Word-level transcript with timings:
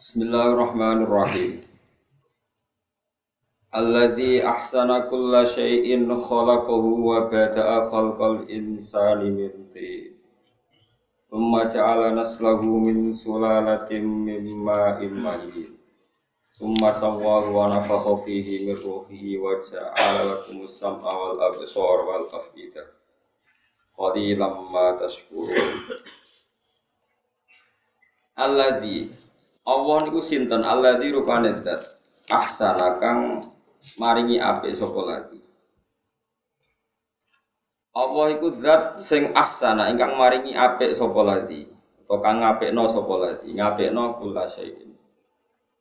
Bismillahirrahmanirrahim. 0.00 1.60
Alladzi 3.68 4.40
ahsana 4.40 5.04
kulla 5.12 5.44
syai'in 5.44 6.08
khalaqahu 6.08 7.04
wa 7.04 7.28
bada'a 7.28 7.84
khalqal 7.84 8.48
insani 8.48 9.28
min 9.28 9.52
tin. 9.76 10.16
Thumma 11.28 11.68
ja'ala 11.68 12.16
naslahu 12.16 12.80
min 12.80 13.12
sulalatin 13.12 14.24
min 14.24 14.40
ma'in 14.64 15.20
mahin. 15.20 15.76
Thumma 16.56 16.96
sawwahu 16.96 17.52
wa 17.60 17.68
nafakha 17.68 18.24
fihi 18.24 18.72
min 18.72 18.80
ruhihi 18.80 19.36
wa 19.36 19.60
ja'ala 19.60 20.32
lakumus 20.32 20.80
sam'a 20.80 21.12
wal 21.12 21.44
absara 21.44 22.08
wal 22.08 22.24
af'idah. 22.24 22.88
Qalilan 24.00 24.64
ma 24.64 24.96
tashkurun. 24.96 25.60
Alladzi 28.40 29.28
Allah 29.70 29.96
niku 30.02 30.18
sinten 30.18 30.66
alladzi 30.66 31.14
rupane 31.14 31.54
zat 31.62 32.02
ahsana 32.26 32.98
kang 32.98 33.38
maringi 34.02 34.42
apik 34.42 34.74
sapa 34.74 35.00
lagi. 35.06 35.38
Allah 37.94 38.26
iku 38.34 38.58
zat 38.58 38.98
sing 38.98 39.30
ahsana 39.30 39.86
ingkang 39.94 40.18
maringi 40.18 40.58
apik 40.58 40.90
sapa 40.98 41.22
lagi. 41.22 41.70
Atau 42.02 42.18
kang 42.18 42.42
ngapikno 42.42 42.90
sapa 42.90 43.14
lagi, 43.22 43.54
ngapikno 43.54 44.18
kula 44.18 44.50
syai'in. 44.50 44.90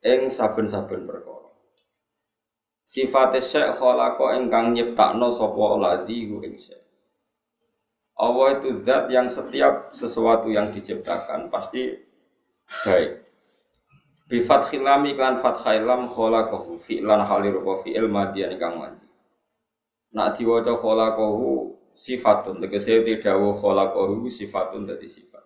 Ing 0.06 0.30
saben-saben 0.30 1.10
perkara. 1.10 1.50
Sifate 2.86 3.42
syekh 3.42 3.74
khalaqa 3.74 4.38
ingkang 4.38 4.78
nyiptakno 4.78 5.34
sapa 5.34 5.66
lagi 5.82 6.30
ku 6.30 6.46
ing. 6.46 6.54
Allah 8.20 8.48
itu 8.54 8.86
zat 8.86 9.10
yang 9.10 9.26
setiap 9.26 9.90
sesuatu 9.96 10.54
yang 10.54 10.70
diciptakan 10.70 11.50
pasti 11.50 11.98
baik. 12.86 13.29
Bi 14.30 14.46
fathil 14.46 14.86
lam 14.86 15.10
iklan 15.10 15.42
fathai 15.42 15.82
lam 15.82 16.06
khalaqahu 16.06 16.78
fi'lan 16.78 17.26
halir 17.26 17.58
wa 17.66 17.82
fi'il 17.82 18.06
madiyan 18.06 18.54
ingkang 18.54 18.78
madi. 18.78 19.10
Nak 20.14 20.38
diwaca 20.38 20.78
khalaqahu 20.78 21.74
sifatun 21.98 22.62
tegese 22.62 23.02
dawuh 23.26 23.58
khalaqahu 23.58 24.30
sifatun 24.30 24.86
dadi 24.86 25.10
sifat. 25.10 25.42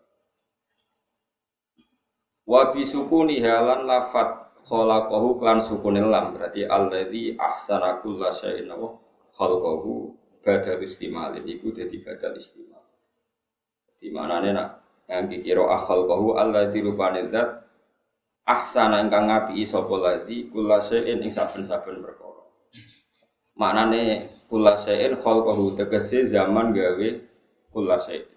Wa 2.44 2.76
bi 2.76 2.84
sukuni 2.84 3.40
halan 3.40 3.88
lafat 3.88 4.60
khalaqahu 4.68 5.40
klan 5.40 5.64
sukunil 5.64 6.12
lam 6.12 6.36
berarti 6.36 6.68
alladzi 6.68 7.40
ahsana 7.40 8.04
syai'in 8.36 8.68
wa 8.68 9.00
khalaqahu 9.32 10.12
badal 10.44 10.84
istimalin 10.84 11.48
iku 11.48 11.72
dadi 11.72 12.04
badal 12.04 12.36
istimal. 12.36 12.84
Di 13.96 14.12
manane 14.12 14.52
nak 14.52 14.84
yang 15.08 15.32
dikira 15.32 15.72
akhal 15.72 16.04
bahu 16.04 16.36
Allah 16.36 16.68
di 16.68 16.84
rupane 16.84 17.32
zat 17.32 17.63
ahsana 18.44 19.00
ingkang 19.00 19.32
ngapi 19.32 19.64
sapa 19.64 19.96
ladi 19.96 20.52
kula 20.52 20.84
sein 20.84 21.24
ing 21.24 21.32
saben-saben 21.32 22.04
perkara. 22.04 22.44
Maknane 23.56 24.28
kula 24.52 24.76
sein 24.76 25.16
khalqahu 25.16 25.80
tegese 25.80 26.28
zaman 26.28 26.76
gawe 26.76 27.10
kula 27.72 27.98
sein. 28.00 28.28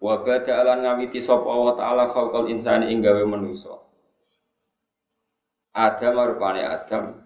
Wa 0.00 0.24
bada 0.24 0.64
alan 0.64 0.86
ngawiti 0.86 1.20
sapa 1.20 1.44
Allah 1.44 1.74
taala 1.76 2.04
khalqal 2.08 2.48
insani 2.48 2.88
ing 2.94 3.02
gawe 3.02 3.20
manusa. 3.26 3.76
Adam 5.74 6.18
rupane 6.18 6.66
Adam 6.66 7.20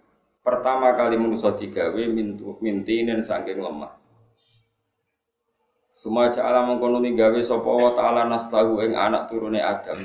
pertama 0.44 0.92
kali 0.92 1.16
manusa 1.16 1.56
digawe 1.56 2.02
mintu 2.12 2.60
mintinen 2.60 3.24
saking 3.24 3.60
lemah. 3.60 4.03
Semua 6.04 6.28
ja'ala 6.28 6.68
mengkono 6.68 7.00
gawe 7.00 7.40
sapa 7.40 7.64
wa 7.64 7.96
ta'ala 7.96 8.28
naslahu 8.28 8.76
ing 8.84 8.92
anak 8.92 9.32
turune 9.32 9.56
Adam, 9.56 9.96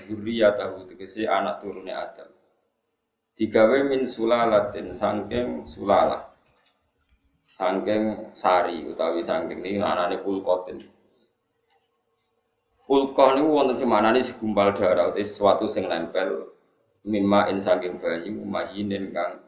tahu 0.55 0.87
tegese 0.87 1.27
anak 1.27 1.59
turune 1.59 1.91
Adam. 1.91 2.31
Digawe 3.35 3.83
min 3.83 4.07
sulalatin 4.07 4.95
sangking 4.95 5.67
sulala. 5.67 6.23
Sangking 7.51 8.31
sari 8.31 8.87
utawi 8.87 9.27
sangking 9.27 9.59
ini 9.59 9.83
anane 9.83 10.23
kulkotin. 10.23 10.79
Kulkoh 12.87 13.35
niku 13.35 13.51
wonten 13.51 13.75
sing 13.75 13.91
manane 13.91 14.23
segumpal 14.23 14.71
darah 14.71 15.11
utawi 15.11 15.27
sesuatu 15.27 15.67
sing 15.67 15.91
nempel 15.91 16.47
mimma 17.03 17.51
in 17.51 17.59
sangking 17.59 17.99
banyu 17.99 18.39
mahinin 18.47 19.11
kang 19.11 19.43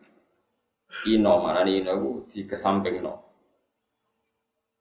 ino 1.08 1.32
manane 1.40 1.80
ino 1.80 1.96
ku 1.96 2.10
dikesampingno. 2.28 3.31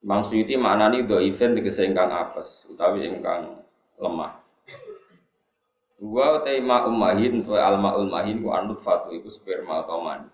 Imam 0.01 0.25
Suyuti 0.25 0.57
do 1.05 1.17
event 1.21 1.53
tegese 1.61 1.85
ingkang 1.85 2.09
apes 2.09 2.65
utawi 2.73 3.05
ingkang 3.05 3.61
lemah. 4.01 4.41
Dua 6.01 6.41
utai 6.41 6.65
ma 6.65 6.89
ummahin 6.89 7.45
wa 7.45 7.61
alma 7.61 7.91
ulmahin 8.01 8.41
ku 8.41 8.49
anut 8.49 8.81
fatu 8.81 9.13
iku 9.13 9.29
sperma 9.29 9.85
atau 9.85 10.01
mani. 10.01 10.33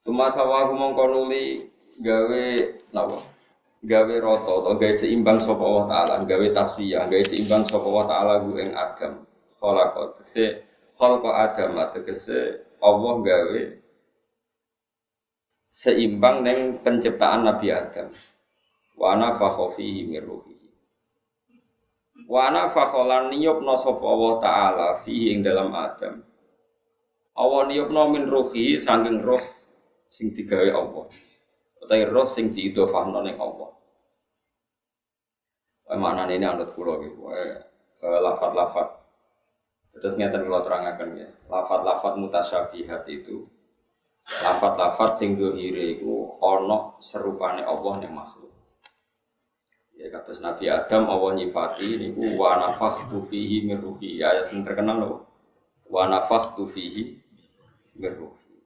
Suma 0.00 0.32
sawahu 0.32 0.72
mongkonuli 0.72 1.68
gawe 2.00 2.44
nawa 2.96 3.20
gawe 3.84 4.14
roto 4.24 4.64
atau 4.64 4.80
gawe 4.80 4.94
seimbang 4.96 5.44
sapa 5.44 5.60
Allah 5.60 5.84
taala 5.92 6.14
gawe 6.24 6.46
tasfiyah 6.56 7.04
gawe 7.04 7.24
seimbang 7.28 7.68
sapa 7.68 7.84
Allah 7.84 8.06
taala 8.08 8.32
ku 8.40 8.56
ing 8.56 8.72
Adam 8.72 9.12
khalaqa 9.60 10.02
tegese 10.16 10.64
khalaqa 10.96 11.30
Adam 11.36 11.76
tegese 11.92 12.64
Allah 12.80 13.14
gawe 13.20 13.60
seimbang 15.76 16.40
dengan 16.40 16.80
penciptaan 16.80 17.44
Nabi 17.44 17.68
Adam. 17.68 18.08
Wa 18.96 19.12
ana 19.12 19.36
fihi 19.36 20.08
min 20.08 20.24
ruhihi. 20.24 20.68
Fakholan 22.72 23.28
niyupna 23.28 23.76
sapa 23.76 24.00
Allah 24.08 24.32
taala 24.40 24.88
fihi 25.04 25.36
ing 25.36 25.44
dalam 25.44 25.68
Adam. 25.76 26.24
Allah 27.36 27.62
niyupna 27.68 28.08
min 28.08 28.24
ruhi 28.24 28.80
saking 28.80 29.20
roh 29.20 29.44
sing 30.08 30.32
digawe 30.32 30.72
Allah. 30.72 31.12
Utawi 31.84 32.08
roh 32.08 32.24
sing 32.24 32.56
diidhofahno 32.56 33.20
ning 33.20 33.36
Allah. 33.36 33.76
Wae 35.92 36.00
maknane 36.00 36.40
ini 36.40 36.48
anut 36.48 36.72
kula 36.72 37.04
gitu. 37.04 37.20
Wae 37.28 37.44
lafat-lafat 38.00 38.88
Terus 39.96 40.16
ngeten 40.16 40.48
kula 40.48 40.64
terangaken 40.64 41.20
ya. 41.20 41.28
Lafat-lafat 41.52 42.16
mutasyabihat 42.16 43.04
itu 43.12 43.44
lafat-lafat 44.26 45.22
sing 45.22 45.38
dohire 45.38 45.98
iku 45.98 46.42
ana 46.42 46.98
serupane 46.98 47.62
Allah 47.62 48.02
ning 48.02 48.10
makhluk. 48.10 48.50
Ya 49.96 50.12
kata 50.12 50.34
Nabi 50.42 50.66
Adam 50.68 51.08
Allah 51.08 51.30
nyifati 51.40 51.88
niku 51.96 52.36
wa 52.36 52.58
nafakhtu 52.58 53.22
fihi 53.24 53.64
min 53.64 53.80
ruhi. 53.80 54.20
Ayat 54.20 54.50
sing 54.52 54.66
terkenal 54.66 54.98
loh. 55.00 55.16
Wa 55.88 56.10
nafakhtu 56.10 56.68
fihi 56.68 57.16
min 57.96 58.12
ruhi. 58.12 58.60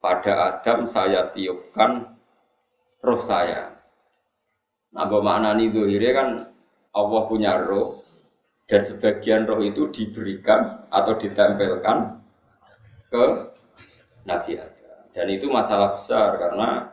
Pada 0.00 0.56
Adam 0.56 0.88
saya 0.88 1.28
tiupkan 1.34 2.16
roh 3.04 3.20
saya. 3.20 3.76
Nah, 4.94 5.10
maknani 5.10 5.74
dohire 5.74 6.10
kan 6.14 6.28
Allah 6.94 7.22
punya 7.26 7.58
roh 7.58 7.98
dan 8.70 8.80
sebagian 8.80 9.44
roh 9.44 9.58
itu 9.60 9.90
diberikan 9.90 10.86
atau 10.88 11.18
ditempelkan 11.18 12.24
ke 13.10 13.24
Nabi 14.24 14.52
Adam. 14.56 14.83
Dan 15.14 15.30
itu 15.30 15.46
masalah 15.46 15.94
besar 15.94 16.34
karena 16.42 16.90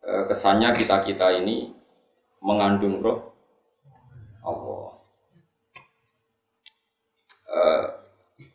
e, 0.00 0.24
kesannya 0.24 0.72
kita-kita 0.72 1.36
ini 1.36 1.68
mengandung 2.40 3.04
roh 3.04 3.36
Allah. 4.40 4.88
E, 7.44 7.60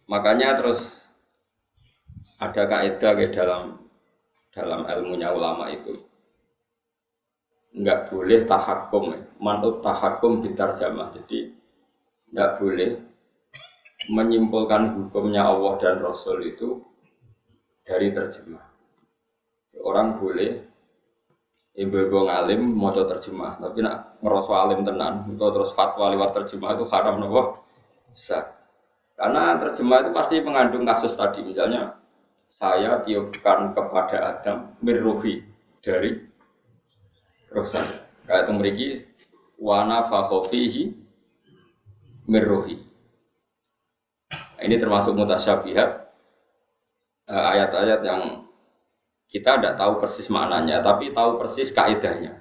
makanya 0.09 0.57
terus 0.57 1.13
ada 2.41 2.65
kaidah 2.65 3.13
ke 3.13 3.29
dalam 3.29 3.85
dalam 4.49 4.81
ilmunya 4.89 5.29
ulama 5.29 5.69
itu. 5.69 6.01
Nggak 7.75 8.09
boleh 8.09 8.49
tahakum 8.49 9.13
manut 9.37 9.85
tahakum 9.85 10.41
jamaah. 10.41 11.13
Jadi 11.13 11.53
nggak 12.33 12.51
boleh 12.57 12.91
menyimpulkan 14.09 14.97
hukumnya 14.97 15.45
Allah 15.45 15.77
dan 15.77 16.01
Rasul 16.01 16.49
itu 16.49 16.81
dari 17.85 18.09
terjemah. 18.11 18.65
Orang 19.85 20.17
boleh 20.17 20.65
ibu-ibu 21.77 22.25
ngalim 22.25 22.73
mau 22.73 22.89
terjemah, 22.89 23.61
tapi 23.61 23.85
nak 23.85 24.17
ngerasa 24.25 24.51
alim 24.57 24.81
tenan, 24.81 25.29
itu 25.29 25.45
terus 25.53 25.71
fatwa 25.77 26.09
lewat 26.09 26.33
terjemah 26.33 26.73
itu 26.73 26.85
haram 26.89 27.21
nopo 27.21 27.61
besar. 28.09 28.57
Karena 29.15 29.55
terjemah 29.61 30.03
itu 30.03 30.11
pasti 30.11 30.35
mengandung 30.41 30.83
kasus 30.83 31.13
tadi, 31.13 31.45
misalnya 31.45 31.95
saya 32.49 33.05
tiupkan 33.05 33.77
kepada 33.77 34.37
Adam 34.37 34.73
mirruhi 34.81 35.45
dari 35.79 36.25
roh 37.53 37.65
Kayak 38.25 38.49
itu 38.49 38.51
memiliki 38.57 38.87
wana 39.61 40.09
fakhofihi 40.09 40.83
mirruhi. 42.25 42.81
Nah, 44.33 44.61
ini 44.65 44.81
termasuk 44.81 45.13
mutasyabihat 45.13 46.04
ayat-ayat 47.33 48.01
yang 48.05 48.21
kita 49.25 49.57
tidak 49.57 49.75
tahu 49.81 49.97
persis 49.97 50.29
maknanya, 50.29 50.85
tapi 50.85 51.09
tahu 51.09 51.41
persis 51.41 51.73
kaidahnya. 51.73 52.37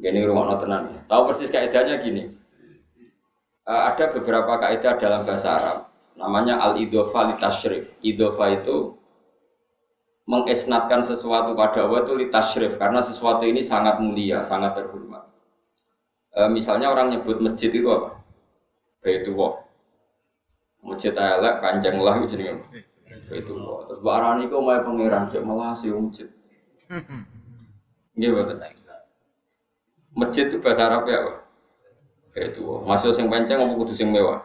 Gini 0.00 0.24
rumah 0.24 0.56
tenan 0.60 0.96
ya. 0.96 1.00
Tahu 1.08 1.22
persis 1.28 1.52
kaidahnya 1.52 2.00
gini. 2.00 2.24
uh, 3.68 3.92
ada 3.92 4.08
beberapa 4.10 4.56
kaidah 4.56 4.96
dalam 4.96 5.22
bahasa 5.28 5.48
Arab 5.60 5.78
namanya 6.20 6.60
al 6.60 6.76
idofa 6.76 7.32
litashrif. 7.32 7.96
Idofa 8.04 8.60
itu 8.60 9.00
mengesnatkan 10.28 11.02
sesuatu 11.02 11.56
pada 11.56 11.88
Allah 11.88 12.06
itu 12.06 12.30
karena 12.78 13.00
sesuatu 13.02 13.42
ini 13.42 13.64
sangat 13.64 13.98
mulia, 13.98 14.44
sangat 14.46 14.78
terhormat. 14.78 15.26
E, 16.30 16.46
misalnya 16.46 16.86
orang 16.92 17.10
nyebut 17.10 17.42
masjid 17.42 17.72
itu 17.74 17.90
apa? 17.90 18.22
Baitullah. 19.02 19.66
Masjid 20.80 21.12
elek 21.12 21.54
kanjeng 21.60 22.00
lah 22.00 22.20
itu 22.20 22.36
jenenge. 22.36 22.64
Baitullah. 23.28 23.90
Terus 23.90 24.00
barani 24.02 24.50
kok 24.50 24.62
mau 24.62 24.80
pangeran 24.80 25.24
cek 25.30 25.42
malah 25.44 25.70
si 25.76 25.92
masjid. 25.92 26.28
Nggih 28.16 28.30
betul. 28.34 28.58
Masjid 30.10 30.44
itu 30.50 30.58
bahasa 30.58 30.90
Arab 30.90 31.06
ya 31.06 31.22
apa? 31.22 31.34
Baitullah. 32.34 32.80
Masuk 32.88 33.12
sing 33.14 33.26
panjang 33.30 33.62
apa 33.62 33.72
kudu 33.76 33.92
sing 33.94 34.10
mewah? 34.10 34.42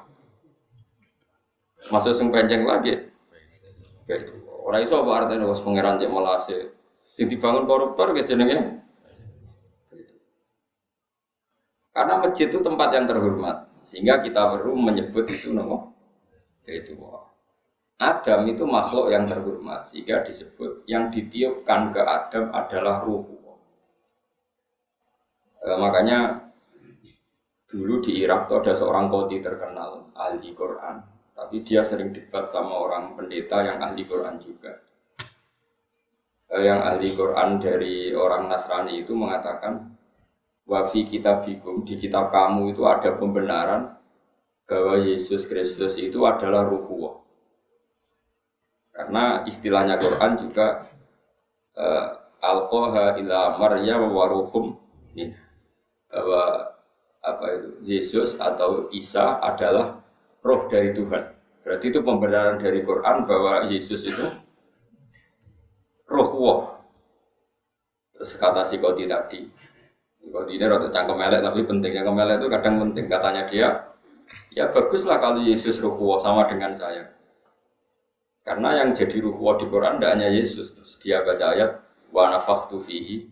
Masuk 1.89 2.13
sing 2.13 2.29
panjang 2.29 2.67
lagi. 2.67 3.09
Baitullah. 4.05 4.57
Orang 4.65 4.81
iso 4.81 4.97
apa 5.01 5.11
artinya 5.25 5.49
was 5.49 5.61
pangeran 5.61 5.97
cek 5.97 6.11
melase. 6.11 6.57
Sing 7.15 7.31
dibangun 7.31 7.63
koruptor 7.65 8.11
guys 8.11 8.27
jenenge. 8.27 8.83
Karena 11.95 12.19
masjid 12.19 12.51
itu 12.51 12.59
tempat 12.59 12.91
yang 12.91 13.07
terhormat, 13.07 13.71
sehingga 13.87 14.19
kita 14.19 14.51
perlu 14.51 14.75
menyebut 14.75 15.31
itu 15.31 15.55
nama 15.55 15.94
yaitu 16.65 16.97
Adam 17.95 18.43
itu 18.51 18.67
makhluk 18.67 19.07
yang 19.07 19.23
terhormat, 19.23 19.87
sehingga 19.87 20.19
disebut 20.27 20.83
yang 20.83 21.07
ditiupkan 21.13 21.95
ke 21.95 22.01
Adam 22.03 22.51
adalah 22.51 23.07
ruh. 23.07 23.23
E, 25.63 25.67
makanya 25.79 26.51
dulu 27.71 28.03
di 28.03 28.19
Irak 28.19 28.51
itu 28.51 28.53
ada 28.59 28.73
seorang 28.75 29.07
kodi 29.07 29.39
terkenal 29.39 30.11
ahli 30.11 30.51
Quran 30.51 31.15
tapi 31.35 31.67
dia 31.67 31.83
sering 31.83 32.15
debat 32.15 32.47
sama 32.47 32.79
orang 32.79 33.19
pendeta 33.19 33.59
yang 33.59 33.83
ahli 33.83 34.07
Quran 34.07 34.39
juga. 34.39 34.79
Eh, 36.47 36.63
yang 36.63 36.79
ahli 36.79 37.11
Quran 37.11 37.59
dari 37.59 38.15
orang 38.15 38.47
Nasrani 38.47 39.03
itu 39.03 39.11
mengatakan, 39.11 39.91
wafi 40.63 41.03
kita 41.03 41.43
bikum 41.43 41.83
di 41.83 41.99
kitab 41.99 42.31
kamu 42.31 42.71
itu 42.71 42.87
ada 42.87 43.19
pembenaran 43.19 43.99
bahwa 44.65 44.97
Yesus 45.01 45.45
Kristus 45.45 45.97
itu 46.01 46.25
adalah 46.25 46.65
ruhullah. 46.65 47.21
Karena 48.95 49.43
istilahnya 49.45 49.99
Quran 49.99 50.39
juga 50.39 50.89
uh, 51.75 52.07
alqaha 52.39 53.19
ila 53.19 53.59
maryam 53.59 54.09
wa 54.09 54.25
ruhum 54.31 54.79
bahwa 56.09 56.43
apa 57.25 57.45
itu 57.57 57.69
Yesus 57.83 58.37
atau 58.37 58.87
Isa 58.93 59.41
adalah 59.41 59.99
roh 60.45 60.61
dari 60.69 60.93
Tuhan. 60.93 61.33
Berarti 61.65 61.89
itu 61.89 61.99
pembenaran 62.05 62.61
dari 62.61 62.85
Quran 62.85 63.25
bahwa 63.25 63.65
Yesus 63.67 64.05
itu 64.05 64.25
roh 66.05 66.29
Allah. 66.39 66.59
Terus 68.15 68.31
kata 68.37 68.61
si 68.63 68.77
Kodi 68.79 69.09
tadi, 69.09 69.43
Kodi 70.29 70.55
ini 70.55 70.65
rada 70.69 70.87
cangkem 70.93 71.17
melek 71.19 71.41
tapi 71.43 71.59
pentingnya 71.67 72.05
kemelek 72.05 72.39
itu 72.39 72.47
kadang 72.47 72.75
penting. 72.79 73.05
Katanya 73.11 73.43
dia, 73.49 73.69
ya 74.53 74.69
baguslah 74.71 75.17
kalau 75.21 75.41
Yesus 75.41 75.81
Allah 75.81 76.19
sama 76.21 76.47
dengan 76.49 76.73
saya. 76.73 77.11
Karena 78.45 78.85
yang 78.85 78.93
jadi 78.93 79.25
ruh 79.25 79.33
Allah 79.41 79.55
di 79.57 79.65
Quran 79.69 79.97
tidak 79.97 80.11
hanya 80.15 80.29
Yesus. 80.29 80.77
Terus 80.77 81.01
dia 81.01 81.25
baca 81.25 81.57
ayat, 81.57 81.81
wa 82.13 82.29
nafakhtu 82.29 82.77
fihi 82.77 83.25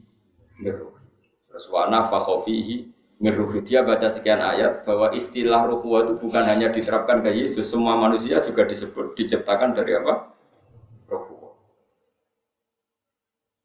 Terus 1.53 1.65
wa 1.69 1.85
nafakhu 1.85 2.41
fihi 2.49 2.89
Miruhu 3.21 3.61
dia 3.63 3.85
baca 3.85 4.09
sekian 4.09 4.41
ayat 4.41 4.83
bahwa 4.83 5.13
istilah 5.15 5.69
ruhwa 5.69 6.03
itu 6.03 6.19
bukan 6.19 6.43
hanya 6.43 6.67
diterapkan 6.73 7.23
ke 7.23 7.31
Yesus, 7.31 7.71
semua 7.71 7.95
manusia 7.95 8.43
juga 8.43 8.67
disebut 8.67 9.15
diciptakan 9.15 9.71
dari 9.71 9.95
apa? 9.95 10.33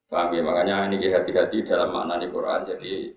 Paham 0.09 0.33
ya? 0.33 0.41
Makanya 0.41 0.89
ini 0.89 1.13
hati-hati 1.13 1.67
dalam 1.67 1.93
makna 1.93 2.23
Quran. 2.23 2.65
Jadi 2.65 3.13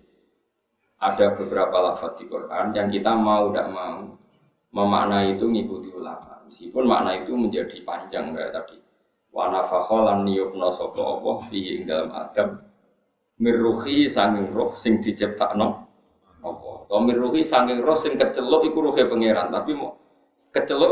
ada 1.02 1.34
beberapa 1.34 1.76
lafaz 1.90 2.14
di 2.14 2.30
Quran 2.30 2.70
yang 2.78 2.86
kita 2.86 3.12
mau 3.18 3.50
tidak 3.50 3.68
mau 3.74 4.14
memaknai 4.70 5.34
itu 5.34 5.50
ngikuti 5.50 5.90
ulama. 5.90 6.46
Meskipun 6.46 6.84
makna 6.86 7.18
itu 7.18 7.34
menjadi 7.34 7.82
panjang 7.82 8.30
kayak 8.30 8.54
tadi. 8.54 8.78
Wa 9.34 9.50
nafakholan 9.50 10.22
niyubno 10.22 10.70
sopo 10.70 11.02
Allah 11.02 11.36
fihi 11.50 11.82
dalam 11.82 12.14
Adam 12.14 12.62
miruhi 13.42 14.06
sanging 14.06 14.54
roh 14.54 14.70
sing 14.70 15.02
diciptakno 15.02 15.92
apa? 16.42 16.72
Tomir 16.90 17.16
ruhi 17.16 17.46
saking 17.46 17.80
roh 17.80 17.96
sing 17.96 18.18
kecelok 18.18 18.68
iku 18.68 18.90
ruhe 18.90 19.02
pangeran, 19.06 19.48
tapi 19.48 19.72
mau 19.72 19.96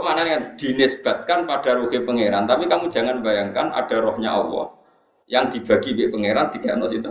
mana 0.00 0.22
yang 0.24 0.42
dinisbatkan 0.56 1.44
pada 1.44 1.76
ruhe 1.76 2.00
pangeran. 2.00 2.46
Tapi 2.46 2.70
kamu 2.70 2.88
jangan 2.88 3.20
bayangkan 3.20 3.74
ada 3.74 3.96
rohnya 3.98 4.38
Allah 4.38 4.72
yang 5.26 5.50
dibagi 5.50 5.92
di 5.92 6.08
pangeran 6.08 6.48
tiga 6.54 6.78
nos 6.78 6.94
itu 6.94 7.10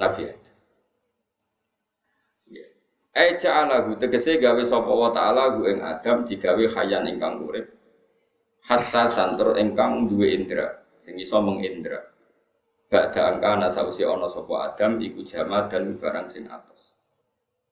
Nabi. 0.00 0.41
Eh 3.12 3.36
ja'alahu 3.36 4.00
tegese 4.00 4.40
gawe 4.40 4.62
sapa 4.64 4.88
wa 4.88 5.12
ta'ala 5.12 5.60
gu 5.60 5.68
ing 5.68 5.84
Adam 5.84 6.24
digawe 6.24 6.64
hayan 6.64 7.04
ingkang 7.04 7.44
urip. 7.44 7.68
Hassasan 8.64 9.36
tur 9.36 9.52
ingkang 9.60 10.08
duwe 10.08 10.32
indra 10.32 10.80
sing 10.96 11.20
iso 11.20 11.44
mengindra. 11.44 12.00
Ba'da 12.88 13.36
angka 13.36 13.60
nasausi 13.60 14.08
ana 14.08 14.32
sapa 14.32 14.72
Adam 14.72 14.96
iku 15.04 15.20
jamat 15.28 15.68
dan 15.68 16.00
barang 16.00 16.28
sing 16.32 16.48
atos. 16.48 16.96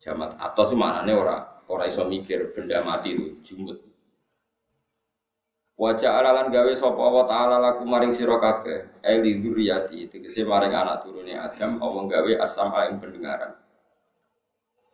Jamat 0.00 0.36
mana 0.76 1.08
nih 1.08 1.16
ora 1.16 1.64
ora 1.72 1.88
iso 1.88 2.04
mikir 2.04 2.52
benda 2.52 2.84
mati 2.84 3.16
itu 3.16 3.40
jumut. 3.40 3.80
Wajah 5.80 6.20
alalan 6.20 6.52
gawe 6.52 6.72
sopo 6.76 7.00
wa 7.00 7.24
ta'ala 7.24 7.56
laku 7.56 7.88
maring 7.88 8.12
sira 8.12 8.36
kabeh 8.36 9.00
eli 9.00 9.40
dzurriyyati 9.40 10.12
tegese 10.12 10.44
maring 10.44 10.76
anak 10.76 11.08
turune 11.08 11.32
Adam 11.32 11.80
Allah 11.80 12.04
gawe 12.04 12.32
asam 12.44 12.68
ing 12.92 13.00
pendengaran. 13.00 13.56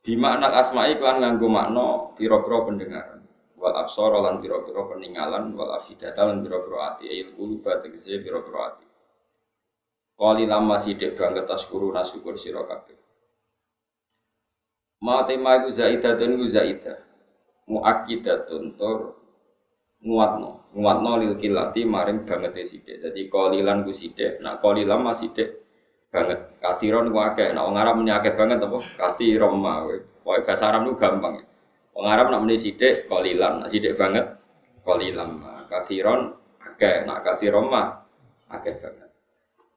Di 0.07 0.15
makna 0.15 0.55
asma'i 0.55 1.03
kan 1.03 1.19
nganggo 1.19 1.51
makna 1.51 2.15
pira-pira 2.15 2.63
pendengaran. 2.63 3.27
Wal 3.59 3.75
absar 3.75 4.15
lan 4.15 4.39
pira-pira 4.39 4.87
peninggalan 4.87 5.51
wal 5.59 5.75
afidata 5.75 6.31
lan 6.31 6.47
pira-pira 6.47 6.95
ati 6.95 7.11
il 7.11 7.35
quluba 7.35 7.83
tegese 7.83 8.23
pira-pira 8.23 8.71
ati. 8.71 8.87
Qali 10.15 10.47
lama 10.47 10.79
sidik 10.79 11.19
banget 11.19 11.51
taskuru 11.51 11.91
nasyukur 11.91 12.39
sira 12.39 12.63
kabeh. 12.63 12.95
Ma 15.03 15.27
tema 15.27 15.59
iku 15.59 15.75
zaidatun 15.75 16.39
iku 16.39 16.47
zaidah. 16.55 16.99
Muakkidatun 17.67 18.79
tur 18.79 19.19
nguatno. 20.07 20.71
Nguatno 20.71 21.13
lil 21.19 21.35
kilati 21.35 21.83
maring 21.83 22.23
banget 22.23 22.55
sithik. 22.63 23.03
Jadi 23.03 23.27
qalilan 23.27 23.83
ku 23.83 23.91
sithik, 23.91 24.39
nak 24.39 24.63
qalilan 24.63 25.03
masih 25.03 25.35
sithik 25.35 25.66
banget. 26.17 26.41
Kasiron 26.65 27.13
ku 27.13 27.21
akeh, 27.21 27.53
nak 27.53 27.69
wong 27.69 27.77
Arab 27.77 28.01
muni 28.01 28.09
akeh 28.09 28.33
banget 28.33 28.65
apa? 28.65 28.81
Kasiron 28.97 29.61
ma. 29.61 29.85
Pokoke 30.25 30.49
bahasa 30.49 30.73
Arab 30.73 30.89
ku 30.89 30.97
gampang. 30.97 31.45
Wong 31.93 32.07
Arab 32.09 32.33
nak 32.33 32.41
muni 32.41 32.57
sithik 32.57 33.05
qalilan, 33.13 33.61
nak 33.61 33.69
sithik 33.69 33.93
banget 34.01 34.25
qalilan. 34.89 35.45
Kasiron 35.69 36.33
akeh, 36.65 37.05
nak 37.05 37.21
kasiron 37.21 37.69
ma 37.69 38.01
akeh 38.49 38.81
banget. 38.81 39.13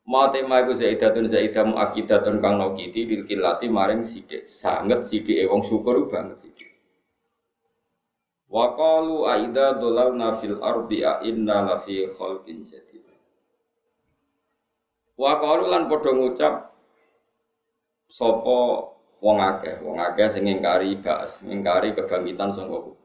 Ma 0.09 0.31
tema 0.33 0.63
iku 0.63 0.73
zaidatun 0.73 1.29
zaidah 1.29 1.69
muakidatun 1.69 2.41
kang 2.41 2.57
nokiti 2.57 3.05
bil 3.05 3.27
maring 3.69 4.01
sidik 4.01 4.49
sanget 4.49 5.05
sidik 5.05 5.45
wong 5.45 5.61
syukur 5.61 6.09
banget 6.09 6.49
sidik. 6.49 6.71
Wa 8.49 8.73
qalu 8.73 9.29
aida 9.29 9.77
dolalna 9.77 10.33
fil 10.41 10.57
ardi 10.65 11.05
a 11.05 11.21
inna 11.21 11.61
la 11.61 11.77
khalqin. 11.77 12.65
Wa 15.19 15.35
qalu 15.43 15.67
lan 15.67 15.91
padha 15.91 16.15
ngucap 16.15 16.71
sapa 18.07 18.59
wong 19.19 19.37
akeh, 19.43 19.83
wong 19.83 19.99
akeh 19.99 20.31
sing 20.31 20.47
ngingkari 20.47 20.95
ba'as, 21.03 21.43
ngingkari 21.43 21.91
kebangkitan 21.91 22.55
sangka 22.55 22.95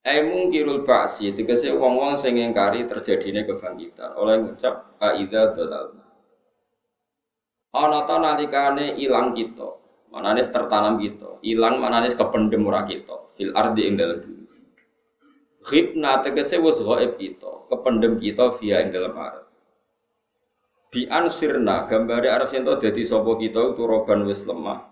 Eh 0.00 0.22
mungkirul 0.24 0.86
ba'si 0.86 1.34
tegese 1.34 1.74
wong-wong 1.74 2.14
sing 2.14 2.38
ngingkari 2.38 2.86
terjadine 2.86 3.44
kebangkitan 3.50 4.14
oleh 4.14 4.46
ngucap 4.46 4.94
aidza 5.02 5.58
dalalna. 5.58 6.06
Ana 7.74 8.06
ta 8.06 8.22
nalikane 8.22 8.94
ilang 8.94 9.34
kita, 9.34 9.74
manane 10.14 10.38
tertanam 10.40 11.02
kita, 11.02 11.42
ilang 11.42 11.82
manane 11.82 12.14
kependem 12.14 12.62
ora 12.62 12.86
kita, 12.86 13.28
fil 13.34 13.50
ardi 13.58 13.90
ing 13.90 13.98
dalem 13.98 14.22
bumi. 14.22 14.46
Khibna 15.66 16.22
tegese 16.22 16.62
wis 16.62 16.78
gaib 16.78 17.18
kita, 17.18 17.66
kependem 17.68 18.22
kita 18.22 18.54
via 18.58 18.86
ing 18.86 18.94
dalem 18.94 19.18
arep. 19.18 19.49
Bi 20.90 21.06
ansirna 21.06 21.86
gambare 21.86 22.34
arep 22.34 22.50
yen 22.50 22.66
dadi 22.66 23.06
sapa 23.06 23.38
kita 23.38 23.78
turoban 23.78 24.26
wis 24.26 24.42
lemah. 24.42 24.90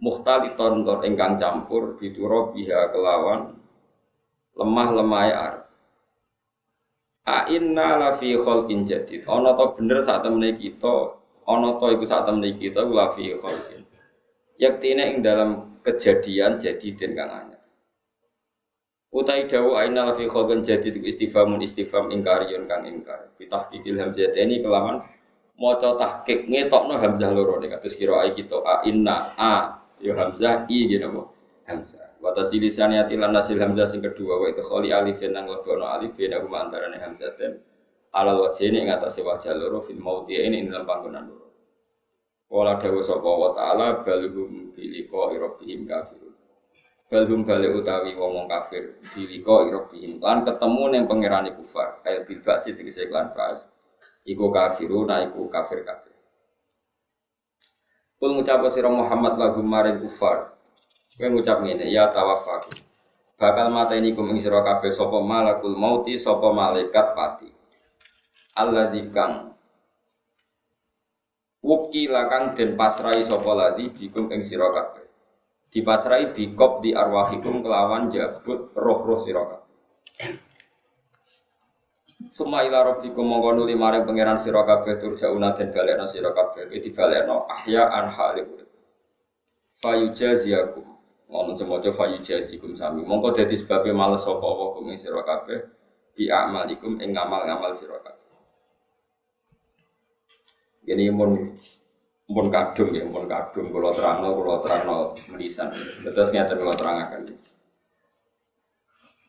Mukhtaliton 0.00 0.82
tor 0.88 1.04
ingkang 1.04 1.36
campur 1.36 2.00
dituro 2.00 2.56
biha 2.56 2.88
kelawan 2.88 3.52
lemah 4.56 4.88
lemah 4.90 5.24
ya 5.28 5.46
A 7.24 7.48
inna 7.48 7.96
la 7.96 8.10
fi 8.12 8.36
khalqin 8.36 8.84
jadid. 8.84 9.24
Ana 9.24 9.56
to 9.56 9.72
bener 9.76 10.04
saat 10.04 10.28
temene 10.28 10.60
kita, 10.60 11.16
ana 11.48 11.80
to 11.80 11.86
iku 11.96 12.04
saat 12.04 12.28
temene 12.28 12.52
kita 12.60 12.84
la 12.84 13.16
fi 13.16 13.32
khalqin. 13.32 13.80
Yaktine 14.60 15.08
ing 15.08 15.24
dalam 15.24 15.80
kejadian 15.80 16.60
jadi 16.60 16.88
dan 17.00 17.12
kang. 17.16 17.53
Utai 19.14 19.46
dawu 19.46 19.78
aina 19.78 20.10
fi 20.10 20.26
khodan 20.26 20.66
jadi 20.66 20.90
istifamun 20.90 21.62
istifam 21.62 22.10
ingkarion 22.10 22.66
kang 22.66 22.82
ingkar. 22.82 23.30
Pitah 23.38 23.70
kikil 23.70 23.94
hamzah 24.02 24.34
ini 24.34 24.58
kelaman 24.58 25.06
maca 25.54 25.94
tahqiq 25.94 26.50
ngetokno 26.50 26.98
hamzah 26.98 27.30
loro 27.30 27.62
nek 27.62 27.78
kados 27.78 27.94
kira 27.94 28.26
ai 28.26 28.34
kita 28.34 28.58
a 28.66 28.82
inna 28.82 29.30
a 29.38 29.78
yo 30.02 30.18
hamzah 30.18 30.66
i 30.66 30.90
gitu 30.90 31.06
apa 31.14 31.22
hamzah. 31.70 32.18
Wa 32.18 32.34
tasilisani 32.34 32.98
atilan 32.98 33.30
nasil 33.30 33.54
hamzah 33.62 33.86
sing 33.86 34.02
kedua 34.02 34.34
wa 34.34 34.50
itu 34.50 34.66
khali 34.66 34.90
alif 34.90 35.22
nang 35.30 35.46
lebono 35.46 35.86
alif 35.94 36.18
beda 36.18 36.42
kuma 36.42 36.66
antarané 36.66 36.98
hamzah 36.98 37.38
dan 37.38 37.62
alal 38.18 38.50
wajah 38.50 38.66
ini 38.66 38.90
ngatasi 38.90 39.22
wajah 39.22 39.54
loro 39.54 39.78
fil 39.78 40.02
maudhi 40.02 40.42
ini 40.42 40.66
dalam 40.66 40.90
panggonan 40.90 41.30
loro. 41.30 41.54
Wala 42.50 42.82
dawu 42.82 42.98
wa 42.98 43.54
ta'ala 43.54 44.02
balhum 44.02 44.74
biliko 44.74 45.30
rabbihim 45.38 45.86
kafir 45.86 46.23
balhum 47.14 47.46
balik 47.46 47.78
utawi 47.78 48.18
wong 48.18 48.50
kafir 48.50 48.98
diliko 49.14 49.70
irobihim 49.70 50.18
lan 50.18 50.42
ketemu 50.42 50.82
neng 50.90 51.02
pangerane 51.06 51.54
kufar 51.54 52.02
bil 52.02 52.42
basi 52.42 52.74
tegese 52.74 53.06
klan 53.06 53.30
bas 53.30 53.70
iku 54.26 54.50
kafiru 54.50 55.06
na 55.06 55.22
iku 55.22 55.46
kafir 55.46 55.86
kafir. 55.86 56.10
Kul 58.18 58.34
ngucap 58.34 58.66
sira 58.66 58.90
Muhammad 58.90 59.38
lagu 59.38 59.62
maring 59.62 60.02
kufar 60.02 60.58
kowe 61.14 61.28
ngucap 61.30 61.62
ngene 61.62 61.86
ya 61.86 62.10
tawafaku 62.10 62.82
bakal 63.38 63.70
mata 63.70 63.94
ini 63.94 64.10
kum 64.10 64.34
ing 64.34 64.42
sira 64.42 64.66
kabeh 64.66 64.90
sapa 64.90 65.22
malakul 65.22 65.78
mauti 65.78 66.18
sapa 66.18 66.50
malaikat 66.50 67.14
pati. 67.14 67.50
Allah 68.58 68.90
dikang 68.90 69.54
Wukila 71.64 72.28
kang 72.28 72.58
den 72.58 72.74
pasrai 72.74 73.22
sapa 73.22 73.54
ladi 73.54 73.86
bikum 73.86 74.34
ing 74.34 74.42
sira 74.42 74.68
kabeh 74.74 75.03
dipasrai 75.74 76.30
bikop 76.30 76.86
di 76.86 76.94
arwahikum 76.94 77.66
kelawan 77.66 78.06
jabut 78.06 78.70
roh-roh 78.78 79.18
sirokat. 79.18 79.66
Suma 82.30 82.62
ila 82.62 82.94
rabbikum 82.94 83.26
mongko 83.26 83.58
nuli 83.58 83.74
maring 83.74 84.06
pangeran 84.06 84.38
sira 84.38 84.62
kabeh 84.62 85.02
turjauna 85.02 85.54
den 85.58 85.74
balekno 85.74 86.06
sira 86.06 86.30
kabeh 86.30 86.70
iki 86.70 86.90
dibalekno 86.90 87.50
ahya 87.50 87.90
an 87.90 88.10
urip. 88.14 88.70
Fayujaziakum 89.82 90.86
ngono 91.26 91.58
semoga 91.58 91.90
fayujazikum 91.90 92.78
sami 92.78 93.02
mongko 93.02 93.34
dadi 93.34 93.58
sebabe 93.58 93.90
males 93.90 94.22
sapa 94.22 94.46
apa 94.46 94.64
kum 94.78 94.86
sira 94.94 95.22
kabeh 95.26 95.58
bi 96.14 96.30
amalikum 96.30 97.02
ing 97.02 97.18
ngamal-ngamal 97.18 97.74
sira. 97.74 97.98
Ini 100.84 101.10
pun 102.34 102.50
kadung 102.50 102.90
ya, 102.90 103.06
pun 103.06 103.30
kadung 103.30 103.70
kalau 103.70 103.94
terang 103.94 104.18
kalau 104.26 104.58
terang 104.66 104.82
menisan. 105.30 105.70
Terus 106.02 106.34
terang 106.34 106.58
kalau 106.58 106.74
terangakan. 106.74 107.20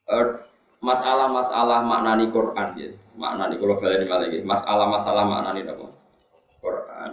Uh, 0.06 0.38
masalah-masalah 0.82 1.82
maknani 1.82 2.30
Quran 2.34 2.70
ya, 2.78 2.90
maknani 3.18 3.62
kalau 3.62 3.78
balik 3.78 4.10
lagi. 4.10 4.42
Masalah-masalah 4.42 5.24
maknani 5.26 5.62
apa? 5.70 5.88
Quran. 6.62 7.10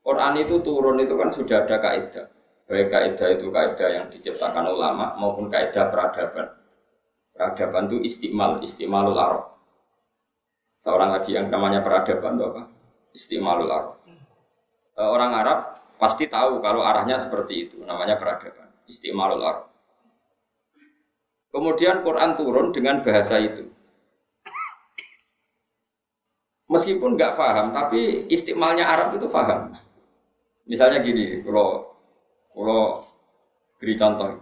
Quran 0.00 0.34
itu 0.40 0.56
turun 0.64 0.96
itu 1.04 1.14
kan 1.20 1.28
sudah 1.28 1.68
ada 1.68 1.76
kaidah. 1.76 2.26
Baik 2.68 2.88
kaidah 2.92 3.28
itu 3.36 3.46
kaidah 3.52 3.88
yang 3.92 4.06
diciptakan 4.08 4.72
ulama 4.72 5.16
maupun 5.20 5.52
kaidah 5.52 5.92
peradaban. 5.92 6.52
Peradaban 7.36 7.92
itu 7.92 7.96
istimal, 8.04 8.64
istimalul 8.64 9.16
Arab. 9.16 9.56
Seorang 10.80 11.12
lagi 11.12 11.36
yang 11.36 11.52
namanya 11.52 11.84
peradaban 11.84 12.40
itu 12.40 12.44
apa? 12.44 12.62
Istimalul 13.12 13.72
Arab. 13.72 13.97
Eh, 14.98 15.06
orang 15.06 15.30
Arab 15.30 15.58
pasti 15.94 16.26
tahu 16.26 16.58
kalau 16.58 16.82
arahnya 16.82 17.22
seperti 17.22 17.70
itu, 17.70 17.76
namanya 17.86 18.18
peradaban, 18.18 18.66
istimalul 18.90 19.46
Arab. 19.46 19.70
Kemudian 21.54 22.02
Quran 22.02 22.34
turun 22.34 22.74
dengan 22.74 22.98
bahasa 23.06 23.38
itu. 23.38 23.70
Meskipun 26.66 27.14
nggak 27.14 27.38
paham, 27.38 27.70
tapi 27.70 28.26
istimalnya 28.26 28.90
Arab 28.90 29.14
itu 29.14 29.30
paham. 29.30 29.72
Misalnya 30.66 31.00
gini, 31.00 31.46
kalau 31.46 31.94
kalau 32.50 33.00
beri 33.78 33.94
contoh, 33.94 34.34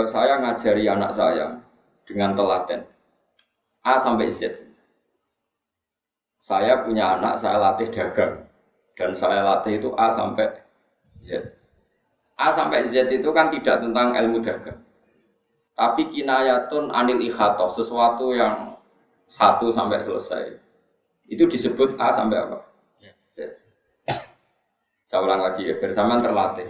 eh, 0.00 0.06
saya 0.08 0.40
ngajari 0.40 0.88
anak 0.88 1.12
saya 1.12 1.60
dengan 2.08 2.32
telaten 2.32 2.88
A 3.84 4.00
sampai 4.00 4.32
Z. 4.32 4.56
Saya 6.40 6.88
punya 6.88 7.20
anak, 7.20 7.36
saya 7.36 7.60
latih 7.60 7.92
dagang 7.92 8.49
dan 9.00 9.16
saya 9.16 9.40
latih 9.40 9.80
itu 9.80 9.88
A 9.96 10.12
sampai 10.12 10.60
Z. 11.24 11.40
A 12.36 12.52
sampai 12.52 12.84
Z 12.84 13.08
itu 13.08 13.32
kan 13.32 13.48
tidak 13.48 13.80
tentang 13.80 14.12
ilmu 14.12 14.44
dagang. 14.44 14.76
Tapi 15.72 16.04
kinayatun 16.12 16.92
anil 16.92 17.24
ikhato, 17.24 17.64
sesuatu 17.72 18.36
yang 18.36 18.76
satu 19.24 19.72
sampai 19.72 20.04
selesai. 20.04 20.52
Itu 21.24 21.48
disebut 21.48 21.96
A 21.96 22.12
sampai 22.12 22.44
apa? 22.44 22.60
Z. 23.32 23.56
Saya 25.08 25.24
ulang 25.24 25.40
lagi 25.48 25.64
ya, 25.64 25.80
bersamaan 25.80 26.20
terlatih. 26.20 26.68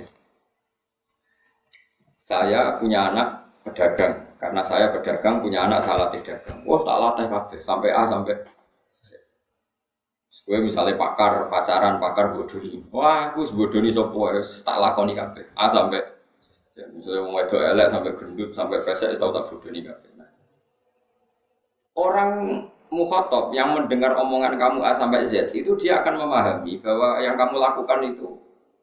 Saya 2.14 2.78
punya 2.78 3.10
anak 3.10 3.28
pedagang, 3.66 4.30
karena 4.38 4.62
saya 4.62 4.94
pedagang 4.94 5.42
punya 5.42 5.66
anak 5.66 5.82
saya 5.82 6.06
latih 6.06 6.22
dagang. 6.22 6.62
Wah 6.62 6.80
tak 6.86 6.98
latih 7.02 7.26
kabeh 7.26 7.58
sampai 7.58 7.90
A 7.90 8.06
sampai 8.06 8.38
Gue 10.50 10.58
misalnya 10.58 10.98
pakar 10.98 11.46
pacaran, 11.46 12.02
pakar 12.02 12.34
bodoni. 12.34 12.82
Wah, 12.90 13.30
aku 13.30 13.46
bodoni 13.54 13.86
sopo 13.86 14.34
tak 14.66 14.82
lakoni 14.82 15.14
kabeh. 15.14 15.46
A 15.54 15.70
sampai 15.70 16.02
ya, 16.74 16.90
misalnya 16.90 17.22
mau 17.22 17.38
itu 17.38 17.54
elek 17.54 17.86
sampai 17.86 18.18
gendut 18.18 18.50
sampai 18.50 18.82
pesek 18.82 19.14
tahu 19.14 19.30
tak 19.30 19.46
bodoni 19.46 19.86
kabeh. 19.86 20.10
Nah. 20.18 20.26
Orang 21.94 22.66
mukhotob 22.90 23.54
yang 23.54 23.78
mendengar 23.78 24.18
omongan 24.18 24.58
kamu 24.58 24.82
A 24.82 24.90
sampai 24.90 25.22
Z 25.22 25.54
itu 25.54 25.78
dia 25.78 26.02
akan 26.02 26.18
memahami 26.18 26.82
bahwa 26.82 27.22
yang 27.22 27.38
kamu 27.38 27.54
lakukan 27.54 28.10
itu 28.10 28.34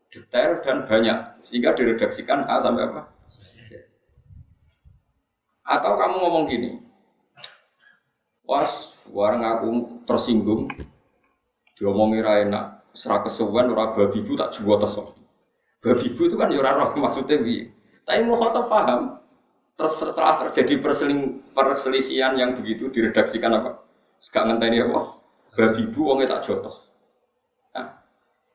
detail 0.08 0.64
dan 0.64 0.88
banyak 0.88 1.44
sehingga 1.44 1.76
diredaksikan 1.76 2.48
A 2.48 2.64
sampai 2.64 2.88
apa? 2.88 3.12
Z. 3.68 3.92
Atau 5.68 6.00
kamu 6.00 6.16
ngomong 6.16 6.48
gini, 6.48 6.80
was, 8.48 8.96
warang 9.12 9.44
aku 9.44 9.68
tersinggung, 10.08 10.72
diomongi 11.77 12.25
ra 12.25 12.41
enak, 12.41 12.65
serak 12.98 13.29
kesuwen 13.29 13.69
ora 13.69 13.93
babi 13.93 14.25
bu 14.25 14.34
tak 14.34 14.57
jual 14.57 14.81
tes. 14.81 14.98
Babi 15.77 16.07
bu 16.17 16.22
itu 16.25 16.36
kan 16.36 16.50
ya 16.50 16.74
roh 16.74 16.89
maksudnya 16.98 17.38
bi. 17.38 17.69
Tapi 18.01 18.25
kota 18.25 18.65
paham. 18.65 19.22
Terus 19.77 19.93
setelah 20.01 20.41
terjadi 20.41 20.81
perseling, 20.81 21.38
perselisihan 21.53 22.34
yang 22.34 22.57
begitu 22.57 22.89
diredaksikan 22.89 23.53
apa? 23.53 23.77
Sekarang 24.17 24.57
ngenteni 24.57 24.81
apa? 24.81 25.22
Babi 25.53 25.86
bu 25.93 26.00
wongnya 26.01 26.34
tak 26.34 26.50
jotos. 26.50 26.89
Nah, 27.77 28.01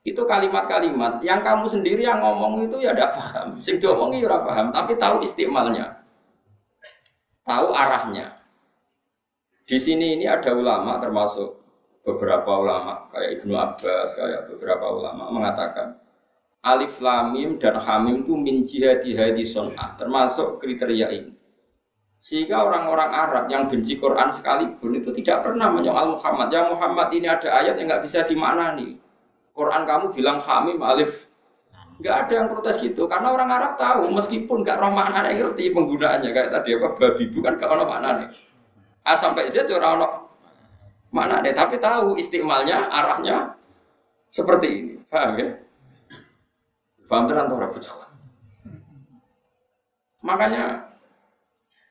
itu 0.02 0.18
kalimat-kalimat 0.26 1.22
yang 1.22 1.38
kamu 1.46 1.70
sendiri 1.70 2.02
yang 2.02 2.18
ngomong 2.18 2.66
itu 2.66 2.82
ya 2.82 2.90
tidak 2.90 3.14
paham. 3.14 3.54
Sing 3.62 3.78
diomongi 3.78 4.26
ya 4.26 4.34
paham, 4.42 4.74
tapi 4.74 4.98
tahu 4.98 5.22
istimalnya. 5.22 6.02
Tahu 7.46 7.70
arahnya. 7.70 8.34
Di 9.62 9.78
sini 9.78 10.18
ini 10.18 10.26
ada 10.26 10.58
ulama 10.58 10.98
termasuk 10.98 11.62
beberapa 12.02 12.50
ulama 12.59 13.06
kayak 13.14 13.42
Ibnu 13.42 13.54
Abbas 13.54 14.14
kayak 14.18 14.50
beberapa 14.50 14.90
ulama 14.90 15.30
mengatakan 15.30 16.02
alif 16.62 16.99
lamim 17.02 17.59
dan 17.59 17.78
hamim 17.78 18.23
itu 18.26 18.35
min 18.35 18.62
jihadi 18.66 19.14
hadi 19.18 19.42
sonah 19.47 19.94
termasuk 19.99 20.62
kriteria 20.62 21.11
ini. 21.11 21.35
Sehingga 22.23 22.62
orang-orang 22.62 23.11
Arab 23.11 23.44
yang 23.50 23.66
benci 23.66 23.99
Quran 23.99 24.30
sekalipun 24.30 24.94
itu 24.94 25.11
tidak 25.18 25.42
pernah 25.42 25.75
menyoal 25.75 26.14
Muhammad. 26.14 26.54
Ya 26.54 26.71
Muhammad 26.71 27.11
ini 27.11 27.26
ada 27.26 27.50
ayat 27.50 27.75
yang 27.82 27.90
nggak 27.90 28.06
bisa 28.06 28.23
dimaknani. 28.23 28.94
Quran 29.50 29.82
kamu 29.82 30.14
bilang 30.14 30.38
hamim 30.38 30.78
alif. 30.87 31.26
Nggak 31.99 32.16
ada 32.26 32.32
yang 32.35 32.47
protes 32.47 32.78
gitu 32.78 33.11
karena 33.11 33.35
orang 33.35 33.50
Arab 33.50 33.73
tahu 33.75 34.06
meskipun 34.14 34.62
nggak 34.62 34.78
roh 34.78 34.94
maknanya 34.94 35.35
ngerti 35.35 35.75
penggunaannya. 35.75 36.30
Kayak 36.30 36.50
tadi 36.54 36.78
apa 36.78 36.88
babi 36.94 37.25
bukan 37.26 37.59
gak 37.59 37.71
ono 37.75 37.85
maknanya. 37.90 38.26
A 39.02 39.18
sampai 39.18 39.50
Z 39.50 39.66
ya 39.66 39.82
orang 39.82 40.21
Mana 41.12 41.45
deh, 41.45 41.52
tapi 41.52 41.76
tahu 41.76 42.16
istimalnya, 42.16 42.88
arahnya 42.88 43.52
seperti 44.33 44.66
ini. 44.73 44.95
Paham 45.12 45.37
ya? 45.37 45.49
Paham 47.04 47.28
tenan 47.28 47.52
Makanya, 50.23 50.87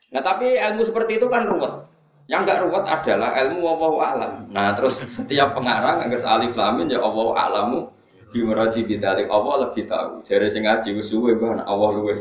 nah 0.10 0.24
tapi 0.24 0.56
ilmu 0.56 0.82
seperti 0.88 1.20
itu 1.22 1.28
kan 1.28 1.46
ruwet. 1.46 1.86
Yang 2.32 2.42
enggak 2.48 2.60
ruwet 2.63 2.86
adalah 2.88 3.30
ilmu 3.44 3.60
Allah 3.75 3.94
alam. 4.08 4.34
Nah 4.50 4.72
terus 4.72 5.04
setiap 5.04 5.51
pengarang 5.51 6.00
agar 6.00 6.40
alif 6.40 6.56
lamin 6.56 6.88
ya 6.88 7.04
Allah 7.04 7.28
alamu 7.36 7.92
bimuradi 8.32 8.88
bidalik 8.88 9.28
Allah 9.28 9.68
lebih 9.68 9.84
tahu. 9.84 10.24
Jadi 10.24 10.48
sing 10.48 10.63
ngaji 10.63 10.96
suwe 11.04 11.36
Allah 11.36 11.90
luwe. 11.92 12.16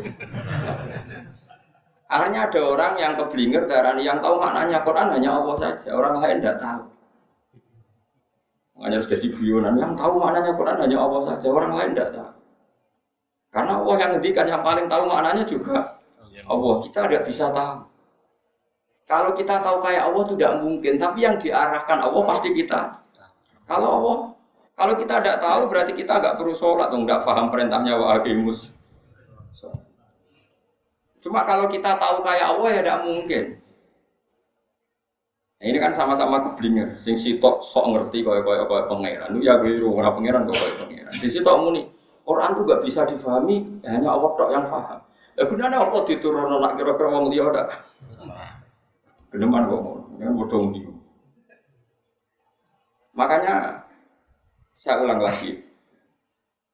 Akhirnya 2.10 2.50
ada 2.50 2.60
orang 2.66 2.94
yang 2.98 3.14
keblinger 3.14 3.70
darah 3.70 3.94
yang 3.94 4.18
tahu 4.18 4.42
maknanya 4.42 4.82
Quran 4.82 5.14
hanya 5.14 5.30
Allah 5.30 5.54
saja, 5.62 5.94
orang 5.94 6.18
lain 6.18 6.42
tidak 6.42 6.58
tahu. 6.58 6.89
Makanya 8.80 8.96
harus 8.96 9.12
jadi 9.12 9.26
guyonan 9.28 9.76
yang 9.76 9.92
tahu 9.92 10.16
maknanya 10.16 10.56
Quran 10.56 10.80
hanya 10.80 10.96
Allah 11.04 11.20
saja, 11.20 11.46
orang 11.52 11.76
lain 11.76 11.92
tidak 11.92 12.16
tahu. 12.16 12.32
Karena 13.52 13.72
Allah 13.76 13.94
yang 14.00 14.10
ngendikan 14.16 14.46
yang 14.48 14.64
paling 14.64 14.88
tahu 14.88 15.04
maknanya 15.04 15.44
juga 15.44 16.00
Allah. 16.48 16.74
Kita 16.88 17.04
tidak 17.04 17.28
bisa 17.28 17.52
tahu. 17.52 17.76
Kalau 19.04 19.30
kita 19.36 19.60
tahu 19.60 19.84
kayak 19.84 20.02
Allah 20.08 20.24
tidak 20.32 20.52
mungkin, 20.64 20.96
tapi 20.96 21.28
yang 21.28 21.36
diarahkan 21.36 21.98
Allah 22.00 22.22
pasti 22.24 22.56
kita. 22.56 23.04
Kalau 23.68 23.88
Allah, 24.00 24.18
kalau 24.80 24.94
kita 24.96 25.20
tidak 25.20 25.44
tahu 25.44 25.60
berarti 25.68 25.92
kita 25.92 26.16
agak 26.16 26.40
perlu 26.40 26.56
sholat, 26.56 26.88
nggak 26.88 27.20
paham 27.20 27.52
perintahnya 27.52 28.00
wa 28.00 28.16
aqimus. 28.16 28.72
Cuma 31.20 31.44
kalau 31.44 31.68
kita 31.68 32.00
tahu 32.00 32.24
kayak 32.24 32.56
Allah 32.56 32.68
ya 32.72 32.80
tidak 32.80 33.00
mungkin. 33.04 33.44
Nah, 35.60 35.66
ini 35.68 35.76
kan 35.76 35.92
sama-sama 35.92 36.40
keblinger. 36.40 36.96
Sing 36.96 37.20
sitok 37.20 37.60
sok 37.60 37.92
ngerti 37.92 38.24
kaya 38.24 38.40
kaya 38.40 38.64
kaya 38.64 38.88
pangeran. 38.88 39.28
Lu 39.36 39.44
ya 39.44 39.60
biru 39.60 39.92
ora 39.92 40.08
pangeran 40.16 40.48
kok 40.48 40.56
kaya 40.56 40.74
pangeran. 40.80 41.12
Sing 41.20 41.28
sitok 41.28 41.56
muni 41.60 41.84
Quran 42.24 42.56
tuh 42.56 42.64
gak 42.64 42.80
bisa 42.80 43.04
difahami 43.04 43.84
hanya 43.84 44.08
Allah 44.08 44.30
tok 44.40 44.50
yang 44.56 44.64
paham. 44.72 45.04
Ya 45.36 45.44
gunanya 45.44 45.84
apa 45.84 46.00
diturunno 46.08 46.56
nak 46.64 46.80
kira-kira 46.80 47.08
wong 47.12 47.28
liya 47.28 47.52
ndak? 47.52 47.68
Geneman 49.28 49.68
kok 49.68 49.80
ngono. 49.84 50.04
Kan 50.16 50.32
bodho 50.32 50.58
Makanya 53.12 53.84
saya 54.72 55.04
ulang 55.04 55.20
lagi. 55.20 55.60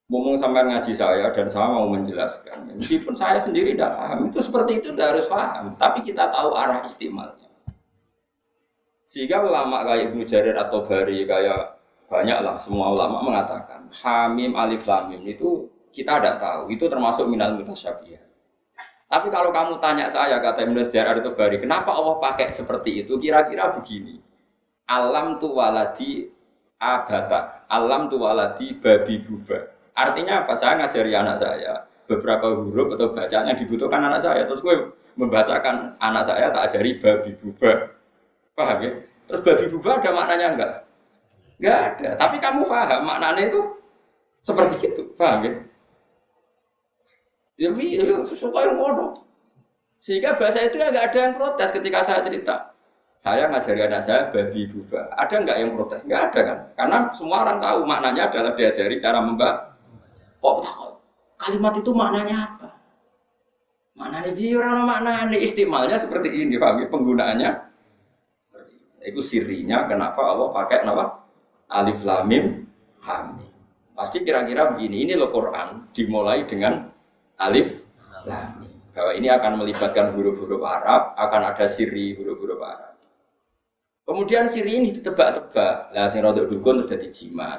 Ngomong 0.06 0.38
sampai 0.38 0.62
ngaji 0.62 0.94
saya 0.94 1.34
dan 1.34 1.50
saya 1.50 1.74
mau 1.74 1.90
menjelaskan. 1.90 2.78
Meskipun 2.78 3.18
saya 3.18 3.42
sendiri 3.42 3.74
tidak 3.74 3.98
paham, 3.98 4.30
itu 4.30 4.38
seperti 4.38 4.78
itu 4.78 4.94
tidak 4.94 5.18
harus 5.18 5.26
paham. 5.26 5.74
Tapi 5.74 6.06
kita 6.06 6.30
tahu 6.30 6.54
arah 6.54 6.78
istimalnya. 6.86 7.45
Sehingga 9.06 9.46
ulama 9.46 9.86
kayak 9.86 10.10
Ibnu 10.10 10.22
Jarir 10.26 10.58
atau 10.58 10.82
Bari 10.82 11.22
kayak 11.22 11.78
banyak 12.10 12.38
lah 12.42 12.58
semua 12.58 12.90
ulama 12.90 13.22
mengatakan 13.22 13.90
Hamim 13.90 14.54
Alif 14.58 14.86
Lamim 14.86 15.22
itu 15.26 15.70
kita 15.94 16.18
tidak 16.18 16.42
tahu. 16.42 16.74
Itu 16.74 16.90
termasuk 16.90 17.30
minal 17.30 17.54
mutasyabih. 17.54 18.18
Tapi 19.06 19.30
kalau 19.30 19.54
kamu 19.54 19.78
tanya 19.78 20.10
saya, 20.10 20.42
kata 20.42 20.66
Ibnu 20.66 20.90
Jarir 20.90 21.22
atau 21.22 21.38
Bari, 21.38 21.62
kenapa 21.62 21.94
Allah 21.94 22.18
pakai 22.18 22.50
seperti 22.50 23.06
itu? 23.06 23.14
Kira-kira 23.16 23.70
begini. 23.70 24.18
Alam 24.90 25.38
tu 25.38 25.54
waladi 25.54 26.26
abata. 26.82 27.66
Alam 27.70 28.06
tu 28.06 28.22
waladi 28.22 28.78
babi 28.78 29.18
buba 29.22 29.74
Artinya 29.96 30.44
apa? 30.44 30.54
Saya 30.54 30.78
ngajari 30.82 31.16
anak 31.16 31.40
saya 31.40 31.88
beberapa 32.06 32.54
huruf 32.54 32.94
atau 32.94 33.10
bacaan 33.10 33.54
dibutuhkan 33.56 34.02
anak 34.02 34.20
saya. 34.22 34.44
Terus 34.46 34.62
gue 34.62 34.76
membahasakan 35.16 35.98
anak 35.98 36.22
saya 36.28 36.52
tak 36.52 36.70
ajari 36.70 37.00
babi 37.00 37.32
buba. 37.34 37.95
Paham 38.56 38.78
ya? 38.80 38.92
Terus 39.28 39.40
babi 39.44 39.64
buba 39.68 40.00
ada 40.00 40.10
maknanya 40.16 40.46
enggak? 40.56 40.72
Enggak 41.60 41.78
ada. 41.92 42.08
Tapi 42.16 42.36
kamu 42.40 42.60
paham 42.64 43.00
maknanya 43.04 43.42
itu 43.52 43.60
seperti 44.40 44.76
itu. 44.88 45.02
Paham 45.12 45.44
ya? 45.44 45.52
Ya, 47.60 47.68
ya 47.76 48.24
suka 48.24 48.58
yang 48.64 48.80
ngono. 48.80 49.12
Sehingga 50.00 50.40
bahasa 50.40 50.64
itu 50.64 50.80
enggak 50.80 51.12
ada 51.12 51.18
yang 51.20 51.34
protes 51.36 51.68
ketika 51.68 52.00
saya 52.00 52.24
cerita. 52.24 52.72
Saya 53.16 53.48
ngajari 53.48 53.80
anak 53.88 54.02
saya 54.04 54.32
babi 54.32 54.64
buba. 54.72 55.12
Ada 55.20 55.34
enggak 55.44 55.56
yang 55.60 55.70
protes? 55.76 56.00
Enggak 56.08 56.32
ada 56.32 56.40
kan? 56.40 56.58
Karena 56.80 56.96
semua 57.12 57.44
orang 57.44 57.58
tahu 57.60 57.78
maknanya 57.84 58.32
adalah 58.32 58.52
diajari 58.56 58.96
cara 59.04 59.20
membak 59.20 59.76
Kok 60.40 60.62
kalimat 61.36 61.74
itu 61.74 61.90
maknanya 61.90 62.36
apa? 62.54 62.68
Maknanya 63.96 64.30
dia 64.36 64.52
orang 64.60 64.84
maknanya 64.84 65.36
istimalnya 65.40 65.96
seperti 65.98 66.28
ini, 66.30 66.54
paham 66.60 66.84
ya? 66.84 66.86
Penggunaannya 66.92 67.50
itu 69.06 69.22
sirinya 69.22 69.86
kenapa 69.86 70.18
Allah 70.18 70.50
pakai 70.50 70.82
nama 70.82 71.22
alif 71.70 72.02
lamim 72.02 72.66
hamim. 73.06 73.50
Pasti 73.96 74.20
kira-kira 74.20 74.76
begini, 74.76 75.08
ini 75.08 75.14
loh 75.16 75.32
Quran 75.32 75.88
dimulai 75.94 76.44
dengan 76.44 76.90
alif 77.38 77.86
lamim. 78.26 78.74
Bahwa 78.92 79.12
ini 79.14 79.28
akan 79.30 79.62
melibatkan 79.62 80.12
huruf-huruf 80.16 80.60
Arab, 80.66 81.14
akan 81.16 81.40
ada 81.54 81.64
siri 81.68 82.16
huruf-huruf 82.18 82.60
Arab. 82.60 82.96
Kemudian 84.06 84.46
siri 84.46 84.78
ini 84.78 84.94
ditebak-tebak. 84.94 85.90
Lah 85.90 86.06
sing 86.06 86.22
rodok 86.22 86.46
dukun 86.46 86.86
sudah 86.86 86.94
dijimat. 86.94 87.58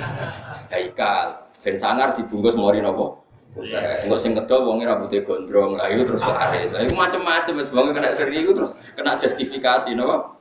Haikal. 0.72 1.50
Ben 1.66 1.74
sangar 1.74 2.14
dibungkus 2.14 2.54
mori 2.54 2.78
nopo? 2.78 3.26
Enggak 3.58 4.18
sing 4.22 4.38
kedol 4.38 4.70
wonge 4.70 4.86
rambutnya 4.86 5.26
gondrong. 5.26 5.74
Lah 5.74 5.90
itu 5.90 6.06
terus 6.06 6.22
laris. 6.22 6.70
Lah 6.70 6.82
itu 6.86 6.94
macam-macam 6.94 7.52
wis 7.58 7.70
wonge 7.74 7.90
kena 7.90 8.14
seri 8.14 8.46
itu 8.46 8.54
terus 8.54 8.78
kena 8.94 9.18
justifikasi 9.18 9.90
nopo? 9.98 10.38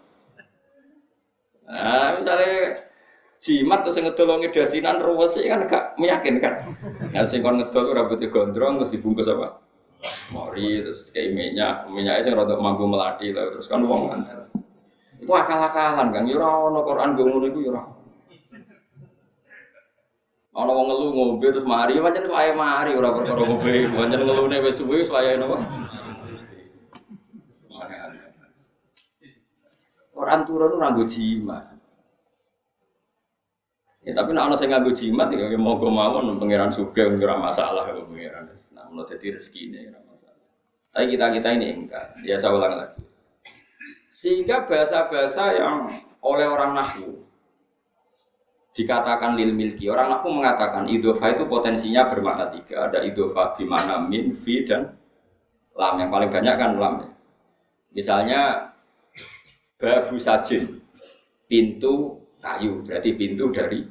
Nah, 1.73 2.13
misalnya 2.13 2.77
jimat 3.41 3.81
terus 3.83 3.97
sing 3.97 4.05
ngedol 4.05 4.29
wonge 4.29 4.53
dasinan 4.53 5.01
ruwes 5.01 5.35
kan 5.41 5.65
gak 5.65 5.97
meyakinkan. 5.97 6.69
Nah 7.11 7.25
sing 7.25 7.41
kon 7.41 7.59
ngedol 7.59 7.91
rambutnya 7.91 8.29
gondrong 8.29 8.79
terus 8.79 8.93
dibungkus 8.93 9.27
apa? 9.27 9.59
Mori 10.31 10.79
terus 10.85 11.09
kayak 11.11 11.33
minyak, 11.33 11.89
minyaknya 11.91 12.23
sing 12.23 12.33
rada 12.37 12.55
mampu 12.55 12.87
melati 12.87 13.35
lah 13.35 13.51
terus 13.51 13.67
kan 13.67 13.83
wong 13.83 14.13
kan. 14.13 14.21
Itu 15.19 15.31
akal-akalan 15.31 16.11
kan, 16.11 16.23
yo 16.27 16.39
ora 16.39 16.71
ono 16.71 16.79
Quran 16.83 17.15
gue 17.15 17.25
ngono 17.27 17.45
iku 17.47 17.59
yo 17.63 17.71
ora. 17.75 17.83
Ana 20.53 20.71
wong 20.71 20.85
ngelu 20.85 21.05
ngombe 21.17 21.47
terus 21.49 21.65
mari, 21.65 21.97
pancen 21.97 22.29
wae 22.29 22.53
mari 22.53 22.93
ora 22.93 23.09
perkara 23.11 23.41
ngombe, 23.43 23.89
pancen 23.91 24.19
ngelune 24.21 24.57
wis 24.61 24.77
suwe 24.77 25.01
wis 25.01 25.11
wayahe 25.11 25.41
napa. 25.41 25.82
Orang 30.13 30.45
turun 30.45 30.77
ora 30.77 30.93
nggo 30.93 31.05
jimat. 31.09 31.73
Ya 34.03 34.11
tapi 34.11 34.35
nek 34.35 34.51
ana 34.51 34.55
sing 34.59 34.67
nganggo 34.67 34.91
jimat 34.91 35.31
ya 35.31 35.47
monggo 35.55 35.87
mawon 35.87 36.35
pangeran 36.35 36.67
sugih 36.67 37.07
ora 37.07 37.39
masalah 37.39 37.87
kok 37.87 38.03
pangeran. 38.11 38.51
Nah, 38.75 38.91
ono 38.91 39.07
dadi 39.07 39.31
rezekine 39.31 39.79
ora 39.95 39.99
masalah. 40.03 40.43
Tapi 40.91 41.05
kita-kita 41.15 41.49
ini 41.55 41.67
enggak. 41.71 42.05
Ya 42.27 42.35
saya 42.35 42.51
ulang 42.51 42.75
lagi. 42.75 42.99
Sehingga 44.11 44.67
bahasa-bahasa 44.67 45.55
yang 45.55 45.75
oleh 46.19 46.47
orang 46.51 46.75
Nahwu 46.75 47.23
dikatakan 48.75 49.39
lil 49.39 49.55
milki. 49.55 49.87
Orang 49.87 50.11
aku 50.19 50.27
mengatakan 50.35 50.91
idofa 50.91 51.31
itu 51.39 51.47
potensinya 51.47 52.11
bermakna 52.11 52.51
tiga. 52.51 52.91
Ada 52.91 53.07
idofa 53.07 53.55
mana 53.63 54.03
min, 54.03 54.35
fi, 54.35 54.67
dan 54.67 54.99
lam. 55.79 55.95
Yang 56.03 56.09
paling 56.11 56.29
banyak 56.29 56.55
kan 56.59 56.71
lam. 56.75 56.93
Ya. 56.99 57.09
Misalnya 57.93 58.41
babu 59.83 60.15
sajin, 60.15 60.79
pintu 61.51 62.23
kayu. 62.39 62.87
Berarti 62.87 63.19
pintu 63.19 63.51
dari 63.51 63.83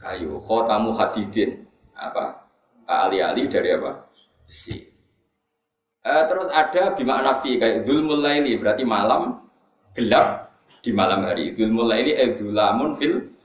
kayu. 0.00 0.40
Khotamu 0.40 0.96
hadidin. 0.96 1.68
Apa? 1.92 2.48
Ali-ali 2.88 3.44
dari 3.52 3.76
apa? 3.76 4.08
Besi. 4.48 4.80
Uh, 6.06 6.24
terus 6.24 6.48
ada 6.54 6.96
bimakna 6.96 7.42
fi 7.42 7.58
kayak 7.58 7.82
zulmul 7.82 8.22
laili 8.22 8.54
berarti 8.56 8.86
malam 8.86 9.44
gelap 9.92 10.54
di 10.80 10.94
malam 10.94 11.26
hari. 11.28 11.52
Zulmul 11.52 11.92
laili 11.92 12.16
eh 12.16 12.38
fil 12.96 13.36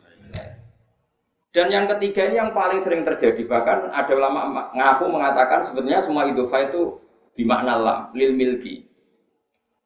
dan 1.51 1.67
yang 1.67 1.83
ketiga 1.83 2.31
ini 2.31 2.39
yang 2.39 2.55
paling 2.55 2.79
sering 2.79 3.03
terjadi 3.03 3.43
bahkan 3.43 3.91
ada 3.91 4.13
ulama 4.15 4.71
ngaku 4.71 5.03
mengatakan 5.11 5.59
sebenarnya 5.59 5.99
semua 5.99 6.23
idofa 6.23 6.63
itu 6.63 6.95
dimakna 7.35 7.75
lam 7.75 7.99
lil 8.15 8.31
milki. 8.31 8.87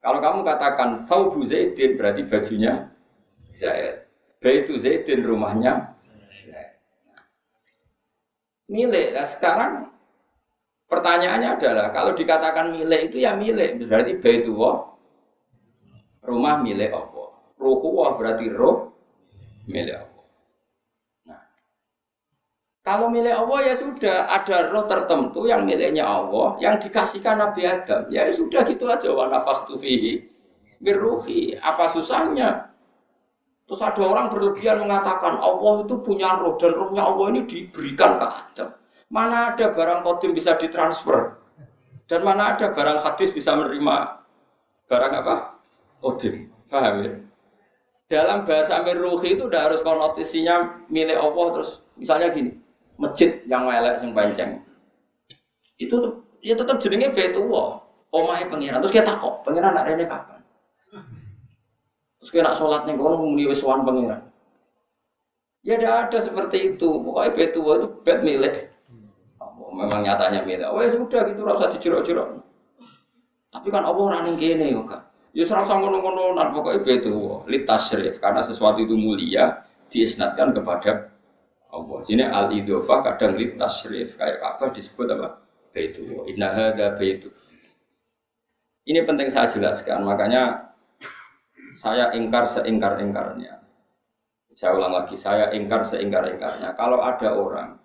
Kalau 0.05 0.21
kamu 0.21 0.45
katakan 0.45 1.01
saubu 1.01 1.41
zaidin 1.41 1.97
berarti 1.97 2.29
bajunya 2.29 2.93
Zaid. 3.57 4.05
Baitu 4.37 4.77
zaidin 4.77 5.25
rumahnya 5.25 5.97
Zaid. 6.45 6.77
Milik. 8.69 9.17
Nah 9.17 9.25
sekarang 9.25 9.89
pertanyaannya 10.85 11.57
adalah 11.57 11.89
kalau 11.89 12.13
dikatakan 12.13 12.77
milik 12.77 13.09
itu 13.09 13.25
ya 13.25 13.33
milik 13.33 13.81
berarti 13.89 14.21
baitu 14.21 14.53
rumah 16.21 16.61
milik 16.61 16.93
Allah. 16.93 17.29
Ruhu 17.57 17.97
berarti 18.13 18.45
roh 18.53 18.93
milik 19.65 20.05
Allah. 20.05 20.14
Kalau 22.85 23.09
milik 23.09 23.33
Allah 23.33 23.73
ya 23.73 23.73
sudah 23.73 24.29
ada 24.29 24.69
roh 24.69 24.85
tertentu 24.85 25.49
yang 25.49 25.65
miliknya 25.65 26.05
Allah 26.05 26.53
yang 26.61 26.77
dikasihkan 26.77 27.41
Nabi 27.41 27.65
Adam. 27.65 28.05
Ya 28.13 28.29
sudah 28.29 28.61
gitu 28.61 28.85
aja 28.85 29.09
wa 29.09 29.25
nafas 29.25 29.65
fihi 29.73 30.21
birruhi. 30.77 31.57
Apa 31.57 31.89
susahnya? 31.89 32.69
Terus 33.65 33.81
ada 33.81 34.05
orang 34.05 34.29
berlebihan 34.29 34.85
mengatakan 34.85 35.41
Allah 35.41 35.81
itu 35.81 35.97
punya 36.05 36.37
roh 36.37 36.61
dan 36.61 36.77
rohnya 36.77 37.09
Allah 37.09 37.33
ini 37.33 37.41
diberikan 37.49 38.21
ke 38.21 38.25
Adam. 38.29 38.69
Mana 39.09 39.57
ada 39.57 39.73
barang 39.73 40.05
kodim 40.05 40.37
bisa 40.37 40.53
ditransfer 40.53 41.41
dan 42.05 42.21
mana 42.21 42.53
ada 42.53 42.69
barang 42.69 43.01
hadis 43.01 43.33
bisa 43.33 43.57
menerima 43.57 44.21
barang 44.85 45.13
apa? 45.25 45.57
Kodim. 46.05 46.53
Paham 46.69 47.01
ya? 47.01 47.17
Dalam 48.13 48.45
bahasa 48.45 48.77
mirruhi 48.85 49.33
itu 49.33 49.49
udah 49.49 49.73
harus 49.73 49.81
konotisinya 49.81 50.85
milik 50.93 51.17
Allah 51.17 51.57
terus 51.57 51.81
misalnya 51.97 52.29
gini 52.29 52.61
masjid 52.95 53.43
yang 53.47 53.67
melek 53.67 53.99
sing 53.99 54.15
panceng. 54.15 54.63
Itu 55.75 56.23
ya 56.39 56.55
tetap 56.55 56.79
jenenge 56.79 57.11
Baitullah. 57.11 57.83
Omahe 58.15 58.47
pangeran. 58.47 58.79
Terus 58.79 58.95
kita 58.95 59.19
kok 59.19 59.43
pangeran 59.43 59.75
nak 59.75 59.87
rene 59.91 60.07
kapan? 60.07 60.39
Terus 62.23 62.29
kita 62.31 62.43
nak 62.47 62.55
sholat 62.55 62.87
nih 62.87 62.95
kono 62.95 63.19
muni 63.19 63.43
wis 63.49 63.59
sowan 63.59 63.83
pangeran. 63.83 64.23
Ya 65.65 65.75
tidak 65.75 66.09
ada 66.09 66.17
seperti 66.21 66.75
itu. 66.75 66.89
Pokoknya 67.03 67.31
Baitullah 67.35 67.75
itu 67.83 67.87
bait 68.05 68.19
milik. 68.23 68.55
memang 69.75 70.07
nyatanya 70.07 70.47
beda. 70.47 70.71
Oh 70.71 70.79
ya 70.79 70.87
sudah 70.87 71.27
gitu 71.27 71.43
rasa 71.43 71.67
dijerok-jerok. 71.67 72.39
Tapi 73.51 73.67
kan 73.67 73.83
Allah 73.83 74.03
orang 74.07 74.23
yang 74.31 74.39
kene 74.39 74.71
kok. 74.71 74.87
Kak. 74.87 75.01
Ya 75.35 75.43
serasa 75.43 75.75
ngono-ngono 75.75 76.31
nan 76.31 76.55
pokoknya 76.55 76.79
beda 76.79 77.43
litas 77.51 77.91
syarif 77.91 78.23
karena 78.23 78.39
sesuatu 78.39 78.79
itu 78.79 78.95
mulia 78.95 79.67
diisnatkan 79.91 80.55
kepada 80.55 81.11
Allah. 81.75 81.97
Sini 82.07 82.23
al 82.23 82.55
idofah 82.55 83.03
kadang 83.03 83.35
litas 83.35 83.83
syarif 83.83 84.15
kayak 84.15 84.39
apa 84.39 84.71
disebut 84.71 85.07
apa? 85.11 85.43
Baitu. 85.75 86.07
Inna 86.31 86.55
hadza 86.55 86.95
baitu. 86.95 87.29
Ini 88.85 89.01
penting 89.03 89.27
saya 89.33 89.49
jelaskan, 89.49 90.05
makanya 90.05 90.71
saya 91.75 92.13
ingkar 92.15 92.47
seingkar-ingkarnya. 92.47 93.59
Saya 94.55 94.71
ulang 94.77 94.93
lagi, 94.95 95.19
saya 95.19 95.51
ingkar 95.51 95.83
seingkar-ingkarnya. 95.83 96.77
Kalau 96.79 97.03
ada 97.03 97.35
orang 97.35 97.75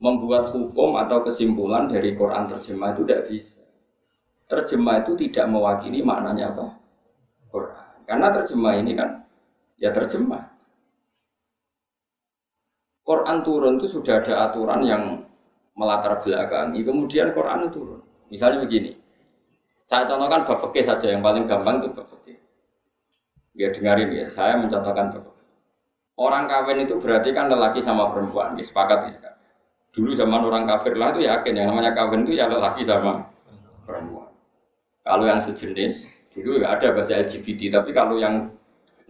membuat 0.00 0.50
hukum 0.50 0.98
atau 0.98 1.22
kesimpulan 1.22 1.86
dari 1.86 2.16
Quran 2.16 2.50
terjemah 2.50 2.96
itu 2.96 3.02
tidak 3.06 3.22
bisa. 3.30 3.62
Terjemah 4.50 5.06
itu 5.06 5.14
tidak 5.14 5.46
mewakili 5.46 6.02
maknanya 6.02 6.50
apa? 6.56 6.66
Quran. 7.52 7.86
Karena 8.08 8.28
terjemah 8.34 8.74
ini 8.80 8.92
kan 8.98 9.22
ya 9.78 9.94
terjemah. 9.94 10.49
Quran 13.10 13.42
turun 13.42 13.82
itu 13.82 13.90
sudah 13.90 14.22
ada 14.22 14.46
aturan 14.46 14.86
yang 14.86 15.26
melatar 15.74 16.22
belakangi, 16.22 16.86
kemudian 16.86 17.34
Quran 17.34 17.66
turun. 17.74 17.98
Misalnya 18.30 18.62
begini, 18.62 18.94
saya 19.90 20.06
contohkan 20.06 20.46
bab 20.46 20.62
fikih 20.62 20.86
saja 20.86 21.10
yang 21.10 21.18
paling 21.18 21.42
gampang 21.42 21.82
itu 21.82 21.90
bab 21.90 22.06
fikih. 22.06 22.38
Ya 23.58 23.74
dengarin 23.74 24.14
ya, 24.14 24.30
saya 24.30 24.54
mencontohkan 24.62 25.10
bab 25.10 25.26
Orang 26.14 26.46
kawin 26.46 26.86
itu 26.86 27.00
berarti 27.02 27.34
kan 27.34 27.50
lelaki 27.50 27.82
sama 27.82 28.14
perempuan, 28.14 28.54
ya, 28.54 28.62
sepakat 28.62 29.10
ya? 29.10 29.34
Dulu 29.90 30.14
zaman 30.14 30.46
orang 30.46 30.68
kafir 30.70 30.94
lah 30.94 31.10
itu 31.10 31.26
yakin 31.26 31.56
yang 31.58 31.74
namanya 31.74 31.96
kawin 31.96 32.22
itu 32.28 32.38
ya 32.38 32.46
lelaki 32.46 32.86
sama 32.86 33.26
perempuan. 33.88 34.30
Kalau 35.02 35.26
yang 35.26 35.42
sejenis, 35.42 36.06
dulu 36.30 36.62
ya 36.62 36.78
ada 36.78 36.94
bahasa 36.94 37.18
LGBT, 37.18 37.74
tapi 37.74 37.90
kalau 37.90 38.22
yang 38.22 38.54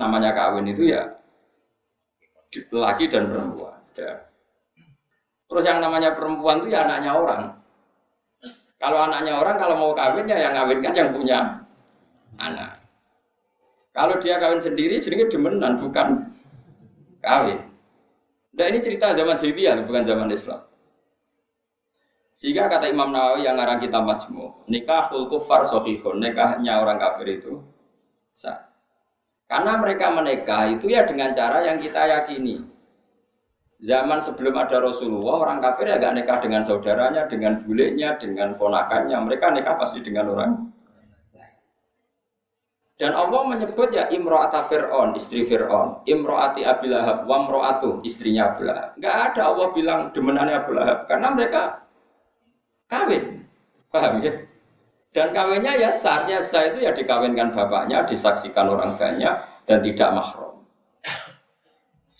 namanya 0.00 0.32
kawin 0.32 0.72
itu 0.72 0.88
ya 0.88 1.20
lelaki 2.72 3.10
dan 3.10 3.28
perempuan. 3.28 3.79
Ya. 3.98 4.22
Terus 5.50 5.64
yang 5.66 5.83
namanya 5.83 6.14
perempuan 6.14 6.62
itu 6.62 6.70
ya 6.70 6.87
anaknya 6.87 7.12
orang. 7.16 7.42
Kalau 8.81 8.98
anaknya 9.03 9.37
orang, 9.37 9.57
kalau 9.61 9.74
mau 9.76 9.92
kawin 9.92 10.24
ya 10.24 10.38
yang 10.50 10.55
kan 10.57 10.94
yang 10.94 11.11
punya 11.12 11.61
anak. 12.40 12.81
Kalau 13.90 14.16
dia 14.22 14.38
kawin 14.38 14.62
sendiri, 14.62 15.03
jadi 15.03 15.26
demenan, 15.26 15.76
bukan 15.76 16.31
kawin. 17.20 17.61
Nah 18.55 18.66
ini 18.70 18.79
cerita 18.81 19.12
zaman 19.12 19.37
jahiliyah, 19.37 19.85
bukan 19.85 20.07
zaman 20.07 20.31
Islam. 20.31 20.64
Sehingga 22.40 22.72
kata 22.72 22.88
Imam 22.88 23.12
Nawawi 23.12 23.44
yang 23.44 23.61
ngarang 23.61 23.85
kita 23.85 24.00
majmu, 24.00 24.64
nikahul 24.70 25.29
kufar 25.29 25.61
sohihun, 25.66 26.24
nikahnya 26.24 26.81
orang 26.81 26.96
kafir 26.96 27.37
itu 27.37 27.61
sah. 28.33 28.70
Karena 29.44 29.76
mereka 29.76 30.14
menikah 30.14 30.72
itu 30.72 30.88
ya 30.88 31.05
dengan 31.05 31.35
cara 31.37 31.66
yang 31.66 31.76
kita 31.83 32.00
yakini. 32.00 32.64
Zaman 33.80 34.20
sebelum 34.20 34.60
ada 34.60 34.84
Rasulullah, 34.84 35.48
orang 35.48 35.58
kafir 35.64 35.88
ya 35.88 35.96
gak 35.96 36.12
nikah 36.20 36.38
dengan 36.44 36.60
saudaranya, 36.60 37.24
dengan 37.32 37.64
bulenya, 37.64 38.20
dengan 38.20 38.52
ponakannya. 38.60 39.16
Mereka 39.16 39.56
nikah 39.56 39.80
pasti 39.80 40.04
dengan 40.04 40.28
orang 40.36 40.70
dan 43.00 43.16
Allah 43.16 43.48
menyebut 43.48 43.96
ya 43.96 44.12
imro'ata 44.12 44.68
Fir'aun, 44.68 45.16
istri 45.16 45.40
Fir'aun. 45.40 46.04
Imro'ati 46.04 46.68
Abi 46.68 46.92
Lahab, 46.92 47.24
wa 47.24 47.48
imro'atu, 47.48 48.04
istrinya 48.04 48.52
Lahab. 48.60 48.92
Gak 49.00 49.32
ada 49.32 49.48
Allah 49.48 49.72
bilang 49.72 50.12
demenannya 50.12 50.60
Abu 50.60 50.76
Lahab. 50.76 51.08
Karena 51.08 51.32
mereka 51.32 51.80
kawin. 52.92 53.48
Paham 53.88 54.20
ya? 54.20 54.44
Dan 55.16 55.32
kawinnya 55.32 55.80
ya 55.80 55.88
sah. 55.88 56.28
Ya 56.28 56.44
sah 56.44 56.68
itu 56.68 56.84
ya 56.84 56.92
dikawinkan 56.92 57.56
bapaknya, 57.56 58.04
disaksikan 58.04 58.68
orang 58.68 59.00
banyak, 59.00 59.32
dan 59.64 59.78
tidak 59.80 60.10
mahram. 60.12 60.49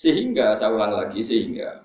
Sehingga, 0.01 0.57
saya 0.57 0.73
ulang 0.73 0.97
lagi, 0.97 1.21
sehingga 1.21 1.85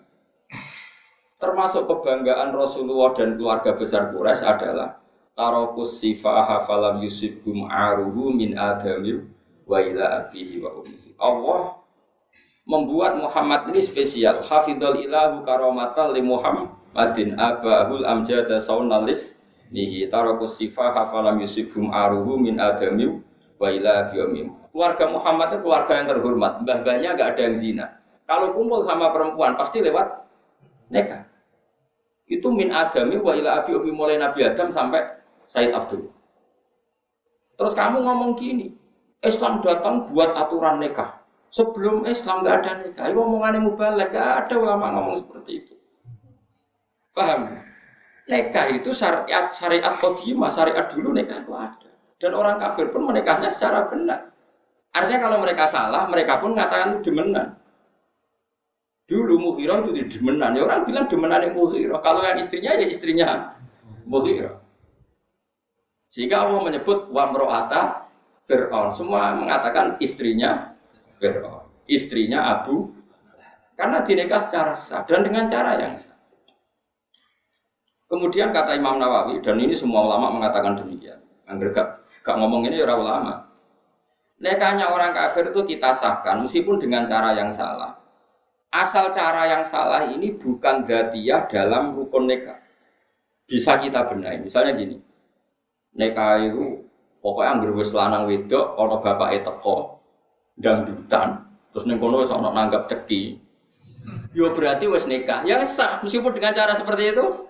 termasuk 1.35 1.83
kebanggaan 1.85 2.55
Rasulullah 2.55 3.11
dan 3.11 3.35
keluarga 3.35 3.75
besar 3.75 4.15
Quraisy 4.15 4.43
adalah 4.47 5.03
tarokus 5.35 5.99
sifaha 5.99 6.63
falam 6.63 7.03
yusibhum 7.03 7.67
aruhu 7.67 8.31
min 8.31 8.55
adami 8.55 9.19
wa 9.67 9.77
ila 9.83 10.25
abihi 10.25 10.63
wa 10.63 10.79
ummihi. 10.79 11.11
Allah 11.19 11.75
membuat 12.63 13.19
Muhammad 13.19 13.67
ini 13.75 13.83
spesial. 13.83 14.39
Hafidhul 14.39 15.05
ilahu 15.05 15.43
karamatan 15.43 16.15
li 16.15 16.23
Muhammadin 16.23 17.35
abahul 17.35 18.07
amjada 18.07 18.63
saunalis 18.63 19.43
nihi 19.75 20.07
tarokus 20.07 20.55
sifaha 20.55 21.03
falam 21.11 21.35
yusibhum 21.43 21.91
aruhu 21.91 22.39
min 22.39 22.63
adami 22.63 23.19
wa 23.59 23.67
ila 23.67 24.07
abihi 24.07 24.49
Keluarga 24.71 25.05
Muhammad 25.07 25.47
itu 25.55 25.57
keluarga 25.63 25.93
yang 25.95 26.07
terhormat. 26.11 26.53
Mbah-mbahnya 26.67 27.09
gak 27.15 27.29
ada 27.35 27.41
yang 27.47 27.55
zina. 27.55 27.85
Kalau 28.25 28.57
kumpul 28.57 28.81
sama 28.81 29.13
perempuan 29.13 29.53
pasti 29.53 29.85
lewat 29.85 30.25
nikah. 30.89 31.29
Itu 32.25 32.49
min 32.49 32.73
adami 32.73 33.21
wa 33.21 33.37
ila 33.37 33.61
abi 33.61 33.77
mulai 33.93 34.17
Nabi 34.17 34.41
Adam 34.41 34.73
sampai 34.73 35.01
Said 35.45 35.69
Abdul. 35.69 36.09
Terus 37.55 37.73
kamu 37.77 38.01
ngomong 38.01 38.33
gini, 38.33 38.73
Islam 39.21 39.61
datang 39.61 40.09
buat 40.09 40.33
aturan 40.33 40.81
nikah. 40.81 41.21
Sebelum 41.53 42.03
Islam 42.03 42.43
nggak 42.43 42.55
ada 42.65 42.71
nikah, 42.83 43.05
itu 43.07 43.19
omongannya 43.21 43.63
mubalek, 43.63 44.11
nggak 44.11 44.29
ada 44.43 44.55
ulama 44.59 44.91
ngomong 44.91 45.15
seperti 45.23 45.51
itu. 45.63 45.73
Paham? 47.15 47.63
Nikah 48.27 48.65
itu 48.73 48.89
syariat 48.91 49.47
syariat 49.53 49.95
kodimah, 50.01 50.49
syariat 50.51 50.89
dulu 50.91 51.15
nikah 51.15 51.45
itu 51.45 51.53
ada. 51.55 51.91
Dan 52.19 52.31
orang 52.33 52.57
kafir 52.59 52.89
pun 52.91 53.07
menikahnya 53.07 53.47
secara 53.47 53.85
benar. 53.87 54.33
Artinya 54.91 55.29
kalau 55.29 55.37
mereka 55.39 55.69
salah, 55.69 56.09
mereka 56.11 56.41
pun 56.43 56.57
mengatakan 56.57 56.99
demenan. 57.05 57.55
Dulu 59.05 59.37
Mughirah 59.37 59.85
itu 59.85 60.17
demenan. 60.17 60.57
Ya 60.57 60.65
orang 60.65 60.89
bilang 60.89 61.05
demenan 61.05 61.45
yang 61.45 61.53
Mughirah. 61.53 62.01
Kalau 62.01 62.25
yang 62.25 62.41
istrinya 62.41 62.73
ya 62.73 62.85
istrinya 62.89 63.27
Mughirah. 64.09 64.57
Sehingga 66.09 66.47
Allah 66.47 66.61
menyebut 66.65 67.13
wa 67.13 67.23
mro'ata 67.29 68.09
Fir'aun. 68.49 68.97
Semua 68.97 69.37
mengatakan 69.37 70.01
istrinya 70.01 70.73
Fir'aun. 71.21 71.69
Istrinya 71.85 72.49
Abu 72.49 72.89
karena 73.77 74.01
dinikah 74.01 74.41
secara 74.41 74.73
sah 74.73 75.05
dan 75.05 75.21
dengan 75.21 75.45
cara 75.51 75.77
yang 75.77 75.93
sah. 75.93 76.15
Kemudian 78.09 78.53
kata 78.53 78.77
Imam 78.77 78.97
Nawawi 79.01 79.41
dan 79.41 79.59
ini 79.59 79.73
semua 79.73 80.05
ulama 80.05 80.33
mengatakan 80.33 80.77
demikian. 80.77 81.19
Angger 81.45 81.69
gak, 81.73 82.01
gak 82.25 82.37
ngomong 82.37 82.65
ini 82.65 82.81
ya 82.81 82.89
orang 82.89 83.01
ulama. 83.05 83.33
Nekahnya 84.41 84.89
orang 84.89 85.13
kafir 85.13 85.53
itu 85.53 85.61
kita 85.77 85.93
sahkan 85.93 86.41
meskipun 86.41 86.81
dengan 86.81 87.05
cara 87.05 87.37
yang 87.37 87.53
salah. 87.53 88.04
Asal 88.75 89.15
cara 89.15 89.47
yang 89.47 89.63
salah 89.63 90.03
ini 90.11 90.35
bukan 90.35 90.83
datiyah 90.83 91.47
dalam 91.47 91.95
rukun 91.95 92.27
nikah. 92.27 92.59
Bisa 93.47 93.79
kita 93.79 94.03
benahi. 94.03 94.43
Misalnya 94.43 94.75
gini, 94.75 94.99
Neka 95.95 96.43
itu 96.43 96.83
pokoknya 97.23 97.55
anggur 97.55 97.71
wis 97.79 97.95
lanang 97.95 98.27
wedok 98.27 98.75
ana 98.75 98.99
bapake 98.99 99.47
teko 99.47 100.03
dangdutan 100.59 101.47
terus 101.71 101.87
ning 101.87 102.03
kono 102.03 102.19
wis 102.19 102.35
ana 102.35 102.51
nanggap 102.51 102.91
ceki. 102.91 103.39
Yo 104.35 104.51
berarti 104.51 104.91
wis 104.91 105.07
nikah. 105.07 105.47
Ya 105.47 105.63
sah 105.63 106.03
meskipun 106.03 106.35
dengan 106.35 106.51
cara 106.51 106.75
seperti 106.75 107.15
itu. 107.15 107.47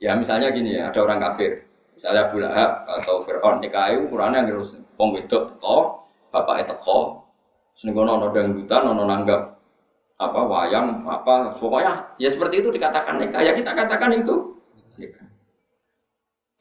Ya 0.00 0.16
misalnya 0.16 0.48
gini 0.56 0.80
ya, 0.80 0.88
ada 0.88 1.04
orang 1.04 1.20
kafir. 1.20 1.68
Misalnya 1.94 2.26
Abu 2.26 2.42
Lahab 2.42 2.88
atau 2.98 3.22
Fir'aun 3.22 3.60
nikah 3.60 3.92
itu 3.92 4.08
ukurannya 4.08 4.42
anggur 4.42 4.64
wong 4.96 5.08
wedok 5.14 5.52
teko, 5.52 5.76
bapake 6.32 6.64
teko. 6.64 7.28
Ning 7.84 7.92
kono 7.92 8.10
ana 8.24 8.28
dangdutan, 8.32 8.88
ana 8.88 9.04
nanggap 9.04 9.53
apa 10.30 10.40
wayang 10.44 11.04
apa 11.04 11.56
pokoknya 11.60 12.16
ya 12.16 12.28
seperti 12.32 12.64
itu 12.64 12.68
dikatakan 12.72 13.20
nikah 13.20 13.40
ya 13.44 13.52
kita 13.52 13.72
katakan 13.76 14.10
itu 14.16 14.56
nikah 14.96 15.24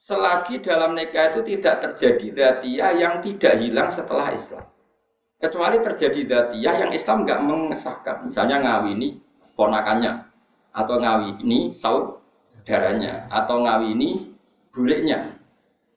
selagi 0.04 0.60
dalam 0.60 1.00
nikah 1.00 1.32
itu 1.32 1.56
tidak 1.56 1.80
terjadi 1.80 2.28
datia 2.36 2.92
yang 2.92 3.24
tidak 3.24 3.56
hilang 3.56 3.88
setelah 3.88 4.36
Islam. 4.36 4.68
Kecuali 5.40 5.80
terjadi 5.80 6.22
datia 6.28 6.72
yang 6.76 6.92
Islam 6.92 7.24
nggak 7.24 7.40
mengesahkan. 7.40 8.28
Misalnya 8.28 8.60
ngawini 8.60 9.24
ponakannya, 9.56 10.28
atau 10.76 11.00
ngawini 11.00 11.72
saudaranya, 11.72 13.32
atau 13.32 13.64
ngawini 13.64 14.36
buliknya. 14.76 15.40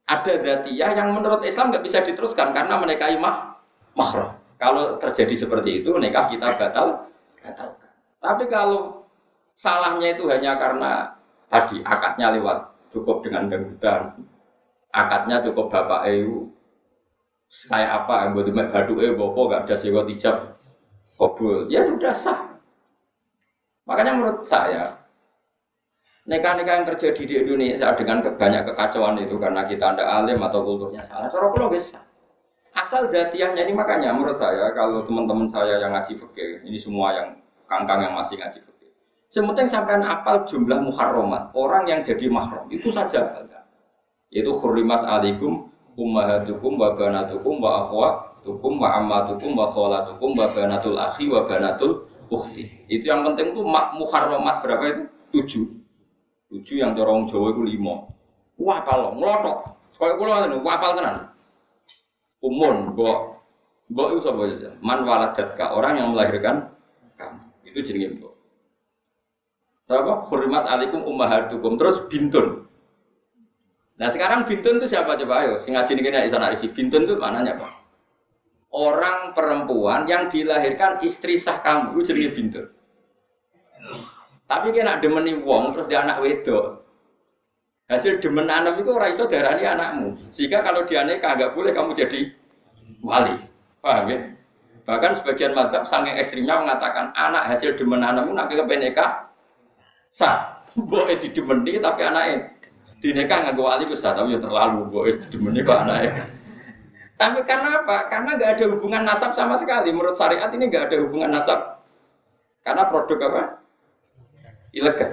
Ada 0.06 0.38
datia 0.38 0.86
yang 0.94 1.10
menurut 1.10 1.42
Islam 1.42 1.74
nggak 1.74 1.82
bisa 1.82 1.98
diteruskan 2.06 2.54
karena 2.54 2.78
menikahi 2.78 3.18
mah 3.18 3.58
mahram. 3.98 4.38
Kalau 4.56 5.02
terjadi 5.02 5.34
seperti 5.34 5.82
itu, 5.82 5.90
nikah 5.98 6.30
kita 6.30 6.54
batal, 6.54 7.10
batalkan. 7.46 7.90
Tapi 8.18 8.44
kalau 8.50 9.06
salahnya 9.54 10.18
itu 10.18 10.26
hanya 10.26 10.58
karena 10.58 11.14
tadi 11.48 11.80
akadnya 11.86 12.34
lewat 12.36 12.58
cukup 12.90 13.22
dengan 13.22 13.48
dangdutan 13.48 14.18
akadnya 14.90 15.44
cukup 15.44 15.68
bapak 15.68 16.08
EU 16.12 16.48
kayak 17.70 18.04
apa 18.04 18.14
yang 18.26 18.30
buat 18.34 18.48
mek 18.50 18.68
badu 18.72 18.98
EU 18.98 19.14
bopo 19.14 19.52
gak 19.52 19.68
ada 19.68 19.76
sewa 19.78 20.02
tijab 20.08 20.56
kabul 21.16 21.70
ya 21.70 21.84
sudah 21.84 22.12
sah 22.16 22.40
makanya 23.86 24.12
menurut 24.18 24.42
saya 24.42 25.06
Nikah-nikah 26.26 26.82
yang 26.82 26.86
terjadi 26.90 27.22
di 27.22 27.34
Indonesia 27.38 27.94
dengan 27.94 28.18
banyak 28.18 28.66
kekacauan 28.66 29.22
itu 29.22 29.38
karena 29.38 29.62
kita 29.62 29.94
ada 29.94 30.10
alim 30.10 30.42
atau 30.42 30.66
kulturnya 30.66 30.98
salah. 30.98 31.30
Cara 31.30 31.54
pulau 31.54 31.70
bisa. 31.70 32.02
Asal 32.76 33.08
datiahnya 33.08 33.64
ini 33.64 33.72
makanya 33.72 34.12
menurut 34.12 34.36
saya 34.36 34.68
kalau 34.76 35.00
teman-teman 35.08 35.48
saya 35.48 35.80
yang 35.80 35.96
ngaji 35.96 36.12
fikih, 36.12 36.60
ini 36.68 36.76
semua 36.76 37.16
yang 37.16 37.28
kangkang 37.64 38.04
yang 38.04 38.12
masih 38.12 38.36
ngaji 38.36 38.60
fikih. 38.60 38.92
Sementing 39.32 39.64
sampai 39.64 39.96
apal 40.04 40.44
jumlah 40.44 40.84
muharramat, 40.84 41.56
orang 41.56 41.88
yang 41.88 42.04
jadi 42.04 42.28
mahram 42.28 42.68
itu 42.68 42.92
saja 42.92 43.24
hafalkan. 43.24 43.64
Yaitu 44.28 44.52
khurimas 44.52 45.08
alikum 45.08 45.72
ummahatukum 45.96 46.76
wa 46.76 46.92
banatukum 46.92 47.64
wa 47.64 47.80
akhwatukum 47.80 48.76
wa 48.76 48.88
ammatukum 48.92 49.56
wa 49.56 49.66
kholatukum 49.72 50.36
wa 50.36 50.46
banatul 50.52 51.00
akhi 51.00 51.32
wa 51.32 51.48
banatul 51.48 52.04
ukhti. 52.28 52.68
Itu 52.92 53.08
yang 53.08 53.24
penting 53.24 53.56
tuh 53.56 53.64
muharramat 53.72 54.60
berapa 54.60 54.84
itu? 54.84 55.02
Tujuh. 55.32 55.66
Tujuh 56.52 56.76
yang 56.84 56.92
dorong 56.92 57.24
Jawa 57.24 57.56
itu 57.56 57.62
lima. 57.64 58.04
Wah 58.60 58.84
kalau 58.84 59.16
ngelotok. 59.16 59.74
Kayak 59.96 60.20
kulo 60.20 60.30
ngono, 60.36 60.56
wapal 60.60 60.92
tenan. 60.92 61.35
Umun, 62.46 62.94
mbok. 62.94 63.42
Mbok 63.90 64.08
itu 64.14 64.20
sapa 64.22 64.40
aja? 64.46 64.70
Man 64.78 65.02
waladatka, 65.02 65.74
orang 65.74 65.98
yang 65.98 66.14
melahirkan 66.14 66.70
kamu. 67.18 67.42
Itu 67.66 67.78
jenenge 67.82 68.22
mbok. 68.22 68.34
Apa? 69.90 70.30
Hurmat 70.30 70.66
alaikum 70.66 71.02
ummahatukum. 71.02 71.74
Terus 71.78 72.06
bintun. 72.06 72.66
Nah 73.96 74.08
sekarang 74.12 74.46
bintun 74.46 74.78
itu 74.78 74.86
siapa 74.94 75.18
coba 75.18 75.46
ayo? 75.46 75.52
Sing 75.58 75.74
ngaji 75.74 75.98
ini 75.98 76.26
Isa 76.26 76.38
Arifi. 76.38 76.70
Bintun 76.70 77.06
itu 77.06 77.18
mananya 77.18 77.58
apa? 77.58 77.70
Orang 78.70 79.32
perempuan 79.32 80.04
yang 80.04 80.28
dilahirkan 80.28 81.00
istri 81.00 81.40
sah 81.40 81.62
kamu 81.64 81.96
itu 81.98 82.12
jenenge 82.12 82.30
bintun. 82.34 82.66
Tapi 84.46 84.70
kena 84.70 85.02
demeni 85.02 85.34
wong 85.42 85.74
terus 85.74 85.90
dia 85.90 86.06
anak 86.06 86.22
wedok. 86.22 86.85
Hasil 87.86 88.18
demen 88.18 88.50
anak 88.50 88.82
itu 88.82 88.90
orang 88.90 89.14
iso 89.14 89.30
darani 89.30 89.62
anakmu. 89.62 90.18
Sehingga 90.34 90.58
kalau 90.62 90.82
dia 90.82 91.06
nikah 91.06 91.38
nggak 91.38 91.54
boleh 91.54 91.70
kamu 91.70 91.94
jadi 91.94 92.34
wali. 92.98 93.38
Paham 93.78 94.10
ya? 94.10 94.18
Bahkan 94.82 95.22
sebagian 95.22 95.54
madhab 95.54 95.86
sange 95.86 96.10
ekstrimnya 96.18 96.58
mengatakan 96.58 97.14
anak 97.14 97.46
hasil 97.46 97.78
demen 97.78 98.02
anakmu 98.02 98.34
nak 98.34 98.50
ke 98.50 98.58
nikah 98.74 99.30
sah. 100.10 100.66
Boleh 100.76 101.16
didemeni 101.16 101.78
tapi 101.78 102.04
anaknya 102.04 102.52
dinikah 103.00 103.48
nggak 103.48 103.56
wali 103.56 103.84
besar 103.88 104.12
tapi 104.12 104.34
ya 104.34 104.40
terlalu 104.42 104.90
boleh 104.90 105.14
didemeni 105.14 105.62
kok 105.62 105.78
anaknya. 105.86 106.26
Tapi 107.16 107.38
karena 107.48 107.80
apa? 107.80 108.12
Karena 108.12 108.36
nggak 108.36 108.50
ada 108.60 108.64
hubungan 108.76 109.02
nasab 109.06 109.32
sama 109.32 109.56
sekali. 109.56 109.88
Menurut 109.88 110.18
syariat 110.18 110.52
ini 110.52 110.68
nggak 110.68 110.92
ada 110.92 110.96
hubungan 111.00 111.32
nasab. 111.32 111.80
Karena 112.60 112.90
produk 112.90 113.18
apa? 113.30 113.42
ilegal. 114.76 115.10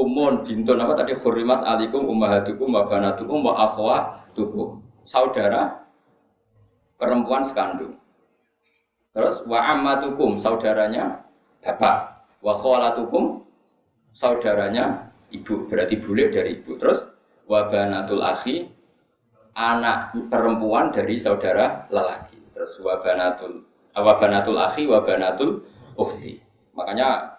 Umun 0.00 0.40
bintun 0.48 0.80
apa 0.80 0.96
tadi 0.96 1.12
khurimas 1.12 1.60
alikum 1.60 2.08
ummahatukum 2.08 2.72
wa 2.72 2.88
banatukum 2.88 3.44
wa 3.44 3.52
akhwatukum. 3.68 4.80
Saudara 5.04 5.84
perempuan 6.96 7.44
sekandung. 7.44 8.00
Terus 9.12 9.44
wa 9.44 9.60
ammatukum 9.60 10.40
saudaranya 10.40 11.20
bapak. 11.60 12.24
Wa 12.40 12.56
khalatukum 12.56 13.44
saudaranya 14.16 15.12
ibu 15.28 15.68
berarti 15.68 16.00
bule 16.00 16.32
dari 16.32 16.56
ibu. 16.56 16.80
Terus 16.80 17.04
wa 17.44 17.68
banatul 17.68 18.24
akhi 18.24 18.72
anak 19.52 20.16
perempuan 20.32 20.96
dari 20.96 21.20
saudara 21.20 21.84
lelaki. 21.92 22.40
Terus 22.56 22.80
wa 22.80 22.96
banatul 23.04 23.68
wa 23.92 24.14
banatul 24.16 24.56
akhi 24.56 24.88
wa 24.88 25.04
banatul 25.04 25.66
ukhti. 25.98 26.40
Makanya 26.72 27.29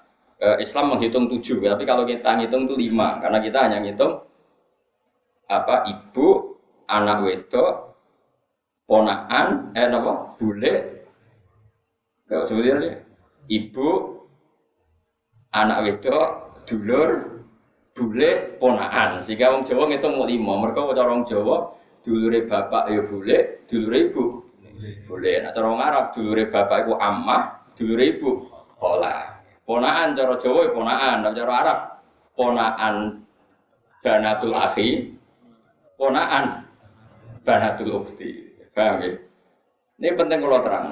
Islam 0.41 0.97
menghitung 0.97 1.29
tujuh, 1.29 1.61
tapi 1.61 1.85
kalau 1.85 2.01
kita 2.01 2.33
ngitung 2.33 2.65
itu 2.65 2.73
lima, 2.73 3.21
karena 3.21 3.37
kita 3.37 3.61
hanya 3.61 3.77
ngitung 3.77 4.25
apa 5.45 5.85
ibu, 5.85 6.57
anak 6.89 7.17
wedok, 7.21 7.93
ponaan, 8.89 9.69
eh 9.77 9.85
apa, 9.85 10.33
bule, 10.41 10.73
kalau 12.25 12.43
sebenarnya 12.49 13.05
ibu, 13.53 13.89
anak 15.53 15.77
wedok, 15.85 16.27
dulur, 16.65 17.09
bule, 17.93 18.57
ponaan. 18.57 19.21
Sehingga 19.21 19.53
orang 19.53 19.61
Jawa 19.61 19.93
ngitung 19.93 20.17
mau 20.17 20.25
lima, 20.25 20.57
mereka 20.57 20.89
orang 20.89 21.21
Jawa 21.21 21.77
dulure 22.01 22.49
bapak 22.49 22.89
ya 22.89 23.05
bule, 23.05 23.61
dulure 23.69 24.09
ibu 24.09 24.41
boleh. 25.05 25.45
Nah 25.45 25.53
orang 25.53 25.77
Arab 25.85 26.05
dulure 26.17 26.49
bapak 26.49 26.89
itu 26.89 26.93
ammah, 26.97 27.69
dulure 27.77 28.05
ibu 28.17 28.49
Pola. 28.81 29.30
Ponaan 29.61 30.17
cara 30.17 30.35
Jawa 30.41 30.67
ya 30.67 30.69
ponaan, 30.73 31.15
tapi 31.21 31.35
cara 31.37 31.53
Arab 31.53 31.79
ponaan 32.33 32.95
banatul 34.01 34.57
akhi, 34.57 35.13
ponaan 35.95 36.65
banatul 37.45 38.01
ukhti. 38.01 38.51
Paham 38.73 39.03
ya? 39.03 39.11
Ini 40.01 40.17
penting 40.17 40.39
kalau 40.41 40.63
terang. 40.65 40.87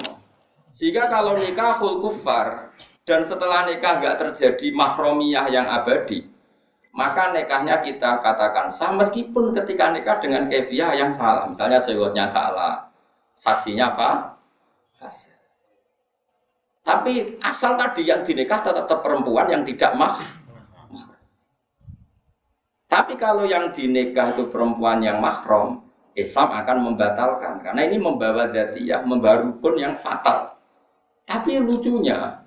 Sehingga 0.70 1.10
kalau 1.10 1.34
nikah 1.34 1.82
hul 1.82 1.98
kufar 1.98 2.70
dan 3.02 3.26
setelah 3.26 3.66
nikah 3.66 3.98
nggak 3.98 4.22
terjadi 4.22 4.70
mahromiyah 4.70 5.50
yang 5.50 5.66
abadi, 5.66 6.30
maka 6.94 7.34
nikahnya 7.34 7.82
kita 7.82 8.22
katakan 8.22 8.70
sah 8.70 8.94
meskipun 8.94 9.50
ketika 9.50 9.90
nikah 9.90 10.22
dengan 10.22 10.46
kefiah 10.46 10.94
yang 10.94 11.10
salah. 11.10 11.50
Misalnya 11.50 11.82
sewotnya 11.82 12.30
salah, 12.30 12.86
saksinya 13.34 13.90
apa? 13.90 14.10
Fasih. 14.94 15.39
Tapi 16.80 17.36
asal 17.44 17.76
tadi 17.76 18.08
yang 18.08 18.24
dinikah 18.24 18.64
tetap, 18.64 18.88
tetap 18.88 19.04
perempuan 19.04 19.52
yang 19.52 19.62
tidak 19.68 19.92
mah. 19.94 20.16
Tapi 22.90 23.14
kalau 23.14 23.46
yang 23.46 23.70
dinikah 23.70 24.34
itu 24.34 24.50
perempuan 24.50 24.98
yang 24.98 25.22
mahram, 25.22 25.86
Islam 26.18 26.50
akan 26.50 26.76
membatalkan 26.90 27.62
karena 27.62 27.86
ini 27.86 28.02
membawa 28.02 28.50
datiyah, 28.50 29.06
membawa 29.06 29.46
rukun 29.46 29.78
yang 29.78 29.94
fatal. 30.02 30.58
Tapi 31.22 31.62
lucunya, 31.62 32.42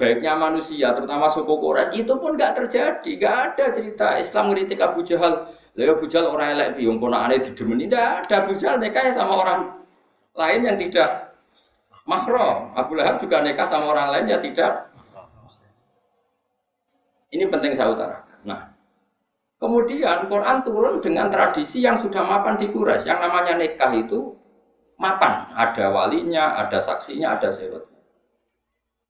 baiknya 0.00 0.32
manusia, 0.32 0.96
terutama 0.96 1.28
suku 1.28 1.52
Quraisy 1.60 2.08
itu 2.08 2.14
pun 2.16 2.40
nggak 2.40 2.64
terjadi, 2.64 3.10
nggak 3.20 3.36
ada 3.52 3.64
cerita 3.76 4.06
Islam 4.16 4.48
ngeritik 4.48 4.80
Abu 4.80 5.04
Jahal. 5.04 5.52
Lalu 5.76 5.92
Abu 5.92 6.06
Jahal 6.08 6.32
orang 6.32 6.48
elek 6.56 6.68
biung 6.80 6.96
aneh 7.12 7.40
didemeni, 7.44 7.92
tidak 7.92 8.24
ada 8.24 8.34
Abu 8.48 8.52
Jahal 8.56 8.76
nikah 8.80 9.12
sama 9.12 9.34
orang 9.44 9.60
lain 10.32 10.60
yang 10.64 10.76
tidak 10.80 11.31
mahram. 12.06 12.74
Abu 12.74 12.98
Lahab 12.98 13.22
juga 13.22 13.42
nikah 13.42 13.66
sama 13.66 13.92
orang 13.92 14.08
lain 14.14 14.32
ya 14.32 14.38
tidak. 14.42 14.92
Ini 17.32 17.48
penting 17.48 17.72
saya 17.72 17.96
utarakan. 17.96 18.38
Nah, 18.44 18.60
kemudian 19.56 20.28
Quran 20.28 20.58
turun 20.60 21.00
dengan 21.00 21.32
tradisi 21.32 21.80
yang 21.80 21.96
sudah 21.96 22.20
mapan 22.20 22.60
di 22.60 22.68
Quraisy. 22.68 23.08
Yang 23.08 23.20
namanya 23.24 23.54
nikah 23.56 23.92
itu 23.96 24.36
mapan. 25.00 25.48
Ada 25.56 25.88
walinya, 25.88 26.60
ada 26.60 26.76
saksinya, 26.76 27.40
ada 27.40 27.48
sewotnya. 27.48 27.92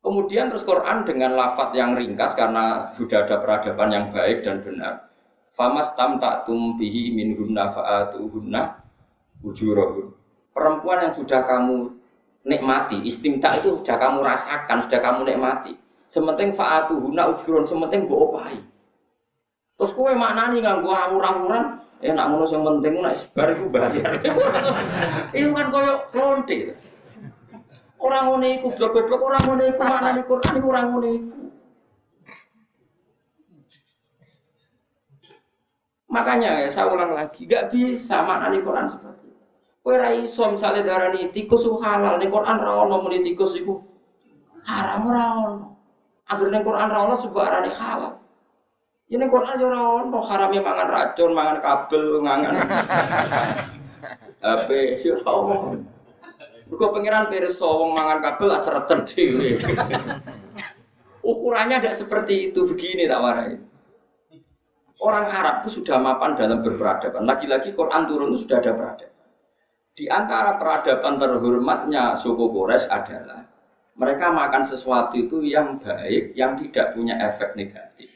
Kemudian 0.02 0.50
terus 0.50 0.66
Quran 0.66 1.06
dengan 1.06 1.38
lafat 1.38 1.78
yang 1.78 1.94
ringkas 1.94 2.34
karena 2.34 2.90
sudah 2.98 3.22
ada 3.22 3.38
peradaban 3.38 3.90
yang 3.94 4.06
baik 4.10 4.42
dan 4.42 4.58
benar. 4.58 5.10
Famas 5.54 5.94
tam 5.94 6.18
tak 6.18 6.42
tumpihi 6.48 7.14
min 7.14 7.38
hunna 7.38 7.70
faatuhunna 7.70 8.82
ujurahun. 9.46 10.10
Perempuan 10.50 11.06
yang 11.06 11.14
sudah 11.14 11.46
kamu 11.46 12.01
nikmati. 12.42 13.02
Istimta 13.06 13.58
itu 13.58 13.82
sudah 13.82 13.96
kamu 13.98 14.18
rasakan, 14.22 14.78
sudah 14.82 15.00
kamu 15.00 15.20
nikmati. 15.34 15.72
Sementing 16.10 16.52
faatu 16.52 17.00
guna 17.00 17.32
ujurun, 17.32 17.64
sementing 17.64 18.04
gue 18.04 18.18
opai. 18.18 18.60
Terus 19.78 19.92
kue 19.96 20.12
maknani 20.12 20.60
nggak 20.60 20.84
gue 20.84 20.94
awur-awuran, 20.94 21.80
eh 22.04 22.12
nak 22.12 22.30
ngono 22.30 22.44
yang 22.44 22.62
penting 22.62 22.94
nak 23.00 23.14
sebar 23.16 23.48
itu 23.56 23.64
bayar. 23.72 24.12
Itu 25.36 25.50
kan 25.56 25.66
koyok 25.72 25.98
lonte. 26.12 26.58
Orang 28.02 28.24
ngono 28.28 28.46
iku 28.50 28.68
blok-blok 28.76 29.22
orang 29.22 29.42
ngono 29.46 29.62
iku 29.66 29.82
maknani 29.82 30.22
Quran 30.26 30.54
orang 30.60 30.86
ngono. 30.92 31.12
Makanya 36.12 36.60
ya 36.60 36.68
saya 36.68 36.92
ulang 36.92 37.16
lagi, 37.16 37.48
gak 37.48 37.72
bisa 37.72 38.20
maknani 38.20 38.60
Quran 38.60 38.84
seperti 38.84 39.21
Kowe 39.82 39.98
ra 39.98 40.14
iso 40.14 40.46
misale 40.46 40.86
darani 40.86 41.26
tikus 41.34 41.66
ku 41.66 41.82
halal 41.82 42.22
ning 42.22 42.30
Quran 42.30 42.58
ra 42.62 42.86
ono 42.86 43.02
muni 43.02 43.18
tikus 43.18 43.58
iku 43.58 43.82
haram 44.62 45.10
ora 45.10 45.24
ono. 45.42 45.66
Agar 46.30 46.48
ning 46.54 46.62
Quran 46.62 46.86
ra 46.86 46.98
ono 47.02 47.14
sebab 47.18 47.42
arane 47.42 47.70
halal. 47.74 48.14
Ya 49.10 49.18
ning 49.18 49.26
Quran 49.26 49.58
yo 49.58 49.66
ora 49.66 50.06
ono 50.06 50.18
haramnya 50.22 50.62
mangan 50.62 50.88
racun, 50.88 51.30
mangan 51.34 51.58
kabel, 51.58 52.04
mangan 52.22 52.54
HP 54.46 54.68
yo 55.02 55.18
ora 55.18 55.30
ono. 55.34 55.56
Mergo 56.70 56.88
pangeran 56.88 57.28
pirsa 57.28 57.68
wong 57.68 57.92
mangan 57.92 58.18
kabel 58.24 58.48
lak 58.48 58.62
sereten 58.62 59.02
dhewe. 59.04 59.60
Ukurannya 61.30 61.78
tidak 61.78 62.00
seperti 62.00 62.48
itu 62.48 62.64
begini 62.64 63.04
tak 63.04 63.20
warai. 63.20 63.54
Orang 65.02 65.26
Arab 65.28 65.66
itu 65.66 65.82
sudah 65.82 65.98
mapan 65.98 66.38
dalam 66.38 66.62
berperadaban. 66.62 67.26
Lagi-lagi 67.26 67.74
Quran 67.74 68.06
turun 68.06 68.32
itu 68.32 68.46
sudah 68.46 68.62
ada 68.62 68.72
peradaban. 68.72 69.11
Di 69.92 70.08
antara 70.08 70.56
peradaban 70.56 71.20
terhormatnya 71.20 72.16
suku 72.16 72.48
Quraisy 72.48 72.88
adalah 72.88 73.44
Mereka 73.92 74.32
makan 74.32 74.64
sesuatu 74.64 75.20
itu 75.20 75.44
yang 75.44 75.76
baik, 75.76 76.32
yang 76.32 76.56
tidak 76.56 76.96
punya 76.96 77.12
efek 77.28 77.52
negatif. 77.60 78.08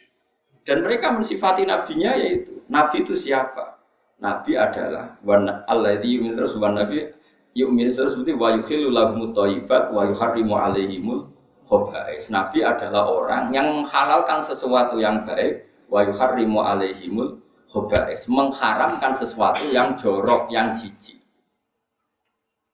Dan 0.64 0.80
mereka 0.80 1.12
mensifati 1.12 1.68
nabinya 1.68 2.16
yaitu 2.16 2.64
nabi 2.72 3.04
itu 3.04 3.12
siapa? 3.12 3.76
Nabi 4.16 4.56
adalah 4.56 5.20
wana 5.20 5.68
alladzi 5.68 6.16
yu'minu 6.16 6.32
terus 6.40 6.56
wan 6.56 6.80
nabi 6.80 7.12
yu'minu 7.52 7.92
terus 7.92 8.16
seperti 8.16 8.32
wa 8.32 8.56
yukhillu 8.56 8.88
lahum 8.88 9.36
thayyibat 9.36 9.92
wa 9.92 10.08
yuharrimu 10.08 10.56
alaihimul 10.56 11.28
khaba'is. 11.68 12.32
Nabi 12.32 12.64
adalah 12.64 13.12
orang 13.12 13.52
yang 13.52 13.84
menghalalkan 13.84 14.40
sesuatu 14.40 14.96
yang 14.96 15.28
baik 15.28 15.68
wa 15.92 16.08
yuharrimu 16.08 16.56
alaihimul 16.56 17.36
khaba'is, 17.68 18.32
mengharamkan 18.32 19.12
sesuatu 19.12 19.68
yang 19.70 19.92
jorok, 19.94 20.48
yang 20.48 20.72
jijik. 20.72 21.15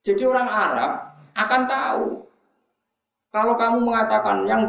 Jadi 0.02 0.22
orang 0.26 0.50
Arab 0.50 0.92
akan 1.38 1.62
tahu 1.70 2.06
kalau 3.30 3.54
kamu 3.54 3.78
mengatakan 3.86 4.44
yang 4.44 4.62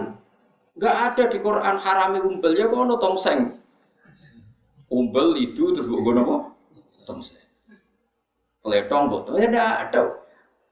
nggak 0.77 0.95
ada 0.95 1.23
di 1.29 1.37
Quran 1.41 1.75
harami 1.75 2.21
umbel 2.21 2.53
ya 2.53 2.69
kono 2.69 3.01
tongseng. 3.01 3.57
Umbel 4.93 5.33
itu 5.41 5.73
terus 5.73 5.89
gue 5.89 6.13
apa? 6.13 6.53
Tongseng. 7.03 7.41
Peletong 8.63 9.11
botol 9.11 9.41
ya 9.41 9.49
tidak 9.49 9.69
ada. 9.89 10.01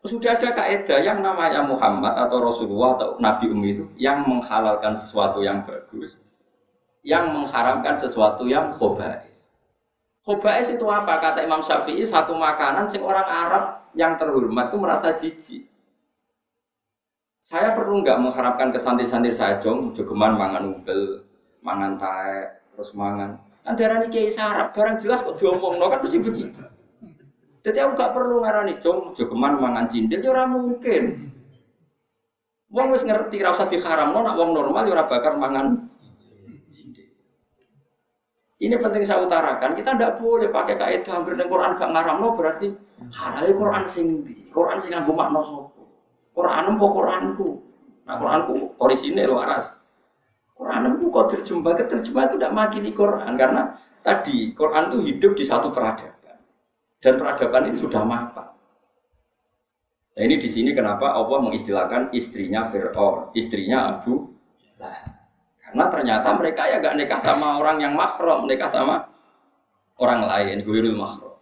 Sudah 0.01 0.33
ada 0.33 0.49
kaidah 0.49 0.99
yang 1.05 1.21
namanya 1.21 1.61
Muhammad 1.61 2.17
atau 2.17 2.41
Rasulullah 2.41 2.97
atau 2.97 3.09
Nabi 3.21 3.53
Umi 3.53 3.69
itu 3.77 3.85
yang 4.01 4.25
menghalalkan 4.25 4.97
sesuatu 4.97 5.45
yang 5.45 5.61
bagus, 5.61 6.17
yang 7.05 7.29
mengharamkan 7.29 8.01
sesuatu 8.01 8.49
yang 8.49 8.73
khobais. 8.73 9.50
Khobais 10.31 10.71
itu 10.71 10.87
apa? 10.87 11.19
Kata 11.19 11.43
Imam 11.43 11.59
Syafi'i 11.59 12.07
satu 12.07 12.31
makanan 12.31 12.87
sing 12.87 13.03
orang 13.03 13.27
Arab 13.27 13.63
yang 13.99 14.15
terhormat 14.15 14.71
itu 14.71 14.77
merasa 14.79 15.11
jijik. 15.11 15.67
Saya 17.43 17.75
perlu 17.75 17.99
nggak 17.99 18.15
mengharapkan 18.15 18.71
ke 18.71 18.79
santri-santri 18.79 19.35
saya 19.35 19.59
jong, 19.59 19.91
jogeman 19.91 20.39
mangan 20.39 20.71
umbel, 20.71 21.27
mangan 21.59 21.99
tae, 21.99 22.47
terus 22.71 22.95
mangan. 22.95 23.43
Kan 23.59 23.75
darah 23.75 24.07
kiai 24.07 24.31
sarap, 24.31 24.71
barang 24.71 25.03
jelas 25.03 25.19
kok 25.19 25.35
diomong, 25.35 25.75
no, 25.75 25.91
kan 25.91 25.99
mesti 25.99 26.23
begitu. 26.23 26.63
Jadi 27.67 27.77
aku 27.83 27.91
gak 27.99 28.15
perlu 28.15 28.39
ngarani 28.39 28.79
jong, 28.79 29.11
jogeman 29.19 29.59
mangan 29.59 29.91
cindil, 29.91 30.23
ya 30.23 30.47
mungkin. 30.47 31.27
Wong 32.71 32.87
wis 32.95 33.03
ngerti, 33.03 33.43
rasa 33.43 33.67
diharam, 33.67 34.15
no, 34.15 34.23
nak 34.23 34.39
wong 34.39 34.55
normal, 34.55 34.87
ya 34.87 35.03
bakar 35.03 35.35
mangan. 35.35 35.90
Ini 38.61 38.77
penting 38.77 39.01
saya 39.01 39.25
utarakan, 39.25 39.73
kita 39.73 39.97
tidak 39.97 40.21
boleh 40.21 40.53
pakai 40.53 40.77
kaidah 40.77 41.17
hampir 41.17 41.33
dengan 41.33 41.49
Quran 41.49 41.73
gak 41.73 41.89
ngaram, 41.97 42.21
no, 42.21 42.37
berarti 42.37 42.69
halal 43.09 43.57
Quran 43.57 43.83
sing 43.89 44.21
di, 44.21 44.45
Quran 44.53 44.77
sing 44.77 44.93
nganggo 44.93 45.17
makna 45.17 45.41
sapa. 45.41 45.81
Quran 46.37 46.77
po 46.77 46.87
Quranku. 46.93 47.49
Nah 48.05 48.15
Quranku 48.21 48.77
orisinil 48.77 49.33
waras. 49.33 49.73
Quran 50.53 50.93
itu 50.93 51.09
kok 51.09 51.25
terjemah, 51.33 51.73
terjemah 51.73 52.23
itu 52.29 52.35
tidak 52.37 52.53
makini 52.53 52.91
Quran 52.93 53.33
karena 53.33 53.73
tadi 54.05 54.53
Quran 54.53 54.93
itu 54.93 54.97
hidup 55.09 55.31
di 55.33 55.41
satu 55.41 55.73
peradaban 55.73 56.37
dan 57.01 57.13
peradaban 57.17 57.73
ini 57.73 57.77
sudah 57.81 58.05
mapan. 58.05 58.53
Nah 60.13 60.21
ini 60.21 60.37
di 60.37 60.45
sini 60.45 60.77
kenapa 60.77 61.17
Allah 61.17 61.41
mengistilahkan 61.41 62.13
istrinya 62.13 62.69
Fir'aun, 62.69 63.33
istrinya 63.33 63.89
Abu 63.89 64.29
Lah. 64.77 65.20
Karena 65.71 65.87
ternyata 65.87 66.35
mereka 66.35 66.67
ya 66.67 66.83
gak 66.83 66.99
nikah 66.99 67.15
sama 67.23 67.55
orang 67.55 67.79
yang 67.79 67.95
makrom, 67.95 68.43
nikah 68.43 68.67
sama 68.67 69.07
orang 69.95 70.27
lain, 70.27 70.67
guirul 70.67 70.99
makrom. 70.99 71.39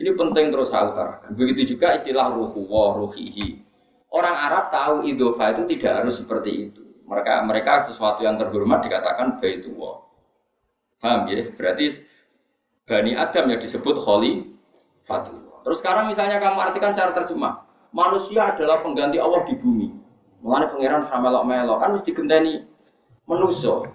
Ini 0.00 0.16
penting 0.16 0.48
terus 0.48 0.72
saya 0.72 0.88
utarakan. 0.88 1.36
Begitu 1.36 1.76
juga 1.76 1.92
istilah 2.00 2.32
ruhu 2.32 2.64
ruhihi. 2.64 3.60
Orang 4.08 4.32
Arab 4.32 4.72
tahu 4.72 5.04
idofa 5.04 5.52
itu 5.52 5.68
tidak 5.76 6.00
harus 6.00 6.16
seperti 6.16 6.72
itu. 6.72 6.80
Mereka 7.04 7.44
mereka 7.44 7.84
sesuatu 7.84 8.24
yang 8.24 8.40
terhormat 8.40 8.80
dikatakan 8.80 9.36
baitullah. 9.36 10.00
Paham 10.96 11.28
ya? 11.28 11.52
Berarti 11.52 12.00
Bani 12.88 13.12
Adam 13.12 13.52
yang 13.52 13.60
disebut 13.60 14.00
holy 14.00 14.56
fatullah. 15.04 15.60
Terus 15.60 15.84
sekarang 15.84 16.08
misalnya 16.08 16.40
kamu 16.40 16.56
artikan 16.56 16.96
secara 16.96 17.12
terjemah, 17.12 17.66
manusia 17.92 18.48
adalah 18.48 18.80
pengganti 18.80 19.20
Allah 19.20 19.44
di 19.44 19.54
bumi. 19.58 19.88
Mengenai 20.40 20.72
pangeran 20.72 21.02
sama 21.04 21.28
melok 21.28 21.44
melok 21.44 21.78
kan 21.82 21.90
mesti 21.96 22.10
genteni 22.14 22.54
menuso. 23.26 23.86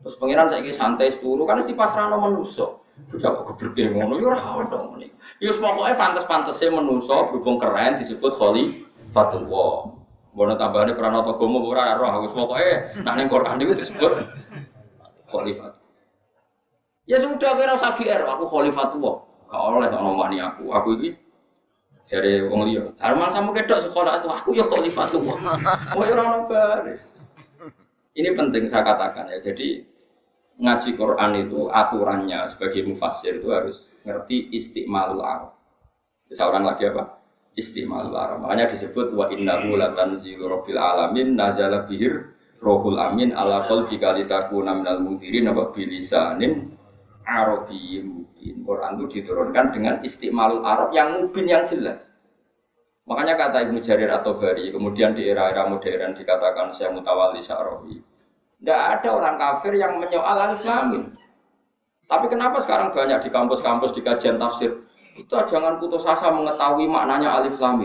Terus 0.00 0.16
pangeran 0.16 0.48
saya 0.48 0.64
santai 0.72 1.12
seturu 1.12 1.44
kan 1.44 1.60
mesti 1.60 1.76
pasrano 1.76 2.16
menuso. 2.16 2.80
Bocah 3.10 3.30
kok 3.32 3.44
gebreke 3.52 3.92
ngono 3.92 4.16
ya 4.20 4.26
ora 4.32 4.40
ono. 4.64 4.96
Ya 5.40 5.50
pokoke 5.52 5.92
pantes-pantese 5.96 6.72
menuso 6.72 7.28
berhubung 7.28 7.60
keren 7.60 7.96
disebut 7.96 8.32
holy 8.36 8.86
Fatullah. 9.12 9.92
Bono 10.30 10.54
tambahane 10.54 10.94
pranata 10.94 11.34
gomo 11.34 11.64
ora 11.66 11.98
roh 11.98 12.06
aku 12.06 12.26
pokoke 12.32 12.96
nak 13.02 13.14
ning 13.18 13.26
Quran 13.26 13.56
niku 13.58 13.74
disebut 13.76 14.24
khalifat. 15.28 15.72
Ya 17.08 17.18
sudah 17.18 17.58
kira 17.58 17.74
usah 17.74 17.96
GR 17.98 18.22
aku 18.22 18.44
khalifatullah. 18.46 19.14
Gak 19.50 19.60
oleh 19.66 19.88
tak 19.90 19.98
nomani 19.98 20.38
aku. 20.38 20.70
Aku 20.70 20.88
iki 21.00 21.18
jare 22.06 22.46
wong 22.46 22.70
liya. 22.70 22.94
Harman 23.02 23.26
samu 23.32 23.50
kedok 23.50 23.82
sekolah 23.82 24.22
itu 24.22 24.28
aku 24.30 24.50
ya 24.54 24.64
khalifatullah. 24.68 25.36
Kok 25.90 25.98
ora 25.98 26.22
ono 26.22 26.40
Ini 28.16 28.34
penting 28.34 28.66
saya 28.66 28.82
katakan 28.82 29.30
ya. 29.30 29.38
Jadi 29.38 29.86
ngaji 30.60 30.90
Quran 30.98 31.32
itu 31.46 31.70
aturannya 31.70 32.46
sebagai 32.50 32.84
mufassir 32.84 33.38
itu 33.38 33.48
harus 33.54 33.94
ngerti 34.02 34.50
istiqmalul 34.54 35.22
arab. 35.22 35.54
Seorang 36.30 36.62
lagi 36.62 36.86
apa? 36.90 37.20
istimal 37.58 38.08
Arab. 38.14 38.46
Makanya 38.46 38.70
disebut 38.70 39.12
wa 39.14 39.26
innahu 39.32 39.74
latanzilu 39.74 40.46
rabbil 40.46 40.78
alamin 40.78 41.34
nazala 41.34 41.84
bihir 41.84 42.30
rohul 42.62 43.00
amin 43.00 43.34
ala 43.34 43.66
qalbika 43.66 44.14
litakuna 44.14 44.76
minal 44.76 45.02
munzirin 45.02 45.50
apa 45.50 45.72
bilisanin 45.74 46.70
arabiyyin. 47.26 48.26
Quran 48.64 48.96
itu 48.96 49.20
diturunkan 49.20 49.76
dengan 49.76 50.00
istimalul 50.00 50.64
Arab 50.64 50.96
yang 50.96 51.20
mubin 51.20 51.44
yang 51.44 51.66
jelas. 51.68 52.14
Makanya 53.10 53.34
kata 53.34 53.66
Ibnu 53.66 53.82
Jarir 53.82 54.06
atau 54.14 54.38
Bari, 54.38 54.70
kemudian 54.70 55.18
di 55.18 55.26
era-era 55.26 55.66
modern 55.66 56.14
dikatakan 56.14 56.70
saya 56.70 56.94
mutawali 56.94 57.42
sya'rohi. 57.42 57.98
Tidak 58.62 58.80
ada 58.96 59.08
orang 59.10 59.34
kafir 59.34 59.74
yang 59.74 59.98
menyoal 59.98 60.54
alif 60.54 60.62
Tapi 62.06 62.26
kenapa 62.30 62.62
sekarang 62.62 62.94
banyak 62.94 63.18
di 63.18 63.30
kampus-kampus 63.34 63.90
di 63.98 64.02
kajian 64.06 64.38
tafsir 64.38 64.86
kita 65.20 65.42
jangan 65.44 65.82
putus 65.82 66.06
asa 66.06 66.30
mengetahui 66.30 66.86
maknanya 66.86 67.42
alif 67.42 67.58
lam 67.58 67.82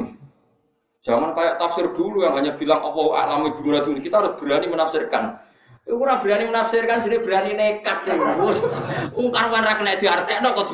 Jangan 1.05 1.37
kayak 1.37 1.61
tafsir 1.61 1.85
dulu 1.93 2.25
yang 2.25 2.33
hanya 2.33 2.57
bilang 2.57 2.81
Allah 2.81 3.29
alam 3.29 3.45
ibu 3.45 3.61
dulu. 3.61 3.93
Kita 4.01 4.25
harus 4.25 4.33
berani 4.41 4.65
menafsirkan. 4.65 5.37
Ora 5.85 6.17
berani 6.17 6.49
menafsirkan 6.49 7.05
jadi 7.05 7.21
berani 7.21 7.53
nekat 7.53 8.09
ya. 8.09 8.17
Ungkar 9.13 9.53
wan 9.53 9.61
ra 9.61 9.77
kena 9.77 9.93
diartekno 10.01 10.49
kok 10.57 10.73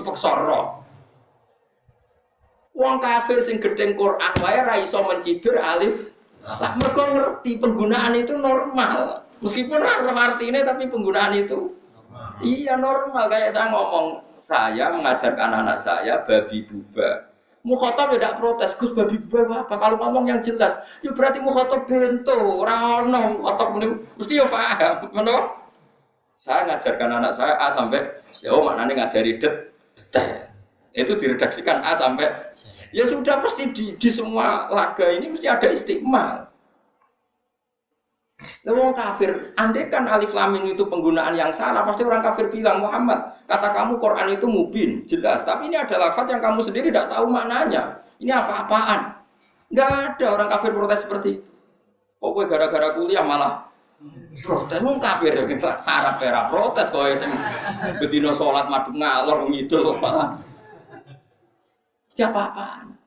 Wong 2.72 3.04
kafir 3.04 3.44
sing 3.44 3.60
gedeng 3.60 4.00
Quran 4.00 4.34
wae 4.40 4.60
ra 4.64 4.80
iso 4.80 5.04
mencibir 5.04 5.60
alif. 5.60 6.16
Lah 6.42 6.74
mergo 6.80 7.04
ngerti 7.06 7.62
penggunaan 7.62 8.18
itu 8.18 8.34
normal. 8.34 9.28
Meskipun 9.44 9.82
ora 9.82 10.14
artinya 10.16 10.62
tapi 10.66 10.86
penggunaan 10.90 11.34
itu 11.38 11.82
Iya 12.42 12.74
normal 12.78 13.30
kayak 13.30 13.54
saya 13.54 13.70
ngomong 13.70 14.26
saya 14.42 14.90
mengajarkan 14.90 15.62
anak 15.62 15.78
saya 15.78 16.26
babi 16.26 16.66
buba. 16.66 17.30
Mukhotob 17.62 18.18
tidak 18.18 18.42
protes, 18.42 18.74
Gus 18.82 18.90
babi 18.98 19.22
buba 19.22 19.70
apa? 19.70 19.78
Kalau 19.78 20.02
ngomong 20.02 20.26
yang 20.26 20.42
jelas, 20.42 20.82
ya 21.06 21.14
berarti 21.14 21.38
mukhotob 21.38 21.86
bento, 21.86 22.66
rano 22.66 23.38
mukhotob 23.38 23.78
mesti 24.18 24.42
ya 24.42 24.50
paham, 24.50 25.14
mana? 25.14 25.62
Saya 26.34 26.66
ngajarkan 26.66 27.22
anak 27.22 27.38
saya 27.38 27.54
A 27.62 27.70
sampai, 27.70 28.02
ya 28.42 28.50
oh 28.50 28.66
maknanya 28.66 29.06
ngajari 29.06 29.38
det, 29.38 29.70
det, 30.10 30.50
itu 30.92 31.16
diredaksikan 31.16 31.84
A 31.84 31.96
sampai, 31.96 32.28
ya 32.92 33.08
sudah 33.08 33.40
pasti 33.40 33.72
di, 33.72 33.86
di 33.96 34.10
semua 34.12 34.68
laga 34.68 35.08
ini 35.08 35.32
mesti 35.32 35.48
ada 35.48 35.68
istiqmal. 35.72 36.52
Nah, 38.66 38.74
wong 38.74 38.98
kafir, 38.98 39.54
andai 39.54 39.86
kan 39.94 40.10
alif 40.10 40.34
lam 40.34 40.58
itu 40.66 40.82
penggunaan 40.90 41.38
yang 41.38 41.54
salah, 41.54 41.86
pasti 41.86 42.02
orang 42.02 42.26
kafir 42.26 42.50
bilang 42.50 42.82
Muhammad, 42.82 43.38
kata 43.46 43.70
kamu 43.70 44.02
Quran 44.02 44.28
itu 44.34 44.46
mubin, 44.50 45.06
jelas. 45.06 45.46
Tapi 45.46 45.70
ini 45.70 45.78
ada 45.78 45.94
lafaz 46.02 46.26
yang 46.26 46.42
kamu 46.42 46.66
sendiri 46.66 46.90
tidak 46.90 47.14
tahu 47.14 47.30
maknanya. 47.30 48.02
Ini 48.18 48.34
apa-apaan? 48.34 49.22
Enggak 49.70 49.90
ada 49.94 50.26
orang 50.34 50.48
kafir 50.50 50.72
protes 50.74 51.06
seperti 51.06 51.30
itu. 51.38 51.52
Kok 52.22 52.30
gue 52.38 52.46
gara-gara 52.50 52.94
kuliah 52.98 53.26
malah 53.26 53.72
protes 54.42 54.82
wong 54.82 54.98
kafir 54.98 55.38
syarat 55.62 56.18
pera 56.18 56.50
protes 56.50 56.90
kok 56.90 57.06
sing 57.22 57.30
bedino 58.02 58.34
salat 58.34 58.66
madhep 58.66 58.94
ngalor 58.98 59.46
ngidul 59.50 59.98
malah. 60.02 60.38
Ya 62.20 62.28
apa-apaan. 62.30 62.98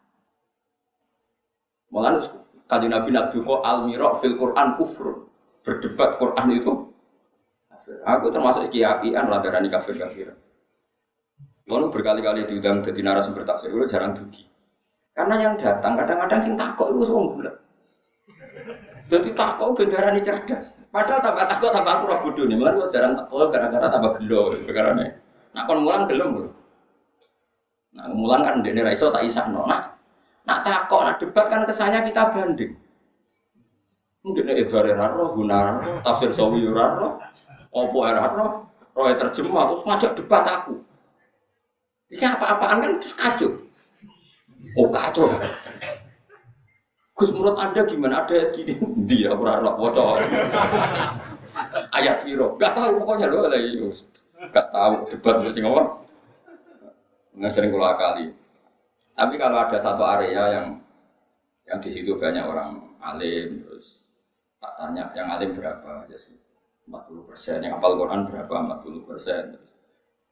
Malah 1.93 2.25
Kanjeng 2.65 2.91
Nabi 2.91 3.13
nak 3.13 3.31
duka 3.31 3.61
al 3.61 3.87
mirok 3.87 4.25
fil 4.25 4.35
Quran 4.41 4.75
kufur. 4.81 5.29
Berdebat 5.65 6.21
Quran 6.21 6.49
itu 6.61 6.73
Aku 8.05 8.33
termasuk 8.33 8.73
kiapian 8.73 9.29
lah 9.29 9.45
darani 9.45 9.69
kafir 9.69 10.01
kafir. 10.01 10.33
Lalu 11.69 11.93
berkali-kali 11.93 12.49
diundang 12.49 12.81
jadi 12.81 13.01
narasumber 13.05 13.45
tafsir 13.45 13.73
itu 13.73 13.85
jarang 13.89 14.17
dugi. 14.17 14.49
Karena 15.13 15.37
yang 15.41 15.55
datang 15.61 15.97
kadang-kadang 15.97 16.41
sing 16.41 16.57
takok 16.57 16.93
itu 16.93 17.01
semua 17.05 17.29
bulat. 17.29 17.55
Jadi 19.13 19.37
takut 19.37 19.77
gendarani 19.77 20.21
cerdas. 20.25 20.81
Padahal 20.89 21.21
tambah 21.21 21.45
takut 21.45 21.71
tambah 21.77 21.93
aku 21.93 22.05
bodoh 22.25 22.45
nih. 22.49 22.57
Malah 22.57 22.89
jarang 22.89 23.13
takut 23.21 23.53
gara-gara 23.53 23.87
tambah 23.93 24.13
gelo 24.21 24.57
nih. 24.57 25.09
Nah 25.53 25.63
kon 25.69 25.85
mulan 25.85 26.09
gelem 26.09 26.29
lho. 26.41 26.49
Nah 27.95 28.11
mulan 28.11 28.43
kan 28.43 28.55
dene 28.61 28.83
ra 28.83 28.91
iso 28.91 29.11
tak 29.11 29.27
isakno. 29.27 29.67
Nah 29.67 29.95
nak 30.45 30.59
takut 30.67 31.01
nak 31.07 31.17
debat 31.23 31.47
kan 31.49 31.63
kesannya 31.65 32.03
kita 32.05 32.31
banding. 32.35 32.75
Mungkin 34.25 34.57
itu 34.57 34.73
dari 34.73 34.97
raro, 34.97 35.37
guna 35.37 35.85
tafsir 36.01 36.33
sawi 36.33 36.65
raro, 36.65 37.21
opo 37.69 38.09
raro, 38.09 38.73
roy 38.97 39.13
terjemah 39.21 39.69
terus 39.69 39.85
ngajak 39.85 40.13
debat 40.17 40.45
aku. 40.49 40.81
Ini 42.09 42.25
apa-apaan 42.33 42.81
kan 42.81 42.93
terus 43.01 43.13
kacau. 43.13 43.51
Oh 44.81 44.89
kacau. 44.89 45.29
Gus 47.15 47.31
menurut 47.31 47.55
anda 47.63 47.87
gimana 47.87 48.27
ada 48.27 48.51
gini 48.51 48.75
dia 49.07 49.31
raro 49.31 49.79
bocor 49.79 50.19
ayat 51.95 52.27
piro 52.27 52.59
gak 52.59 52.75
tahu 52.75 52.99
pokoknya 52.99 53.31
lo 53.31 53.47
lagi 53.47 53.79
gak 54.51 54.67
tahu 54.75 55.07
debat 55.15 55.47
sing 55.55 55.63
apa 55.63 55.95
nggak 57.35 57.53
sering 57.53 57.71
kulo 57.75 57.87
kali 57.99 58.31
tapi 59.15 59.35
kalau 59.39 59.63
ada 59.63 59.79
satu 59.79 60.03
area 60.03 60.59
yang 60.59 60.67
yang 61.65 61.79
di 61.79 61.91
situ 61.91 62.19
banyak 62.19 62.43
orang 62.45 62.83
alim 62.99 63.63
terus 63.63 64.03
tak 64.59 64.75
tanya 64.81 65.13
yang 65.15 65.29
alim 65.31 65.55
berapa 65.55 66.09
aja 66.09 66.17
sih. 66.19 66.35
40 66.85 67.29
persen 67.29 67.65
yang 67.65 67.77
hafal 67.79 67.97
Quran 67.97 68.29
berapa 68.29 68.81
40 68.83 69.09
persen. 69.09 69.57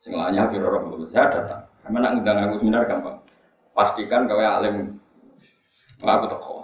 Sing 0.03 0.13
lainnya 0.19 0.51
biro 0.51 0.69
orang 0.73 1.05
saya 1.09 1.31
datang. 1.31 1.63
Karena 1.85 1.99
nak 2.01 2.11
ngundang 2.19 2.39
aku 2.49 2.57
seminar 2.61 2.85
gampang. 2.91 3.17
Pastikan 3.73 4.27
kau 4.29 4.41
alim. 4.41 4.99
Aku 6.03 6.27
teko. 6.27 6.57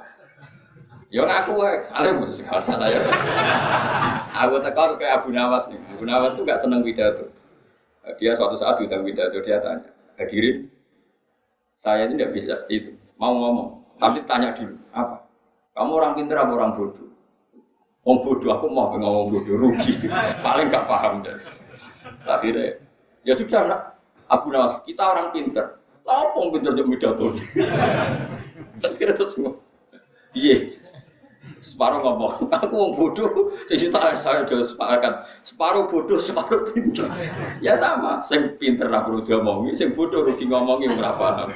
Ya 1.08 1.24
ngaku 1.24 1.52
alim 1.94 2.14
harus 2.20 2.40
gak 2.44 2.60
salah 2.60 2.92
ya 2.92 3.00
aku 4.44 4.60
teko 4.60 4.80
harus 4.80 4.96
kayak 5.00 5.24
Abu 5.24 5.32
Nawas 5.32 5.64
nih. 5.72 5.80
Abu 5.92 6.04
Nawas 6.04 6.36
tuh 6.36 6.44
gak 6.44 6.60
seneng 6.60 6.84
pidato. 6.84 7.30
Dia 8.20 8.36
suatu 8.36 8.56
saat 8.56 8.80
diundang 8.80 9.04
pidato 9.04 9.40
dia 9.40 9.60
tanya 9.60 9.97
hadirin 10.18 10.66
saya 11.78 12.10
ini 12.10 12.18
tidak 12.18 12.32
bisa 12.34 12.54
itu 12.66 12.98
mau 13.18 13.34
ngomong. 13.34 13.70
Tapi 13.98 14.22
tanya 14.26 14.54
dulu 14.54 14.74
apa? 14.94 15.26
Kamu 15.74 15.90
orang 15.94 16.12
pintar 16.18 16.42
apa 16.42 16.52
orang 16.54 16.74
bodoh? 16.74 17.10
Wong 18.02 18.18
bodoh 18.22 18.50
aku 18.50 18.66
mau 18.70 18.94
ngomong 18.94 19.30
bodoh 19.30 19.54
rugi, 19.58 19.94
paling 20.46 20.70
gak 20.70 20.86
paham 20.90 21.22
deh. 21.22 21.38
Akhirnya 22.26 22.78
ya 23.22 23.34
sudah 23.38 23.60
nak, 23.66 23.80
aku 24.26 24.50
nawas 24.50 24.78
kita 24.86 25.02
orang 25.02 25.30
pinter, 25.34 25.78
apa 26.06 26.34
yang 26.40 26.50
pinter 26.54 26.72
jadi 26.74 26.88
pidato? 26.88 27.26
Akhirnya 28.82 29.14
terus 29.14 29.34
iya. 30.34 30.56
Separuh 31.58 32.04
ngomong, 32.04 32.46
aku 32.56 32.74
mau 32.76 32.92
bodoh, 32.94 33.56
sisi 33.64 33.88
tak 33.88 34.14
saya 34.20 34.44
jauh 34.44 34.62
sepakat. 34.62 35.24
Separuh 35.42 35.88
bodoh, 35.88 36.20
separuh 36.20 36.68
pinter. 36.70 37.08
Ya 37.64 37.74
sama, 37.74 38.22
saya 38.22 38.54
pinter 38.60 38.86
aku 38.92 39.18
udah 39.24 39.42
ngomongin, 39.42 39.74
saya 39.74 39.90
bodoh 39.90 40.22
rugi 40.28 40.46
ngomongin 40.46 40.94
berapa. 40.94 41.50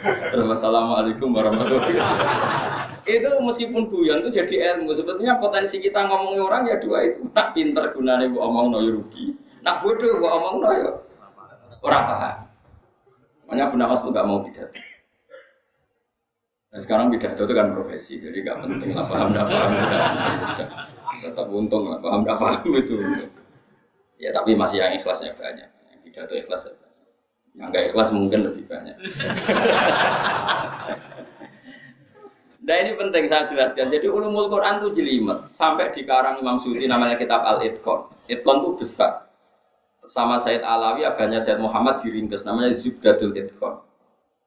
Assalamualaikum 0.50 1.30
warahmatullahi 1.30 1.94
wabarakatuh 1.94 2.92
itu 3.02 3.30
meskipun 3.42 3.90
guyon 3.90 4.22
itu 4.22 4.30
jadi 4.42 4.78
ilmu 4.78 4.94
sebetulnya 4.94 5.34
potensi 5.42 5.82
kita 5.82 6.06
ngomongin 6.06 6.42
orang 6.42 6.62
ya 6.70 6.78
dua 6.78 7.02
itu 7.02 7.26
nak 7.34 7.50
pinter 7.50 7.90
gunanya 7.90 8.30
bu 8.30 8.38
omong 8.38 8.66
no 8.70 8.78
ya 8.78 8.94
rugi 8.94 9.34
nak 9.66 9.82
bodoh 9.82 10.22
bu 10.22 10.26
omong 10.30 10.54
no 10.62 10.68
ya 10.70 10.90
orang 11.82 12.02
paham 12.06 12.36
makanya 13.50 13.64
bu 13.66 13.76
Nawas 13.82 14.00
nggak 14.06 14.26
mau 14.26 14.46
pidato 14.46 14.78
nah, 16.72 16.80
sekarang 16.80 17.12
pidato 17.12 17.44
itu 17.44 17.54
kan 17.54 17.68
profesi 17.76 18.16
jadi 18.16 18.38
nggak 18.40 18.58
penting 18.64 18.90
lah 18.96 19.04
paham 19.04 19.28
nggak 19.36 19.46
paham 19.46 19.70
tetap 21.20 21.46
untung 21.52 21.84
lah 21.92 22.00
paham 22.00 22.24
nggak 22.24 22.38
paham 22.40 22.66
itu 22.72 22.96
ya 24.16 24.32
tapi 24.32 24.56
masih 24.56 24.80
yang 24.80 24.96
ikhlasnya 24.96 25.36
banyak 25.36 25.68
yang 25.68 26.00
pidato 26.00 26.32
ikhlas 26.32 26.72
yang 27.52 27.68
nggak 27.68 27.92
ikhlas 27.92 28.08
mungkin 28.10 28.48
lebih 28.48 28.64
banyak 28.64 28.96
Nah 32.62 32.78
ini 32.78 32.94
penting 32.94 33.26
saya 33.26 33.42
jelaskan. 33.42 33.90
Jadi 33.90 34.06
ulumul 34.06 34.46
Quran 34.46 34.78
itu 34.78 35.02
jelimet. 35.02 35.50
Sampai 35.50 35.90
di 35.90 36.06
karang 36.06 36.38
Imam 36.38 36.62
Suyuti 36.62 36.86
namanya 36.86 37.18
kitab 37.18 37.42
Al 37.42 37.58
Itqan. 37.66 38.06
Itqan 38.30 38.62
itu 38.62 38.70
besar. 38.78 39.26
Sama 40.06 40.38
Said 40.38 40.62
Alawi 40.62 41.02
agaknya 41.02 41.42
Said 41.42 41.58
Muhammad 41.58 41.98
diringkas 42.02 42.46
namanya 42.46 42.70
Zubdatul 42.70 43.34
Itqan. 43.34 43.82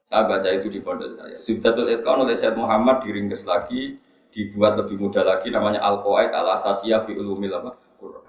Saya 0.05 0.29
baca 0.29 0.49
itu 0.53 0.67
di 0.69 0.79
pondok 0.81 1.09
saya. 1.17 1.33
Zubdatul 1.33 1.89
Itqan 1.89 2.21
oleh 2.21 2.37
Said 2.37 2.53
Muhammad 2.53 3.01
diringkas 3.01 3.49
lagi, 3.49 3.97
dibuat 4.29 4.77
lebih 4.77 5.01
mudah 5.01 5.25
lagi 5.25 5.49
namanya 5.49 5.81
Al 5.81 6.05
Qawaid 6.05 6.29
Al 6.29 6.53
Asasiyah 6.53 7.01
fi 7.03 7.17
Ulumil 7.17 7.57
Quran. 7.97 8.25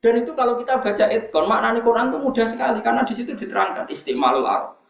Dan 0.00 0.14
itu 0.20 0.32
kalau 0.36 0.60
kita 0.60 0.76
baca 0.76 1.04
Itqan, 1.08 1.44
maknanya 1.48 1.80
Quran 1.80 2.12
itu 2.12 2.18
mudah 2.20 2.46
sekali 2.48 2.78
karena 2.84 3.02
di 3.08 3.14
situ 3.16 3.32
diterangkan 3.32 3.88
istimalul 3.88 4.44
Arab 4.44 4.80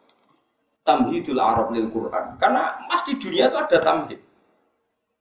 tamhidul 0.85 1.41
Arab 1.41 1.71
lil 1.71 1.89
Quran. 1.93 2.37
Karena 2.41 2.81
mas 2.89 3.07
di 3.07 3.15
dunia 3.17 3.47
itu 3.53 3.57
ada 3.59 3.79
tamhid. 3.79 4.21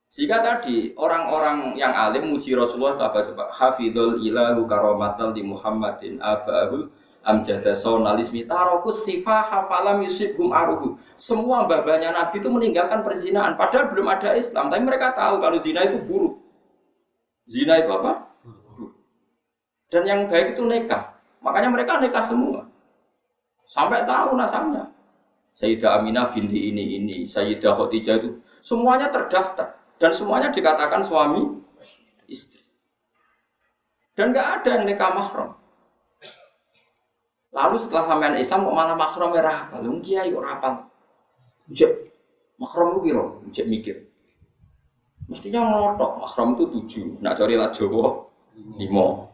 Sehingga 0.09 0.41
tadi 0.41 0.97
orang-orang 0.97 1.77
yang 1.77 1.93
alim 1.93 2.33
muji 2.33 2.57
Rasulullah 2.57 2.97
apa 2.97 3.29
coba? 3.29 3.53
Hafidul 3.53 4.25
ilahu 4.25 4.65
karomatal 4.65 5.37
di 5.37 5.45
Muhammadin 5.45 6.17
abahul 6.17 6.89
amjada 7.23 7.75
sonalismi 7.75 8.47
tarokus 8.47 9.03
sifah 9.03 9.43
hafalam 9.43 10.01
yusibhum 10.03 10.55
aruhu. 10.55 10.95
Semua 11.19 11.67
babanya 11.67 12.15
Nabi 12.15 12.39
itu 12.39 12.49
meninggalkan 12.49 13.03
perzinaan. 13.03 13.59
Padahal 13.59 13.91
belum 13.91 14.07
ada 14.07 14.35
Islam. 14.35 14.71
Tapi 14.71 14.83
mereka 14.83 15.11
tahu 15.11 15.43
kalau 15.43 15.57
zina 15.59 15.83
itu 15.83 15.99
buruk. 16.03 16.39
Zina 17.49 17.81
itu 17.81 17.91
apa? 17.91 18.29
Buruk. 18.43 18.91
Dan 19.91 20.03
yang 20.07 20.21
baik 20.31 20.55
itu 20.55 20.63
nekah. 20.63 21.19
Makanya 21.43 21.69
mereka 21.71 21.99
nekah 21.99 22.23
semua. 22.23 22.67
Sampai 23.69 24.01
tahu 24.07 24.33
nasabnya. 24.33 24.89
Sayyidah 25.59 25.99
Aminah 25.99 26.31
binti 26.31 26.71
ini 26.71 26.95
ini, 26.95 27.27
Sayyidah 27.27 27.75
Khadijah 27.75 28.15
itu 28.23 28.39
semuanya 28.63 29.11
terdaftar 29.11 29.75
dan 29.99 30.15
semuanya 30.15 30.47
dikatakan 30.55 31.03
suami 31.03 31.59
istri. 32.31 32.63
Dan 34.15 34.31
nggak 34.31 34.63
ada 34.63 34.69
yang 34.79 34.83
nikah 34.87 35.11
mahram. 35.11 35.58
Lalu 37.49 37.75
setelah 37.81 38.05
sampean 38.05 38.37
Islam 38.37 38.69
kok 38.69 38.77
malah 38.77 38.93
mahram 38.93 39.33
merah 39.33 39.65
apa? 39.65 39.81
Lu 39.81 39.97
kiai 40.01 40.29
kok 40.29 40.45
rapal. 40.45 40.73
Cek 41.73 41.91
mahram 42.61 43.01
lu 43.01 43.49
cek 43.49 43.65
mikir. 43.65 44.09
Mestinya 45.29 45.61
ngotok, 45.61 46.25
mahram 46.25 46.57
itu 46.57 46.65
tujuh, 46.73 47.07
nak 47.21 47.37
cari 47.37 47.53
lah 47.53 47.69
Jawa 47.69 48.25
lima. 48.81 49.29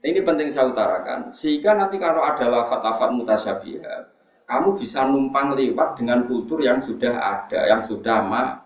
Ini 0.00 0.22
penting 0.24 0.48
saya 0.48 0.72
utarakan. 0.72 1.34
Sehingga 1.34 1.76
nanti 1.76 2.00
kalau 2.00 2.24
ada 2.24 2.48
lafat-lafat 2.48 3.10
mutasyabihat, 3.12 4.02
kamu 4.48 4.78
bisa 4.80 5.04
numpang 5.04 5.52
lewat 5.52 6.00
dengan 6.00 6.24
kultur 6.24 6.62
yang 6.64 6.80
sudah 6.80 7.12
ada, 7.18 7.60
yang 7.68 7.84
sudah 7.84 8.24
ma. 8.24 8.64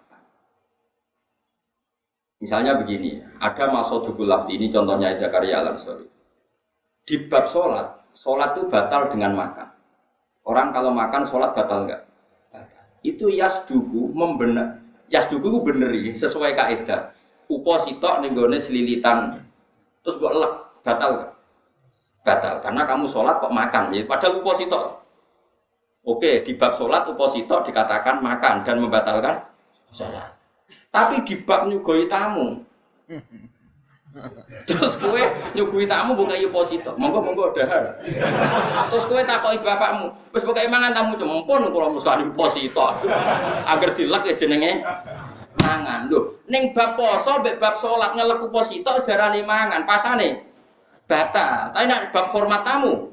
Misalnya 2.39 2.79
begini, 2.79 3.25
ada 3.41 3.73
masodukul 3.73 4.29
lafti, 4.29 4.61
ini 4.61 4.69
contohnya 4.69 5.11
Zakaria 5.17 5.65
al 5.65 5.81
sorry. 5.81 6.14
Di 7.05 7.29
bab 7.29 7.45
sholat, 7.45 8.01
sholat 8.17 8.57
itu 8.57 8.65
batal 8.73 9.13
dengan 9.13 9.37
makan. 9.37 9.69
Orang 10.49 10.73
kalau 10.73 10.89
makan 10.89 11.29
sholat 11.29 11.53
batal 11.53 11.85
enggak? 11.85 12.09
Batal. 12.49 12.85
Itu 13.05 13.29
yasduku 13.29 14.09
membenar, 14.13 14.81
yasduku 15.13 15.61
beneri 15.61 16.17
sesuai 16.17 16.57
kaidah. 16.57 17.13
Upo 17.45 17.77
sitok 17.77 18.25
nenggone 18.25 18.57
selilitan, 18.57 19.37
terus 20.01 20.17
buat 20.17 20.33
lek 20.33 20.53
batal 20.81 21.11
gak? 21.21 21.33
Batal 22.25 22.55
karena 22.65 22.89
kamu 22.89 23.05
sholat 23.05 23.37
kok 23.37 23.53
makan, 23.53 23.93
ya 23.93 24.01
padahal 24.09 24.41
uposito. 24.41 25.05
Oke, 26.09 26.41
di 26.41 26.57
bab 26.57 26.73
sholat 26.73 27.05
uposito 27.09 27.61
dikatakan 27.61 28.25
makan 28.25 28.65
dan 28.65 28.81
membatalkan 28.81 29.45
sholat. 29.93 30.33
Tapi 30.89 31.21
di 31.21 31.37
bab 31.45 31.69
nyugoi 31.69 32.09
tamu, 32.09 32.65
Terus 34.65 34.95
kue 34.95 35.23
nyugui 35.59 35.91
tamu 35.91 36.15
buka 36.15 36.39
uposito, 36.47 36.95
monggo 36.95 37.19
monggo 37.19 37.51
dahar. 37.51 37.99
Terus 38.91 39.05
kue 39.11 39.27
takoi 39.27 39.59
bapakmu, 39.59 40.15
terus 40.31 40.47
buka 40.47 40.63
mangan 40.71 40.95
tamu 40.95 41.19
cemempon 41.19 41.67
kalau 41.75 41.91
musuh 41.91 42.23
uposito, 42.23 42.87
agar 43.67 43.91
dilek 43.91 44.23
ya 44.31 44.35
jenenge 44.39 44.87
mangan. 45.59 46.07
Loh, 46.07 46.39
neng 46.47 46.71
bab 46.71 46.95
poso, 46.95 47.43
bab 47.43 47.75
sholat 47.75 48.15
ngelek 48.15 48.47
uposito, 48.47 48.95
sedarah 49.03 49.35
mangan, 49.43 49.83
pasane 49.83 50.47
batal. 51.11 51.75
Tapi 51.75 51.85
nak 51.91 52.15
bab 52.15 52.31
format 52.31 52.63
tamu, 52.63 53.11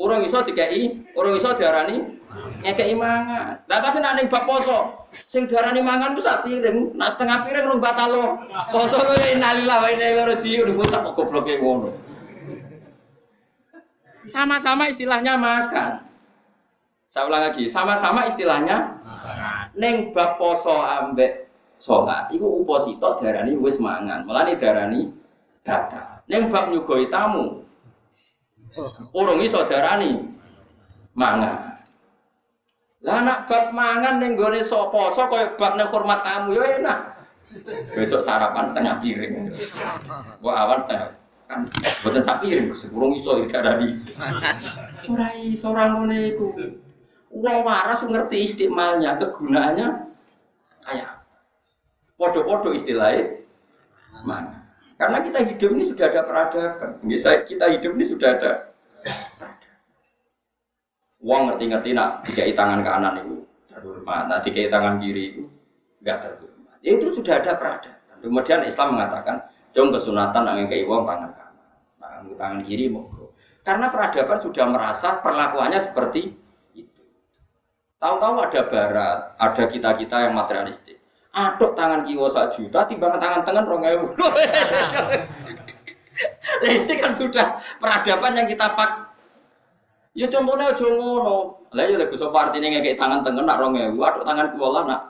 urung 0.00 0.24
iso 0.24 0.40
dikai, 0.40 1.04
urung 1.20 1.36
iso 1.36 1.52
diarani 1.52 2.19
ngekei 2.60 2.94
mangan. 2.94 3.58
Lah 3.66 3.78
tapi 3.82 3.98
nak 3.98 4.14
ning 4.20 4.30
poso, 4.30 5.08
sing 5.10 5.50
diarani 5.50 5.82
mangan 5.82 6.14
ku 6.14 6.20
sak 6.22 6.46
piring, 6.46 6.94
nak 6.94 7.14
setengah 7.14 7.42
piring 7.42 7.66
lu 7.66 7.82
batal 7.82 8.08
lo. 8.12 8.26
Poso 8.70 9.00
ku 9.00 9.14
innalillahi 9.34 9.80
wa 9.80 9.88
inna 9.90 10.06
ilaihi 10.14 10.28
raji'un 10.30 10.68
bocah 10.76 11.00
kok 11.02 11.14
gobloke 11.16 11.58
ngono. 11.58 11.90
Sama-sama 14.26 14.86
istilahnya 14.92 15.34
makan. 15.40 16.06
Saya 17.10 17.26
ulang 17.26 17.42
lagi, 17.50 17.66
sama-sama 17.66 18.30
istilahnya 18.30 19.00
makan. 19.02 20.14
Bab 20.14 20.38
poso 20.38 20.78
ambek 20.78 21.50
sholat, 21.80 22.30
itu 22.30 22.44
uposito 22.44 23.16
darani 23.18 23.56
wis 23.56 23.80
mangan, 23.80 24.28
nih 24.28 24.54
darani 24.60 25.10
data. 25.64 26.22
Neng 26.30 26.46
bab 26.46 26.70
nyugoi 26.70 27.10
tamu, 27.10 27.64
urung 29.16 29.40
iso 29.42 29.66
darani 29.66 30.30
mangan. 31.16 31.69
Lah 33.00 33.24
anak 33.24 33.48
bab 33.48 33.72
mangan 33.72 34.20
neng 34.20 34.36
gone 34.36 34.60
sopo 34.60 35.08
so 35.16 35.24
kaya 35.32 35.56
bab 35.56 35.80
neng 35.80 35.88
hormat 35.88 36.20
tamu 36.20 36.52
ya 36.52 36.80
enak. 36.80 36.98
Besok 37.96 38.20
sarapan 38.20 38.68
setengah 38.68 39.00
piring. 39.00 39.48
Gua 40.44 40.52
awan 40.68 40.78
setengah 40.84 41.16
kan 41.50 41.66
buatan 42.06 42.22
sapi 42.22 42.46
sepuluh 42.76 43.10
iso 43.18 43.42
darani. 43.50 44.06
Ora 45.10 45.34
iso 45.34 45.74
ora 45.74 45.90
ngene 45.90 46.36
iku. 46.36 46.54
Wong 47.30 47.58
waras 47.62 48.06
ngerti 48.06 48.42
istimalnya, 48.42 49.18
kegunaannya 49.18 49.88
kayak 50.82 51.22
podo-podo 52.14 52.70
istilahnya 52.70 53.42
mana. 54.22 54.66
Karena 54.94 55.18
kita 55.24 55.40
hidup 55.42 55.70
ini 55.74 55.84
sudah 55.88 56.06
ada 56.06 56.22
peradaban. 56.22 57.00
Kita 57.46 57.66
hidup 57.70 57.96
ini 57.98 58.04
sudah 58.04 58.28
ada 58.36 58.69
Uang 61.20 61.52
ngerti-ngerti 61.52 61.92
nak 61.92 62.24
tiga 62.24 62.48
tangan 62.56 62.80
kanan 62.80 63.20
itu 63.20 63.44
terhormat, 63.68 64.24
nah 64.26 64.40
tiga 64.40 64.72
tangan 64.72 64.96
kiri 64.98 65.36
itu 65.36 65.44
enggak 66.00 66.16
terhormat. 66.24 66.76
Ya, 66.80 66.96
itu 66.96 67.12
sudah 67.12 67.44
ada 67.44 67.52
peradaban. 67.60 68.18
Kemudian 68.24 68.64
Islam 68.64 68.96
mengatakan, 68.96 69.36
jom 69.72 69.92
kesunatan 69.92 70.48
angin 70.48 70.66
ke 70.68 70.80
uang 70.84 71.04
tangan 71.04 71.30
kanan, 71.36 71.68
tangan, 72.00 72.20
tangan 72.40 72.60
kiri 72.64 72.88
monggo. 72.88 73.36
Karena 73.60 73.92
peradaban 73.92 74.40
sudah 74.40 74.64
merasa 74.72 75.20
perlakuannya 75.20 75.76
seperti 75.76 76.40
Tahu-tahu 78.00 78.36
ada 78.40 78.64
barat, 78.64 79.18
ada 79.36 79.64
kita-kita 79.68 80.24
yang 80.24 80.32
materialistik. 80.32 80.96
Aduk 81.36 81.76
tangan 81.76 82.08
kiwa 82.08 82.32
sak 82.32 82.56
juta, 82.56 82.88
timbang 82.88 83.20
tangan 83.20 83.44
tangan 83.44 83.68
rong 83.68 83.84
ewu. 83.84 84.16
ini 86.64 86.94
kan 86.96 87.12
sudah 87.12 87.60
peradaban 87.76 88.40
yang 88.40 88.48
kita 88.48 88.72
pak. 88.72 89.09
Ya 90.18 90.26
contohnya 90.26 90.74
aja 90.74 90.86
ngono. 90.90 91.70
Lah 91.70 91.84
ya 91.86 91.94
lek 91.94 92.10
sapa 92.18 92.50
artine 92.50 92.66
ngekek 92.66 92.98
tangan 92.98 93.22
tengen 93.22 93.46
nak 93.46 93.62
rong 93.62 93.78
ewu, 93.78 94.02
aduk 94.02 94.26
tangan 94.26 94.50
kiwa 94.50 94.68
lah 94.74 94.82
nak 94.82 95.02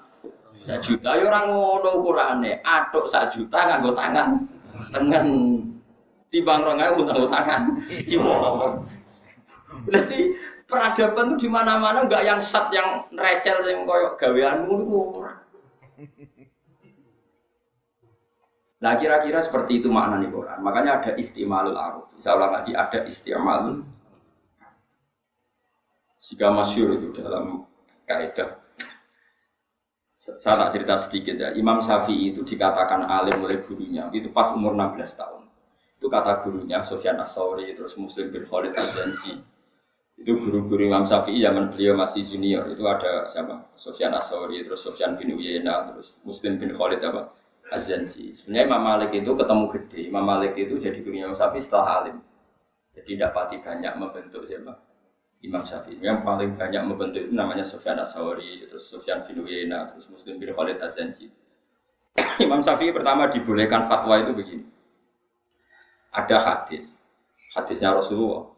sak 0.53 0.85
juta 0.85 1.17
ya 1.17 1.25
ora 1.25 1.41
ngono 1.49 1.89
ukurane. 2.05 2.61
Aduk 2.61 3.09
sak 3.09 3.33
juta 3.33 3.59
nganggo 3.65 3.97
tangan 3.97 4.45
tengen. 4.93 5.27
Timbang 6.29 6.61
rong 6.63 6.79
ewu 6.85 6.99
nganggo 7.09 7.27
tangan 7.33 7.63
kiwa. 8.05 8.37
Berarti 9.89 10.19
peradaban 10.69 11.35
itu 11.35 11.47
di 11.47 11.49
mana-mana 11.49 12.05
enggak 12.05 12.23
yang 12.23 12.41
sat 12.45 12.69
yang 12.71 13.09
recel 13.17 13.65
yang 13.65 13.89
koyok 13.89 14.21
gaweanmu 14.21 14.75
itu 14.85 15.01
Nah 18.81 18.97
kira-kira 18.97 19.45
seperti 19.45 19.85
itu 19.85 19.93
makna 19.93 20.17
nih 20.17 20.33
Quran. 20.33 20.59
Makanya 20.65 21.05
ada 21.05 21.13
istimalul 21.21 21.77
aruf. 21.77 22.09
Saya 22.17 22.41
ulang 22.41 22.53
lagi 22.57 22.73
ada 22.73 23.05
istimalul. 23.05 23.85
Jika 26.21 26.53
masyur 26.53 27.01
itu 27.01 27.17
dalam 27.17 27.65
kaidah. 28.05 28.61
Saya 30.21 30.69
tak 30.69 30.77
cerita 30.77 30.95
sedikit 31.01 31.35
ya. 31.41 31.49
Imam 31.57 31.81
Syafi'i 31.81 32.37
itu 32.37 32.45
dikatakan 32.45 33.09
alim 33.09 33.41
oleh 33.41 33.65
gurunya. 33.65 34.13
Itu 34.13 34.29
pas 34.29 34.53
umur 34.53 34.77
16 34.77 35.17
tahun. 35.17 35.49
Itu 35.97 36.13
kata 36.13 36.45
gurunya 36.45 36.85
Sofyan 36.85 37.17
Asauri 37.17 37.73
terus 37.73 37.97
Muslim 37.97 38.29
bin 38.29 38.45
Khalid 38.45 38.77
Az-Zanji 38.77 39.41
itu 40.21 40.37
guru-guru 40.37 40.85
Imam 40.85 41.09
Syafi'i 41.09 41.41
zaman 41.41 41.73
beliau 41.73 41.97
masih 41.97 42.21
junior 42.21 42.69
itu 42.69 42.85
ada 42.85 43.25
siapa 43.25 43.73
Sofyan 43.73 44.13
Asori 44.13 44.61
terus 44.61 44.85
Sofyan 44.85 45.17
bin 45.17 45.33
Uyena 45.33 45.89
terus 45.89 46.13
Muslim 46.29 46.61
bin 46.61 46.77
Khalid 46.77 47.01
apa 47.01 47.33
Azanji 47.73 48.37
sebenarnya 48.37 48.69
Imam 48.69 48.83
Malik 48.85 49.17
itu 49.17 49.33
ketemu 49.33 49.65
gede 49.73 50.01
Imam 50.13 50.25
Malik 50.29 50.53
itu 50.61 50.77
jadi 50.77 51.01
guru 51.01 51.17
Imam 51.25 51.33
Syafi'i 51.33 51.65
setelah 51.65 52.05
alim 52.05 52.21
jadi 52.93 53.25
dapati 53.27 53.65
banyak 53.65 53.97
membentuk 53.97 54.45
siapa 54.45 54.77
Imam 55.41 55.65
Syafi'i 55.65 56.01
yang 56.05 56.21
paling 56.21 56.57
banyak 56.57 56.85
membentuk 56.85 57.29
itu 57.29 57.33
namanya 57.33 57.65
Sofyan 57.65 57.97
Asori 57.97 58.69
terus 58.69 58.89
Sofyan 58.89 59.25
bin 59.25 59.41
Uyena 59.41 59.89
terus 59.93 60.09
Muslim 60.13 60.37
bin 60.37 60.53
Khalid 60.53 60.81
Azanji 60.81 61.33
Imam 62.45 62.61
Syafi'i 62.61 62.93
pertama 62.93 63.29
dibolehkan 63.33 63.89
fatwa 63.89 64.21
itu 64.21 64.33
begini 64.37 64.65
ada 66.13 66.37
hadis 66.37 67.03
hadisnya 67.57 67.97
Rasulullah 67.97 68.53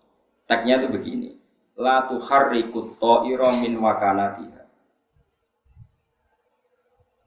tagnya 0.51 0.83
itu 0.83 0.89
begini 0.91 1.43
la 1.78 2.09
tuharriku 2.09 2.97
ta'ira 3.01 3.57
min 3.57 3.80
wakanatiha. 3.80 4.62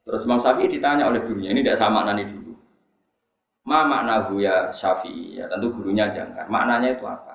Terus 0.05 0.21
Imam 0.29 0.37
Syafi'i 0.37 0.69
ditanya 0.69 1.09
oleh 1.09 1.17
gurunya, 1.25 1.49
ini 1.49 1.65
tidak 1.65 1.81
sama 1.81 2.05
nani 2.05 2.29
dulu. 2.29 2.53
Ma 3.65 3.81
makna 3.89 4.29
ya 4.37 4.69
Syafi'i, 4.69 5.41
ya 5.41 5.49
tentu 5.49 5.73
gurunya 5.73 6.13
jangan. 6.13 6.45
Maknanya 6.45 6.93
itu 6.93 7.05
apa? 7.09 7.34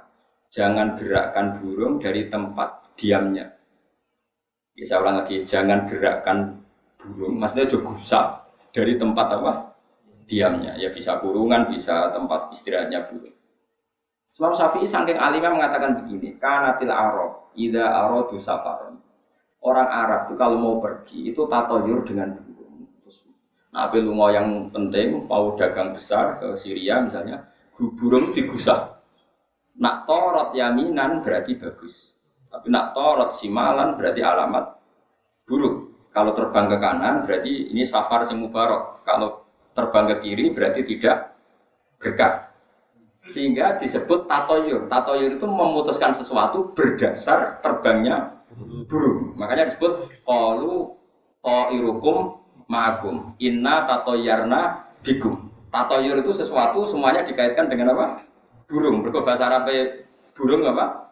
Jangan 0.51 0.99
gerakkan 0.99 1.63
burung 1.63 2.03
dari 2.03 2.27
tempat 2.27 2.99
diamnya. 2.99 3.55
Ya, 4.75 4.85
saya 4.87 5.07
ulang 5.07 5.23
lagi, 5.23 5.47
jangan 5.47 5.87
gerakkan 5.87 6.59
burung, 6.99 7.39
maksudnya 7.39 7.71
juga 7.71 7.95
gusap 7.95 8.27
dari 8.75 8.99
tempat 8.99 9.27
apa? 9.39 9.53
Diamnya. 10.27 10.75
Ya 10.75 10.91
bisa 10.91 11.23
kurungan, 11.23 11.71
bisa 11.71 12.11
tempat 12.11 12.51
istirahatnya 12.51 13.07
burung. 13.07 13.35
Sebab 14.31 14.55
Syafi'i 14.55 14.87
saking 14.87 15.19
alimnya 15.19 15.51
mengatakan 15.51 16.03
begini, 16.03 16.39
kanatil 16.39 16.91
Arab, 16.91 17.51
ida 17.59 17.83
aradu 17.83 18.39
safaron. 18.39 18.99
Orang 19.59 19.91
Arab 19.91 20.31
itu 20.31 20.39
kalau 20.39 20.57
mau 20.59 20.77
pergi 20.79 21.35
itu 21.35 21.47
tatoyur 21.51 22.07
dengan 22.07 22.39
burung. 22.39 22.87
Terus, 23.03 23.27
nah, 23.75 23.91
lungo 23.91 24.31
yang 24.31 24.71
penting 24.71 25.27
mau 25.27 25.55
dagang 25.59 25.91
besar 25.95 26.39
ke 26.39 26.55
Syria 26.55 27.03
misalnya, 27.03 27.51
burung 27.75 28.31
digusah. 28.31 29.00
Nak 29.79 30.09
torot 30.09 30.51
yaminan 30.57 31.23
berarti 31.23 31.55
bagus. 31.55 32.17
Tapi 32.51 32.67
nak 32.73 32.97
torot 32.97 33.31
simalan 33.31 33.95
berarti 33.95 34.21
alamat 34.25 34.65
buruk. 35.47 35.91
Kalau 36.11 36.35
terbang 36.35 36.67
ke 36.67 36.77
kanan 36.83 37.23
berarti 37.23 37.71
ini 37.71 37.87
safar 37.87 38.27
sing 38.27 38.43
mubarok. 38.43 39.07
Kalau 39.07 39.47
terbang 39.71 40.11
ke 40.11 40.17
kiri 40.27 40.51
berarti 40.51 40.83
tidak 40.83 41.39
berkah 42.03 42.51
sehingga 43.25 43.77
disebut 43.77 44.27
tatoyur. 44.27 44.89
Tatoyur 44.89 45.37
itu 45.37 45.47
memutuskan 45.47 46.11
sesuatu 46.11 46.73
berdasar 46.73 47.61
terbangnya 47.61 48.41
burung. 48.89 49.37
Makanya 49.37 49.69
disebut 49.71 50.09
qalu 50.25 50.97
ta'irukum 51.45 52.41
ma'akum. 52.67 53.37
Inna 53.39 53.85
tatoyarna 53.85 54.91
bikum. 55.05 55.51
Tatoyur 55.71 56.19
itu 56.19 56.33
sesuatu 56.35 56.83
semuanya 56.89 57.23
dikaitkan 57.23 57.71
dengan 57.71 57.95
apa? 57.95 58.27
Burung. 58.71 59.03
Berkata 59.03 59.27
bahasa 59.27 59.45
Arab 59.51 59.67
burung 60.33 60.63
apa? 60.65 61.11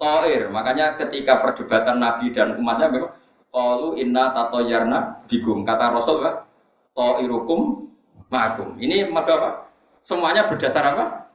Toir. 0.00 0.48
Makanya 0.48 0.96
ketika 0.96 1.44
perdebatan 1.44 2.00
Nabi 2.00 2.32
dan 2.32 2.56
umatnya 2.56 2.88
memang 2.88 3.12
qalu 3.52 4.00
inna 4.00 4.32
tatoyarna 4.32 5.28
bikum. 5.28 5.62
Kata 5.62 5.92
Rasul 5.92 6.24
apa? 6.24 6.48
Ta'irukum 6.96 7.84
ma'akum. 8.32 8.80
Ini 8.80 9.12
apa? 9.12 9.68
Semuanya 10.00 10.48
berdasar 10.48 10.82
apa? 10.96 11.26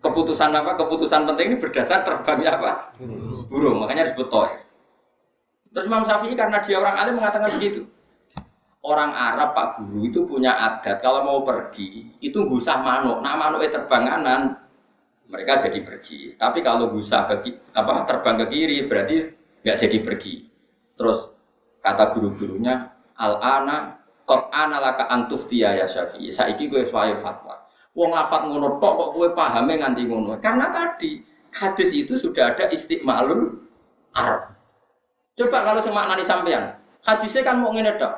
keputusan 0.00 0.50
apa 0.50 0.74
keputusan 0.74 1.22
penting 1.28 1.54
ini 1.54 1.56
berdasar 1.60 2.02
terbangnya 2.02 2.58
apa 2.58 2.72
burung 3.46 3.84
makanya 3.84 4.08
disebut 4.10 4.26
toir 4.26 4.60
terus 5.70 5.86
Imam 5.86 6.02
Syafi'i 6.02 6.34
karena 6.34 6.58
dia 6.62 6.80
orang 6.80 6.94
alim 6.98 7.14
mengatakan 7.18 7.50
begitu 7.58 7.86
orang 8.84 9.10
Arab 9.16 9.56
Pak 9.56 9.80
Guru 9.80 10.04
itu 10.04 10.20
punya 10.28 10.52
adat 10.54 11.00
kalau 11.00 11.24
mau 11.24 11.38
pergi 11.46 12.10
itu 12.20 12.38
gusah 12.48 12.80
manuk 12.82 13.22
nah 13.22 13.34
manuknya 13.38 13.80
terbang 13.80 14.04
kanan 14.04 14.42
mereka 15.28 15.62
jadi 15.68 15.80
pergi 15.80 16.36
tapi 16.36 16.60
kalau 16.60 16.92
gusah 16.92 17.24
ke 17.28 17.56
apa 17.72 18.04
terbang 18.04 18.36
ke 18.44 18.46
kiri 18.52 18.78
berarti 18.84 19.16
nggak 19.64 19.78
jadi 19.80 19.98
pergi 20.04 20.34
terus 20.94 21.32
kata 21.80 22.12
guru-gurunya 22.16 22.92
al 23.16 23.40
ana 23.40 23.98
kok 24.24 24.52
ana 24.52 24.80
laka 24.80 25.08
antuf 25.08 25.48
ya 25.52 25.76
Syafi'i 25.84 26.32
saiki 26.32 26.68
gue 26.68 26.84
suai 26.88 27.16
fatwa 27.20 27.64
Wong 27.94 28.10
lafat 28.10 28.50
ngono 28.50 28.82
tok 28.82 28.92
kok 28.98 29.10
kowe 29.14 29.28
pahame 29.38 29.78
nganti 29.78 30.02
ngono. 30.10 30.34
Karena 30.42 30.74
tadi 30.74 31.22
hadis 31.54 31.94
itu 31.94 32.18
sudah 32.18 32.50
ada 32.50 32.66
istiqmalul 32.74 33.54
Arab. 34.18 34.50
Coba 35.38 35.62
kalau 35.62 35.78
semaknani 35.78 36.26
sampean, 36.26 36.74
hadisnya 37.06 37.46
kan 37.46 37.62
mau 37.62 37.70
ngene 37.70 37.94
tok. 37.94 38.14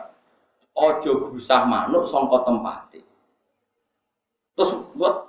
Ojo 0.77 1.33
gusah 1.33 1.69
manuk 1.69 2.09
songkot 2.09 2.49
tempat. 2.49 3.01
Terus 4.57 4.73
buat 4.97 5.26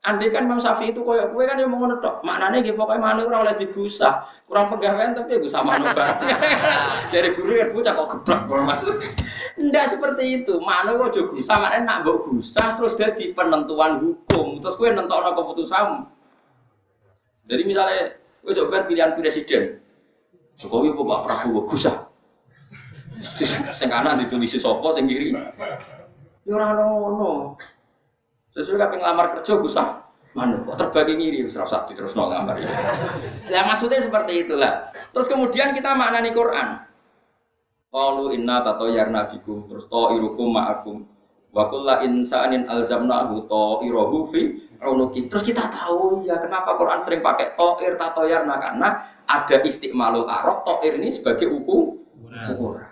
Andai 0.00 0.32
kan 0.32 0.48
Imam 0.48 0.56
Syafi'i 0.56 0.96
itu 0.96 1.04
koyok 1.04 1.36
kue 1.36 1.44
kan 1.44 1.60
yang 1.60 1.68
mau 1.68 1.84
tok. 2.00 2.24
Maknanya 2.24 2.64
gitu 2.64 2.80
pokoknya 2.80 3.04
manuk 3.04 3.28
ora 3.28 3.44
oleh 3.44 3.54
digusah. 3.60 4.24
Kurang 4.48 4.72
pegawaian 4.72 5.12
tapi 5.12 5.36
ya 5.36 5.38
gusah 5.44 5.60
manuk 5.60 5.92
bareng. 5.98 6.24
Dari 7.12 7.28
guru 7.36 7.52
kan 7.60 7.68
bocah 7.68 7.92
kok 7.92 8.08
geblak 8.16 8.40
maksud. 8.48 8.96
Ndak 9.60 9.86
seperti 9.92 10.40
itu. 10.40 10.56
Mana 10.64 10.96
kok 10.96 11.12
juga 11.12 11.36
gusah, 11.36 11.56
mana 11.60 11.84
nak 11.84 12.00
mbok 12.00 12.32
gusah 12.32 12.80
terus 12.80 12.96
jadi 12.96 13.36
penentuan 13.36 14.00
hukum. 14.00 14.64
Terus 14.64 14.80
kowe 14.80 14.88
nentokno 14.88 15.36
keputusan. 15.36 16.08
Jadi 17.52 17.62
misalnya 17.68 18.16
kowe 18.40 18.56
coba 18.56 18.88
pilihan 18.88 19.12
presiden. 19.12 19.84
Jokowi 20.56 20.96
apa 20.96 21.02
Pak 21.04 21.20
Prabowo 21.28 21.60
gusah. 21.68 22.08
Sing 23.76 23.92
kanan 23.92 24.16
ditulis 24.24 24.56
sapa 24.56 24.96
sing 24.96 25.04
kiri. 25.04 25.36
Ya 26.48 26.52
ora 26.56 26.72
ono. 26.88 27.60
Sesuai 28.60 28.76
kabeh 28.76 28.96
ngelamar 29.00 29.40
kerja 29.40 29.56
gusah 29.56 30.10
Mana 30.30 30.62
kok 30.62 30.78
terbagi 30.78 31.18
ngiri 31.18 31.42
wis 31.42 31.58
ora 31.58 31.82
terus 31.90 32.14
nol 32.14 32.30
ngambar. 32.30 32.54
Lah 33.50 33.62
maksudnya 33.66 33.98
seperti 33.98 34.46
itulah. 34.46 34.94
Terus 35.10 35.26
kemudian 35.26 35.74
kita 35.74 35.90
maknani 35.98 36.30
Quran. 36.30 36.86
Qalu 37.90 38.38
inna 38.38 38.62
tatoyarna 38.62 39.26
bikum 39.34 39.66
terus 39.66 39.90
ta'irukum 39.90 40.54
ma'akum 40.54 41.02
wa 41.50 41.66
kullu 41.66 42.06
insanin 42.06 42.62
alzamnahu 42.70 43.50
ta'irahu 43.50 44.18
fi 44.30 44.70
unuki. 44.78 45.26
Terus 45.26 45.42
kita 45.42 45.66
tahu 45.66 46.22
ya 46.22 46.38
kenapa 46.38 46.78
Quran 46.78 47.02
sering 47.02 47.26
pakai 47.26 47.58
ta'ir 47.58 47.98
tatoyarna 47.98 48.54
karena 48.62 48.88
ada 49.26 49.56
istiqmalul 49.66 50.30
arab 50.30 50.62
ta'ir 50.62 50.94
ini 50.94 51.10
sebagai 51.10 51.50
uku 51.50 51.98
ukuran. 52.54 52.86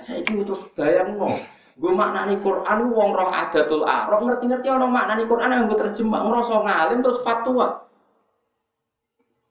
Saya 0.00 0.24
itu 0.24 0.40
butuh 0.40 0.56
bayang 0.72 1.20
no. 1.20 1.28
Gue 1.72 1.92
maknani 1.96 2.36
Quran, 2.44 2.92
wong 2.92 3.10
roh 3.16 3.32
adatul 3.32 3.88
arab 3.88 4.20
ngerti-ngerti 4.20 4.68
ono 4.68 4.92
maknani 4.92 5.24
Quran 5.24 5.52
yang 5.56 5.64
gue 5.64 5.78
terjemah, 5.80 6.20
ngerasa 6.28 6.52
ngalim 6.60 6.98
terus 7.00 7.20
fatwa. 7.24 7.88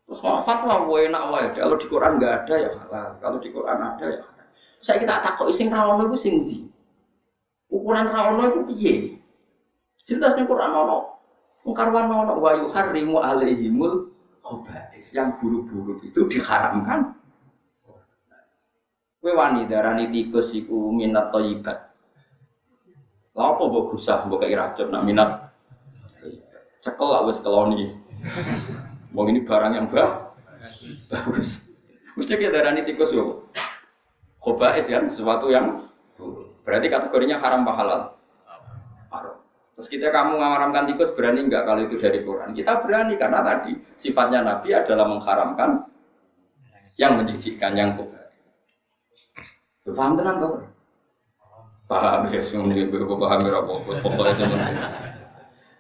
Terus 0.06 0.20
mau 0.22 0.44
fatwa, 0.46 0.86
gue 0.86 1.00
enak 1.10 1.24
wae. 1.34 1.48
Kalau 1.58 1.76
di 1.82 1.88
Quran 1.90 2.12
nggak 2.22 2.34
ada 2.46 2.56
ya 2.62 2.70
halal, 2.78 3.10
kalau 3.18 3.38
di 3.42 3.50
Quran 3.50 3.78
ada 3.80 4.06
ya 4.06 4.20
halal. 4.22 4.48
Saya 4.82 4.98
kita 5.02 5.18
takut 5.22 5.50
ising 5.50 5.74
rawono 5.74 6.10
itu 6.14 6.18
sing 6.18 6.36
di. 6.46 6.62
Ukuran 7.74 8.10
rawono 8.10 8.44
itu 8.54 8.60
piye? 8.70 8.94
Jelas 10.06 10.38
nih 10.38 10.46
Quran 10.46 10.74
ono. 10.74 11.22
Mengkarwan 11.66 12.10
ono 12.10 12.34
wa 12.38 12.52
yuharrimu 12.58 13.18
alaihimul 13.22 14.14
khobais. 14.42 15.14
Yang 15.14 15.42
buruk-buruk 15.42 16.02
itu 16.06 16.26
diharamkan. 16.30 17.18
Kue 19.22 19.38
wani 19.38 19.70
darani 19.70 20.10
tikus 20.10 20.58
iku 20.58 20.90
minat 20.90 21.30
toyibat. 21.30 21.91
Lah 23.32 23.56
apa 23.56 23.64
mbok 23.64 23.96
gusah 23.96 24.28
mbok 24.28 24.44
kei 24.44 24.56
racun 24.56 24.92
nak 24.92 25.04
minat. 25.08 25.30
Cekel 26.84 27.08
lah 27.08 27.24
wis 27.24 27.40
keloni. 27.40 27.96
Wong 29.16 29.26
ini 29.32 29.44
barang 29.44 29.74
yang 29.76 29.88
bah, 29.88 30.36
bagus. 31.12 31.68
Mesti 32.20 32.36
kita 32.36 32.52
darani 32.52 32.84
tikus 32.84 33.16
yo. 33.16 33.48
Khobais 34.42 34.90
kan 34.90 35.06
sesuatu 35.08 35.48
yang 35.54 35.80
berarti 36.66 36.88
kategorinya 36.92 37.38
haram 37.40 37.64
halal. 37.64 38.18
Haram. 39.14 39.36
Terus 39.78 39.88
kita 39.88 40.12
kamu 40.12 40.36
mengharamkan 40.42 40.90
tikus 40.92 41.14
berani 41.16 41.48
enggak 41.48 41.64
kalau 41.64 41.82
itu 41.86 41.96
dari 42.02 42.20
Quran? 42.26 42.52
Kita 42.52 42.84
berani 42.84 43.14
karena 43.16 43.40
tadi 43.46 43.78
sifatnya 43.96 44.44
Nabi 44.44 44.76
adalah 44.76 45.06
mengharamkan 45.08 45.88
yang 47.00 47.16
menjijikkan 47.16 47.78
yang 47.78 47.96
khobais. 47.96 48.34
Paham 49.88 50.20
tenang 50.20 50.36
kok? 50.42 50.54
Paham 51.92 52.32
ya, 52.32 52.40
semua 52.40 52.72
ini 52.72 52.88
gue 52.88 53.04
paham 53.20 53.40
ya, 53.44 53.60
pokoknya 54.00 54.32
semua. 54.32 54.64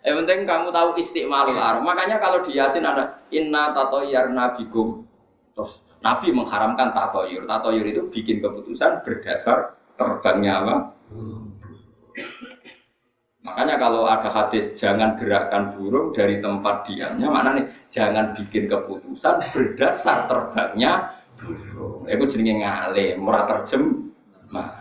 Yang 0.01 0.15
penting 0.25 0.39
kamu 0.49 0.67
tahu 0.73 0.89
istiqmalul 0.97 1.55
arab. 1.55 1.85
Makanya 1.85 2.17
kalau 2.17 2.41
di 2.41 2.57
Yasin 2.57 2.83
ada 2.83 3.21
inna 3.29 3.69
tatoyar 3.71 4.33
nabigum. 4.33 5.05
Terus 5.53 5.85
Nabi 6.01 6.33
mengharamkan 6.33 6.89
tatoyur. 6.91 7.45
Tatoyur 7.45 7.85
itu 7.85 8.01
bikin 8.09 8.41
keputusan 8.41 9.05
berdasar 9.05 9.77
terbangnya 9.93 10.53
apa? 10.65 10.75
Makanya 13.41 13.77
kalau 13.77 14.09
ada 14.09 14.29
hadis 14.29 14.73
jangan 14.73 15.17
gerakkan 15.17 15.77
burung 15.77 16.13
dari 16.13 16.41
tempat 16.41 16.85
diamnya, 16.85 17.29
mana 17.29 17.49
nih 17.57 17.65
jangan 17.89 18.33
bikin 18.37 18.69
keputusan 18.69 19.41
berdasar 19.53 20.25
terbangnya 20.25 21.13
burung. 21.37 22.09
Itu 22.09 22.25
jenenge 22.25 22.65
ngale, 22.65 23.17
murah 23.21 23.45
terjem. 23.45 24.13
Nah, 24.49 24.80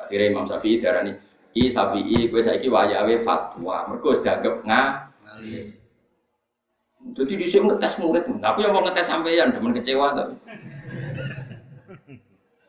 akhirnya 0.00 0.26
Imam 0.32 0.44
Syafi'i 0.48 0.80
darani 0.80 1.12
i 1.52 1.68
Syafi'i 1.68 2.32
kowe 2.32 2.40
saiki 2.40 2.68
wayahe 2.72 3.20
fatwa. 3.24 3.88
Mergo 3.88 4.12
wis 4.12 4.24
dianggap 4.24 4.64
ngali. 4.64 5.76
Jadi 7.02 7.32
di 7.34 7.46
sini 7.50 7.66
ngetes 7.66 7.98
murid, 7.98 8.30
aku 8.30 8.62
yang 8.62 8.78
mau 8.78 8.86
ngetes 8.86 9.10
sampeyan, 9.10 9.50
teman 9.50 9.74
kecewa 9.74 10.14
tapi. 10.14 10.38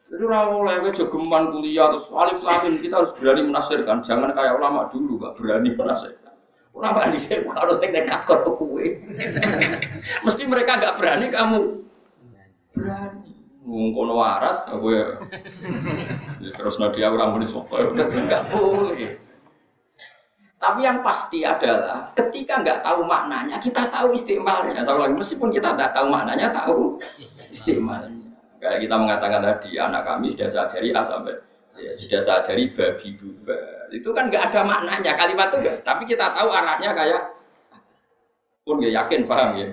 Jadi 0.10 0.24
rawol 0.26 0.66
lagi 0.66 0.90
jogeman 0.94 1.54
kuliah 1.54 1.94
terus 1.94 2.10
alif 2.14 2.42
lamin 2.42 2.82
kita 2.82 2.98
harus 2.98 3.14
berani 3.18 3.42
menafsirkan, 3.50 4.02
jangan 4.02 4.34
kayak 4.34 4.58
ulama 4.58 4.90
dulu 4.90 5.22
gak 5.22 5.38
berani 5.38 5.78
menafsirkan. 5.78 6.34
Ulama 6.74 7.06
di 7.14 7.22
sini 7.22 7.46
harus 7.46 7.78
nekat 7.78 8.26
kau 8.26 8.58
kue. 8.58 8.98
Mesti 10.26 10.44
mereka 10.50 10.82
gak 10.82 10.98
berani, 10.98 11.30
kamu 11.30 11.58
berani. 12.74 13.23
Ngkono 13.64 14.20
waras, 14.20 14.68
aku 14.68 14.92
ya. 14.92 15.08
Terus 16.52 16.76
dia 16.92 17.08
orang 17.08 17.40
muni 17.40 17.48
sapa 17.48 17.80
enggak 17.80 18.44
boleh. 18.52 19.16
Tapi 20.60 20.80
yang 20.80 21.04
pasti 21.04 21.44
adalah 21.44 22.12
ketika 22.16 22.64
nggak 22.64 22.84
tahu 22.84 23.04
maknanya, 23.04 23.60
kita 23.60 23.88
tahu 23.88 24.16
istimalnya. 24.16 24.84
lagi 24.84 25.16
meskipun 25.16 25.52
kita 25.52 25.76
tidak 25.76 25.92
tahu 25.96 26.08
maknanya, 26.08 26.56
tahu 26.56 27.00
istimalnya. 27.52 28.32
Kayak 28.64 28.88
kita 28.88 28.96
mengatakan 28.96 29.44
tadi, 29.44 29.76
anak 29.76 30.08
kami 30.08 30.32
sudah 30.32 30.48
saya 30.48 30.64
ajari 30.72 30.96
A 30.96 31.04
sampai 31.04 31.36
ya, 31.76 31.92
sudah 32.00 32.20
saya 32.24 32.36
ajari 32.40 32.72
babi 32.72 33.10
buba. 33.20 33.60
Itu 33.92 34.16
kan 34.16 34.32
nggak 34.32 34.52
ada 34.52 34.64
maknanya 34.64 35.12
kalimat 35.20 35.52
itu 35.52 35.68
enggak. 35.68 35.78
Tapi 35.84 36.04
kita 36.08 36.32
tahu 36.32 36.48
arahnya 36.48 36.96
kayak 36.96 37.22
pun 38.64 38.80
ya 38.80 39.04
yakin 39.04 39.28
paham 39.28 39.60
ya. 39.60 39.68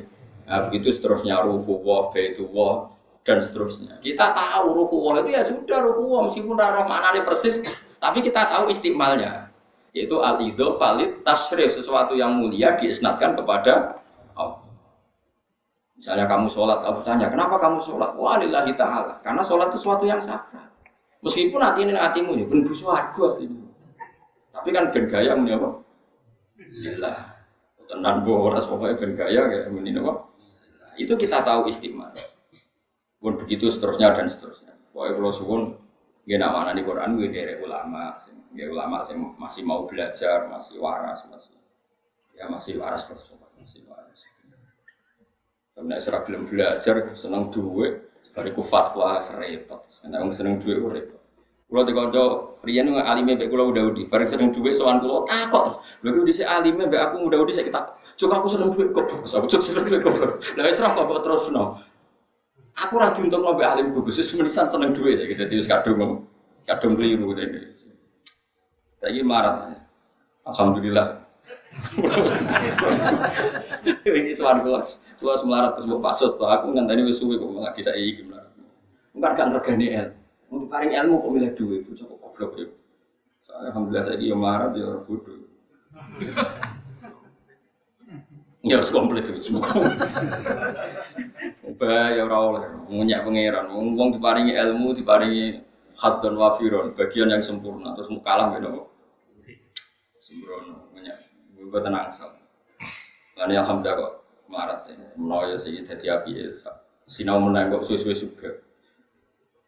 Nah, 0.51 0.67
begitu 0.67 0.91
seterusnya 0.91 1.39
ruhu 1.47 1.79
wah, 1.87 2.11
baitu 2.11 2.51
wah, 2.51 2.91
dan 3.25 3.39
seterusnya. 3.39 4.01
Kita 4.01 4.33
tahu 4.33 4.73
ruhuwah 4.73 5.21
itu 5.21 5.31
ya 5.37 5.43
sudah 5.45 5.79
ruhuwah 5.85 6.27
meskipun 6.29 6.57
roh 6.57 6.87
maknanya 6.89 7.23
persis, 7.25 7.61
tapi 8.01 8.25
kita 8.25 8.49
tahu 8.49 8.73
istimalnya 8.73 9.53
yaitu 9.91 10.23
al 10.23 10.39
valid 10.79 11.27
tasrif 11.27 11.75
sesuatu 11.75 12.15
yang 12.15 12.39
mulia 12.39 12.79
diisnatkan 12.79 13.35
kepada 13.35 13.99
Allah. 14.39 14.63
Misalnya 15.99 16.31
kamu 16.31 16.47
sholat, 16.49 16.81
aku 16.87 17.03
tanya, 17.05 17.27
kenapa 17.29 17.61
kamu 17.61 17.83
sholat? 17.83 18.15
Walillahi 18.17 18.73
ta'ala. 18.73 19.21
Karena 19.21 19.43
sholat 19.45 19.75
itu 19.75 19.85
sesuatu 19.85 20.07
yang 20.09 20.23
sakral. 20.23 20.65
Meskipun 21.21 21.61
hati 21.61 21.85
ini 21.85 21.93
hatimu 21.93 22.33
ya, 22.41 22.47
pun 22.49 22.65
buswargo 22.65 23.29
sih. 23.35 23.51
Tapi 24.55 24.69
kan 24.73 24.89
ben 24.89 25.05
gaya 25.11 25.37
muni 25.37 25.53
apa? 25.53 25.69
Lillah. 26.57 27.19
Tenan 27.85 28.23
boras 28.25 28.65
pokoknya 28.65 28.97
ben 28.97 29.13
gaya 29.13 29.41
kayak 29.45 29.67
muni 29.69 29.93
apa? 29.93 30.25
Itu 30.97 31.19
kita 31.21 31.45
tahu 31.45 31.69
istimal 31.69 32.15
pun 33.21 33.37
begitu 33.37 33.69
seterusnya 33.69 34.17
dan 34.17 34.27
seterusnya. 34.27 34.73
Pokoknya 34.91 35.13
kalau 35.21 35.33
suwun 35.33 35.63
ya 36.25 36.41
nama 36.41 36.73
di 36.73 36.83
Quran 36.83 37.21
gue 37.21 37.29
dari 37.29 37.61
ulama, 37.61 38.17
ya 38.57 38.67
ulama 38.73 39.05
sih 39.05 39.15
masih 39.15 39.63
mau 39.69 39.85
belajar, 39.85 40.49
masih 40.49 40.81
waras, 40.81 41.29
masih 41.29 41.55
ya 42.35 42.49
masih 42.49 42.81
waras 42.81 43.13
terus 43.13 43.29
masih 43.61 43.85
waras. 43.85 44.25
Karena 45.77 45.97
serah 46.01 46.25
belum 46.25 46.49
belajar, 46.49 47.13
senang 47.17 47.49
duit, 47.53 48.11
dari 48.37 48.51
kufat 48.53 48.93
fatwa 48.93 49.17
serempet, 49.21 49.81
karena 50.03 50.29
seneng 50.33 50.61
duit 50.61 50.77
repot. 50.81 51.21
Kalau 51.71 51.87
di 51.87 51.95
konco 51.95 52.25
Rian 52.67 52.91
nggak 52.91 53.07
alimnya 53.07 53.39
baik 53.41 53.49
kalau 53.55 53.71
udah 53.71 53.95
udi, 53.95 54.03
bareng 54.11 54.27
seneng 54.29 54.51
duit 54.51 54.75
soal 54.75 54.99
kulo 55.01 55.23
takut. 55.25 55.79
Lalu 56.03 56.29
di 56.29 56.35
si 56.35 56.43
alimnya 56.43 56.91
baik 56.91 57.15
aku 57.15 57.31
udah 57.31 57.39
udi 57.41 57.55
saya 57.55 57.71
kita, 57.71 57.81
coba 58.21 58.43
aku 58.43 58.49
seneng 58.51 58.69
duit 58.75 58.91
kok, 58.91 59.07
aku 59.07 59.47
cukup 59.49 59.65
seneng 59.65 59.85
duit 59.87 60.01
kok. 60.03 60.13
Lalu 60.59 60.75
serah 60.75 60.93
kok 60.99 61.23
terus 61.23 61.49
no. 61.55 61.79
Aku 62.87 62.97
rajin 62.97 63.29
untuk 63.29 63.45
ngobrol 63.45 63.69
alim 63.69 63.93
gugus, 63.93 64.17
menisan 64.33 64.65
seneng 64.65 64.97
duit 64.97 65.21
saya 65.21 65.29
gitu, 65.29 65.45
terus 65.45 65.69
kadung 65.69 66.25
kadung 66.65 66.97
keliru 66.97 67.37
ini 69.11 69.25
marah, 69.25 69.73
alhamdulillah. 70.45 71.25
ini 74.05 74.33
suara 74.37 74.61
kelas, 74.61 75.01
kelas 75.21 75.41
melarat 75.45 75.77
terus 75.77 75.89
mau 75.89 76.01
pasut, 76.05 76.37
aku 76.37 76.73
nggak 76.73 76.85
tadi 76.89 77.01
wisuwi 77.05 77.41
kok 77.41 77.49
lagi 77.61 77.81
saya 77.85 77.97
ini 77.97 78.29
melarat. 78.29 78.53
Bukan 79.17 79.33
kan 79.37 79.49
regani 79.57 79.87
el, 79.97 80.09
untuk 80.53 80.69
paling 80.69 80.93
ilmu 80.93 81.21
kok 81.21 81.33
milih 81.33 81.51
duit, 81.57 81.81
itu 81.85 82.05
cukup 82.05 82.17
goblok 82.33 82.53
ya. 82.61 82.67
Alhamdulillah 83.73 84.05
saya 84.05 84.17
ini 84.21 84.37
melarat 84.37 84.73
ya 84.77 84.85
orang 84.89 85.05
bodoh. 85.05 85.37
Ya 88.61 88.77
harus 88.77 88.93
komplit 88.93 89.25
itu 89.25 89.41
semua. 89.41 89.65
Bahaya 91.77 92.27
ora 92.27 92.39
oleh 92.41 92.65
munyak 92.89 93.23
pangeran. 93.23 93.71
Wong 93.71 94.11
diparingi 94.17 94.57
ilmu, 94.57 94.97
diparingi 94.97 95.61
hadon 96.01 96.35
wafiron, 96.41 96.97
bagian 96.97 97.29
yang 97.29 97.45
sempurna 97.45 97.93
terus 97.93 98.09
mau 98.09 98.25
kalah 98.25 98.57
gitu. 98.57 98.89
Sembrono, 100.19 100.91
munyak. 100.95 101.19
Gue 101.55 101.81
tenang 101.85 102.09
asal. 102.09 102.33
Lalu 103.37 103.61
alhamdulillah 103.61 103.97
kok 104.01 104.13
marat 104.49 104.81
ya. 104.89 104.97
Menoyo 105.15 105.57
sih 105.61 105.77
jadi 105.85 106.19
api 106.19 106.31
ya. 106.33 106.49
Sinau 107.07 107.39
menang 107.43 107.71
kok 107.75 107.85
suwe-suwe 107.87 108.15
juga. 108.17 108.51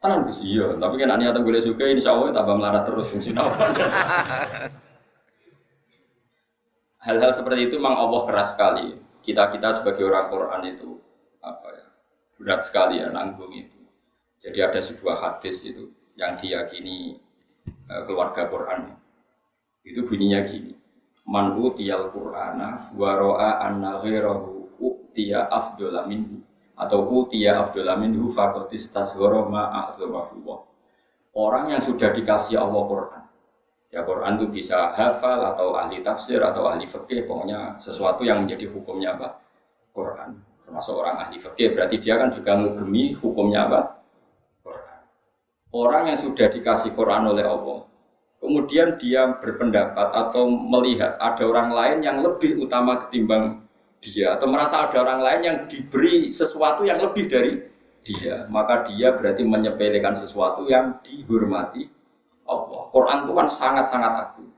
Tenang 0.02 0.32
sih 0.34 0.58
iya, 0.58 0.74
tapi 0.82 0.98
kan 0.98 1.14
aneh 1.14 1.30
atau 1.30 1.46
gue 1.46 1.62
suka 1.62 1.86
ini 1.86 2.02
Allah 2.02 2.34
tambah 2.34 2.58
melarat 2.58 2.82
terus 2.88 3.06
sinau. 3.22 3.46
Hal-hal 7.02 7.32
seperti 7.34 7.70
itu 7.70 7.78
memang 7.78 7.98
Allah 7.98 8.22
keras 8.26 8.54
sekali. 8.54 8.98
Kita 9.22 9.50
kita 9.54 9.78
sebagai 9.78 10.02
orang 10.10 10.26
Quran 10.26 10.62
itu 10.74 10.98
apa 11.42 11.66
ya 11.70 11.71
berat 12.42 12.66
sekali 12.66 12.98
ya 12.98 13.08
nanggung 13.14 13.54
itu. 13.54 13.78
Jadi 14.42 14.58
ada 14.58 14.82
sebuah 14.82 15.22
hadis 15.22 15.62
itu 15.62 15.94
yang 16.18 16.34
diyakini 16.34 17.22
uh, 17.86 18.02
keluarga 18.02 18.50
Quran. 18.50 18.98
Itu 19.86 20.02
bunyinya 20.02 20.42
gini. 20.42 20.74
Man 21.22 21.54
utiyal 21.54 22.10
Qur'ana 22.10 22.90
wa 22.98 23.10
ra'a 23.14 23.70
anna 23.70 24.02
ghairahu 24.02 24.74
utiya 24.82 25.46
afdhala 25.46 26.10
minhu 26.10 26.42
atau 26.74 27.06
utiya 27.06 27.62
afdhala 27.62 27.94
minhu 27.94 28.34
faqad 28.34 28.74
istasghara 28.74 29.46
ma 29.46 29.94
Orang 31.32 31.72
yang 31.72 31.80
sudah 31.80 32.10
dikasih 32.12 32.58
Allah 32.58 32.82
Quran. 32.84 33.22
Ya 33.92 34.00
Quran 34.04 34.40
itu 34.40 34.46
bisa 34.48 34.92
hafal 34.92 35.40
atau 35.52 35.76
ahli 35.76 36.00
tafsir 36.00 36.40
atau 36.40 36.68
ahli 36.68 36.88
fikih, 36.88 37.28
pokoknya 37.28 37.76
sesuatu 37.76 38.24
yang 38.24 38.44
menjadi 38.44 38.68
hukumnya 38.72 39.16
apa? 39.16 39.40
Quran. 39.92 40.51
Termasuk 40.64 40.94
orang 40.96 41.16
ahli 41.22 41.36
fikih 41.38 41.76
berarti 41.76 41.96
dia 42.00 42.16
kan 42.16 42.32
juga 42.32 42.56
ngugemi 42.56 43.12
hukumnya 43.18 43.68
apa? 43.68 43.80
Orang 45.72 46.12
yang 46.12 46.20
sudah 46.20 46.52
dikasih 46.52 46.92
Quran 46.92 47.32
oleh 47.32 47.48
Allah, 47.48 47.88
kemudian 48.44 49.00
dia 49.00 49.40
berpendapat 49.40 50.12
atau 50.12 50.44
melihat 50.50 51.16
ada 51.16 51.42
orang 51.48 51.72
lain 51.72 51.98
yang 52.04 52.20
lebih 52.20 52.60
utama 52.60 53.08
ketimbang 53.08 53.64
dia 54.02 54.36
atau 54.36 54.50
merasa 54.50 54.84
ada 54.84 54.98
orang 55.00 55.20
lain 55.22 55.40
yang 55.46 55.56
diberi 55.70 56.28
sesuatu 56.28 56.82
yang 56.84 57.00
lebih 57.00 57.30
dari 57.30 57.62
dia 58.02 58.50
maka 58.50 58.82
dia 58.82 59.14
berarti 59.14 59.46
menyepelekan 59.46 60.12
sesuatu 60.18 60.66
yang 60.66 60.98
dihormati 61.06 61.86
Allah. 62.42 62.90
Quran 62.90 63.18
itu 63.24 63.32
kan 63.32 63.46
sangat-sangat 63.46 64.12
agung. 64.18 64.50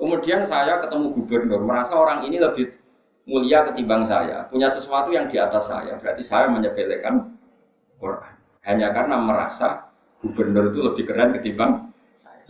Kemudian 0.00 0.40
saya 0.48 0.80
ketemu 0.80 1.12
gubernur 1.12 1.60
merasa 1.60 1.92
orang 1.92 2.24
ini 2.24 2.40
lebih 2.40 2.72
mulia 3.30 3.62
ketimbang 3.62 4.02
saya 4.02 4.50
punya 4.50 4.66
sesuatu 4.66 5.14
yang 5.14 5.30
di 5.30 5.38
atas 5.38 5.70
saya 5.70 5.94
berarti 6.02 6.26
saya 6.26 6.50
menyepelekan 6.50 7.38
Quran 8.02 8.34
hanya 8.66 8.90
karena 8.90 9.22
merasa 9.22 9.86
gubernur 10.18 10.74
itu 10.74 10.80
lebih 10.82 11.04
keren 11.06 11.30
ketimbang 11.38 11.90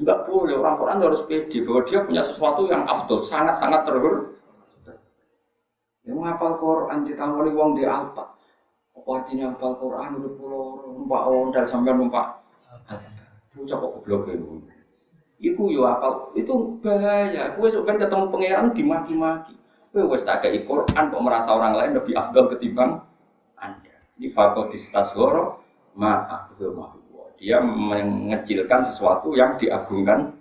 Enggak 0.00 0.24
boleh, 0.24 0.56
orang 0.56 0.80
Quran 0.80 0.98
harus 1.04 1.22
pede 1.28 1.60
bahwa 1.60 1.84
dia 1.84 2.00
punya 2.00 2.22
sesuatu 2.24 2.64
yang 2.64 2.88
afdol, 2.88 3.20
sangat-sangat 3.20 3.84
terhur. 3.84 4.32
Yang 6.08 6.16
menghafal 6.16 6.56
Quran 6.56 7.04
ditangani 7.04 7.52
wong 7.52 7.76
di 7.76 7.84
Alpa. 7.84 8.32
Apa 8.96 9.10
artinya 9.20 9.52
hafal 9.52 9.76
Quran 9.76 10.08
itu 10.16 10.28
pulau 10.40 10.96
numpak 10.96 11.22
ondal 11.28 11.64
sampai 11.68 11.92
numpak. 11.92 12.40
Bocah 13.52 13.76
kok 13.76 13.90
goblok 14.00 14.32
ya. 14.32 14.36
Iku 15.40 15.72
yo 15.72 15.84
apal, 15.84 16.32
itu 16.36 16.80
bahaya. 16.80 17.56
Kue 17.56 17.68
sebenarnya 17.68 18.08
ketemu 18.08 18.24
pangeran 18.28 18.66
dimaki-maki. 18.76 19.54
Kue 19.90 20.06
wes 20.06 20.22
tak 20.22 20.46
kayak 20.46 20.70
Quran 20.70 21.10
kok 21.10 21.22
merasa 21.22 21.50
orang 21.50 21.74
lain 21.74 21.98
lebih 21.98 22.14
afdol 22.14 22.46
ketimbang 22.54 23.02
Anda. 23.58 23.98
Ini 24.22 24.30
fakotis 24.30 24.94
maaf 25.98 26.54
dia 27.40 27.56
mengecilkan 27.64 28.84
sesuatu 28.84 29.32
yang 29.32 29.56
diagungkan. 29.56 30.36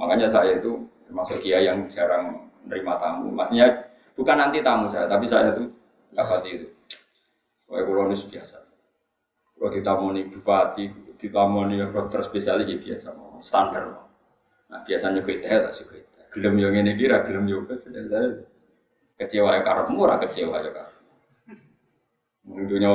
Makanya 0.00 0.24
saya 0.24 0.56
itu 0.56 0.88
termasuk 1.04 1.44
dia 1.44 1.60
yang 1.60 1.84
jarang 1.92 2.48
menerima 2.64 2.92
tamu. 2.96 3.28
Maksudnya 3.36 3.92
bukan 4.16 4.36
nanti 4.40 4.64
tamu 4.64 4.88
saya, 4.88 5.04
tapi 5.04 5.28
saya 5.28 5.52
itu 5.52 5.68
dapat 6.16 6.40
itu. 6.48 6.66
Kayak 7.68 7.84
kolonis 7.84 8.24
biasa. 8.24 8.64
Kalau 9.60 9.68
ditamoni 9.68 10.24
bupati, 10.32 10.88
ditamoni 11.20 11.76
dokter 11.92 12.24
spesialis 12.24 12.64
ya 12.64 12.80
biasa, 12.80 13.12
standar. 13.44 14.08
Nah 14.72 14.80
biasanya 14.88 15.20
kita 15.20 15.68
tak 15.68 15.72
sih 15.76 15.84
Gelem 16.28 16.60
yang 16.60 16.74
ini 16.76 16.92
kira, 17.00 17.24
gelem 17.24 17.48
juga 17.48 17.72
saya 17.72 18.44
kecewa 19.16 19.50
ya 19.58 19.60
karena 19.64 19.90
murah 19.90 20.18
kecewa 20.20 20.60
ya. 20.60 20.84
Dunia 22.48 22.92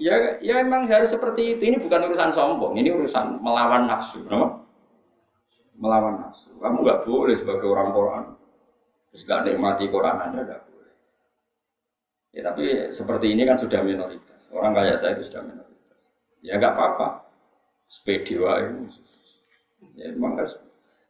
ya 0.00 0.14
ya 0.40 0.54
emang 0.60 0.88
harus 0.88 1.12
seperti 1.12 1.56
itu. 1.56 1.62
Ini 1.68 1.76
bukan 1.80 2.08
urusan 2.12 2.32
sombong, 2.32 2.76
ini 2.80 2.92
urusan 2.92 3.40
melawan 3.44 3.88
nafsu, 3.88 4.24
no? 4.24 4.64
Melawan 5.76 6.24
nafsu. 6.24 6.48
Kamu 6.60 6.80
nggak 6.80 7.00
boleh 7.04 7.36
sebagai 7.36 7.68
orang 7.68 7.88
Quran, 7.92 8.24
terus 9.12 9.22
nggak 9.28 9.40
nikmati 9.52 9.84
Quran 9.92 10.16
aja 10.16 10.40
nggak 10.40 10.62
boleh. 10.64 10.94
Ya 12.32 12.40
tapi 12.48 12.64
seperti 12.88 13.26
ini 13.36 13.44
kan 13.44 13.60
sudah 13.60 13.80
minoritas. 13.84 14.48
Orang 14.52 14.72
kayak 14.72 14.96
saya 14.96 15.16
itu 15.16 15.28
sudah 15.28 15.44
minoritas. 15.44 16.00
Ya 16.40 16.56
nggak 16.56 16.72
apa-apa. 16.72 17.28
Sepedi 17.84 18.40
wae. 18.40 18.88
Ya 19.92 20.08
emang 20.08 20.40
harus 20.40 20.56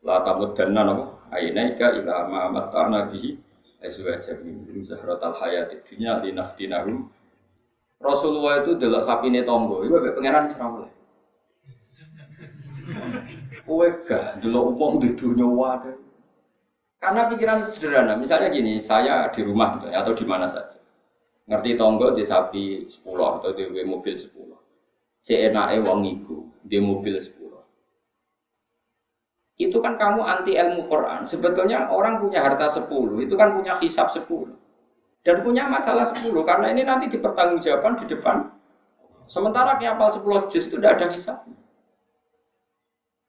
la 0.02 0.26
tamuddanna 0.26 0.82
napa 0.82 1.21
ainaika 1.32 1.96
ila 1.98 2.28
ma 2.28 2.52
mata'na 2.52 3.08
bihi 3.08 3.40
azwajan 3.80 4.44
min 4.44 4.84
zahratal 4.84 5.34
hayatid 5.34 5.82
dunya 5.88 6.20
linaftinahum 6.20 7.08
Rasulullah 8.02 8.66
itu 8.66 8.74
delok 8.74 9.06
sapine 9.06 9.46
tonggo, 9.46 9.86
itu 9.86 9.94
mbek 9.94 10.18
pangeran 10.18 10.50
serawle. 10.50 10.90
Kowe 13.62 13.86
gak 14.02 14.42
delok 14.42 14.74
wong 14.74 14.98
di 14.98 15.14
dunia 15.14 15.46
wae. 15.46 15.94
Karena 16.98 17.30
pikiran 17.30 17.62
sederhana, 17.62 18.14
misalnya 18.18 18.50
gini, 18.50 18.78
saya 18.82 19.30
di 19.30 19.42
rumah 19.42 19.78
gitu, 19.78 19.90
atau 19.90 20.14
di 20.14 20.26
mana 20.26 20.46
saja. 20.50 20.78
Ngerti 21.50 21.74
tonggo 21.74 22.14
di 22.14 22.22
sapi 22.22 22.86
10 22.86 23.38
atau 23.42 23.50
di 23.54 23.66
mobil 23.82 24.14
10. 24.14 24.30
CNAE 25.22 25.82
wong 25.82 26.06
iku, 26.06 26.46
di 26.62 26.78
mobil 26.78 27.18
10. 27.18 27.41
Itu 29.62 29.78
kan 29.78 29.94
kamu 29.94 30.26
anti 30.26 30.58
ilmu 30.58 30.90
Quran. 30.90 31.22
Sebetulnya 31.22 31.86
orang 31.94 32.18
punya 32.18 32.42
harta 32.42 32.66
10, 32.66 33.22
itu 33.22 33.34
kan 33.38 33.54
punya 33.54 33.78
hisap 33.78 34.10
10 34.10 34.26
dan 35.22 35.46
punya 35.46 35.70
masalah 35.70 36.02
10 36.02 36.34
karena 36.42 36.66
ini 36.74 36.82
nanti 36.82 37.06
dipertanggungjawabkan 37.06 37.94
di 38.02 38.04
depan. 38.10 38.36
Sementara 39.30 39.78
kiapal 39.78 40.10
10 40.10 40.50
juz 40.50 40.66
itu 40.66 40.76
tidak 40.82 40.98
ada 40.98 41.06
hisap. 41.14 41.46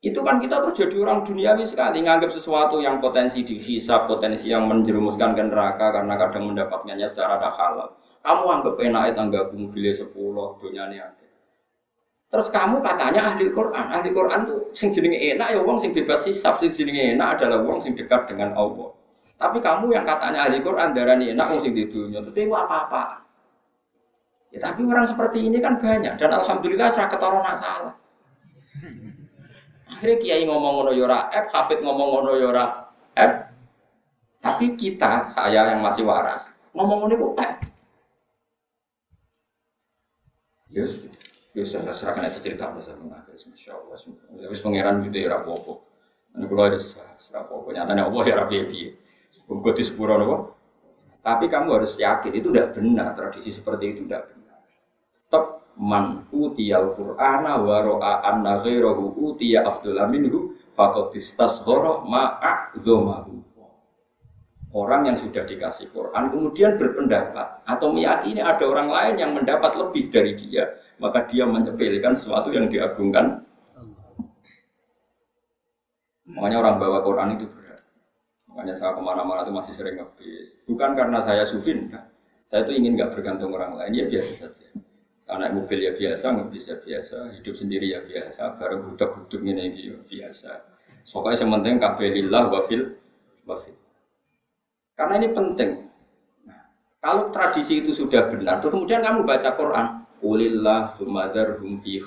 Itu 0.03 0.19
kan 0.19 0.43
kita 0.43 0.59
terjadi 0.59 0.99
orang 0.99 1.23
duniawi 1.23 1.63
sekali 1.63 2.03
nganggap 2.03 2.27
sesuatu 2.27 2.83
yang 2.83 2.99
potensi 2.99 3.39
dihisap, 3.47 4.03
potensi 4.11 4.51
yang 4.51 4.67
menjerumuskan 4.67 5.31
ke 5.31 5.47
neraka 5.47 5.95
karena 5.95 6.19
kadang 6.19 6.51
mendapatkannya 6.51 7.07
secara 7.07 7.39
tak 7.39 7.55
halal. 7.55 7.87
Kamu 8.19 8.43
anggap 8.51 8.75
enak 8.83 9.15
tangga 9.15 9.47
mobilnya 9.55 9.95
10 9.95 10.59
dunia 10.59 10.83
ini. 10.91 11.22
Terus 12.33 12.49
kamu 12.49 12.81
katanya 12.81 13.29
ahli 13.29 13.45
Quran, 13.53 13.93
ahli 13.93 14.09
Quran 14.09 14.49
tuh 14.49 14.73
sing 14.73 14.89
jenenge 14.89 15.21
enak 15.21 15.53
ya 15.53 15.61
wong 15.61 15.77
sing 15.77 15.93
bebas 15.93 16.25
hisap, 16.25 16.57
sing 16.57 16.73
jenenge 16.73 17.13
enak 17.13 17.37
adalah 17.37 17.61
wong 17.61 17.77
sing 17.77 17.93
dekat 17.93 18.25
dengan 18.25 18.57
Allah. 18.57 18.89
Tapi 19.37 19.61
kamu 19.61 19.93
yang 19.93 20.01
katanya 20.01 20.49
ahli 20.49 20.57
Quran 20.65 20.97
darah 20.97 21.13
ini 21.13 21.37
enak 21.37 21.61
sing 21.61 21.77
di 21.77 21.85
dunia, 21.85 22.25
tapi 22.25 22.49
apa-apa. 22.49 23.21
Ya, 24.49 24.65
tapi 24.65 24.81
orang 24.81 25.05
seperti 25.05 25.45
ini 25.45 25.61
kan 25.61 25.77
banyak 25.77 26.17
dan 26.17 26.33
alhamdulillah 26.33 26.89
serah 26.89 27.05
ketara 27.05 27.37
nak 27.37 27.53
salah. 27.53 27.93
Akhirnya 29.93 30.17
kiai 30.17 30.49
ngomong 30.49 30.81
ngono 30.81 30.91
yora 30.97 31.29
ya 31.29 31.45
F, 31.45 31.53
Hafid 31.53 31.85
ngomong 31.85 32.17
ngono 32.17 32.33
yora 32.41 32.89
ya 33.13 33.29
F. 33.29 33.33
Tapi 34.41 34.73
kita, 34.73 35.29
saya 35.29 35.69
yang 35.69 35.85
masih 35.85 36.01
waras, 36.01 36.49
ngomong 36.73 37.05
ngono 37.05 37.37
kok. 37.37 37.61
Yes, 40.73 41.05
yes, 41.53 41.77
saya 41.77 41.93
serahkan 41.93 42.29
aja 42.29 42.39
cerita 42.41 42.69
masa 42.73 42.97
mengakhir, 42.97 43.37
masya 43.37 43.77
Allah. 43.77 43.97
Wis 44.49 44.61
pangeran 44.61 45.05
gitu 45.05 45.17
ya 45.21 45.37
rapopo. 45.37 45.85
Ini 46.33 46.49
kalau 46.49 46.65
ya 46.65 46.81
rapopo, 47.37 47.67
nyatanya 47.69 48.09
Allah 48.09 48.23
ya 48.25 48.35
rapi 48.41 48.57
Buku 49.43 49.69
di 49.75 49.83
sepuro 49.85 50.17
nopo. 50.17 50.35
Tapi 51.23 51.47
kamu 51.47 51.79
harus 51.79 51.95
yakin 51.95 52.31
itu 52.35 52.51
tidak 52.51 52.75
benar. 52.75 53.15
Tradisi 53.15 53.51
seperti 53.53 53.95
itu 53.95 54.01
tidak 54.07 54.33
benar. 54.33 54.59
Tetap 55.29 55.45
man 55.79 56.27
utiyal 56.35 56.97
qur'ana 56.97 57.59
wa 57.63 57.77
ro'a 57.79 58.13
anna 58.27 58.59
ghairahu 58.59 59.15
utiya 59.19 59.63
afdala 59.63 60.09
minhu 60.11 60.57
faqad 60.75 61.15
istasghara 61.15 62.03
ma'a'dhamahu. 62.03 63.39
Orang 64.73 65.05
yang 65.05 65.13
sudah 65.13 65.45
dikasih 65.45 65.93
Quran 65.93 66.33
kemudian 66.33 66.81
berpendapat 66.81 67.61
atau 67.61 67.93
meyakini 67.93 68.41
ada 68.41 68.65
orang 68.65 68.89
lain 68.89 69.15
yang 69.21 69.31
mendapat 69.37 69.77
lebih 69.77 70.09
dari 70.09 70.33
dia, 70.33 70.65
maka 70.97 71.29
dia 71.29 71.45
menyepelekan 71.45 72.17
sesuatu 72.17 72.49
yang 72.49 72.65
diagungkan. 72.65 73.45
Makanya 76.25 76.57
orang 76.57 76.75
bawa 76.81 77.05
Quran 77.05 77.37
itu 77.37 77.45
Makanya 78.53 78.77
saya 78.77 78.93
ke 78.93 79.01
mana-mana 79.01 79.41
itu 79.41 79.49
masih 79.49 79.73
sering 79.73 79.97
ngebis. 79.97 80.61
Bukan 80.69 80.93
karena 80.93 81.25
saya 81.25 81.41
sufin, 81.41 81.89
ya. 81.89 82.05
saya 82.45 82.69
itu 82.69 82.77
ingin 82.77 82.93
nggak 82.93 83.17
bergantung 83.17 83.49
orang 83.49 83.73
lain, 83.73 83.97
ya 83.97 84.05
biasa 84.05 84.45
saja. 84.45 84.69
Saya 85.25 85.41
naik 85.41 85.57
mobil 85.57 85.89
ya 85.89 85.91
biasa, 85.97 86.25
ngebis 86.37 86.69
ya 86.69 86.77
biasa, 86.77 87.17
hidup 87.33 87.55
sendiri 87.57 87.97
ya 87.97 88.05
biasa, 88.05 88.61
bareng 88.61 88.93
huduk-huduk 88.93 89.41
ini 89.41 89.73
ya 89.73 89.97
biasa. 90.05 90.69
Pokoknya 91.09 91.41
yang 91.41 91.49
penting 91.57 91.75
kabelillah 91.81 92.43
wafil 92.53 92.81
wafil. 93.49 93.82
Karena 94.93 95.13
ini 95.21 95.29
penting. 95.33 95.71
Nah, 96.45 96.63
kalau 97.01 97.33
tradisi 97.33 97.81
itu 97.81 97.91
sudah 97.91 98.29
benar, 98.29 98.61
terus 98.61 98.73
kemudian 98.73 99.01
kamu 99.01 99.25
baca 99.25 99.49
Quran, 99.57 99.87
Ulillah 100.23 100.87
sumadar 100.87 101.59
hum 101.59 101.83
fi 101.83 101.99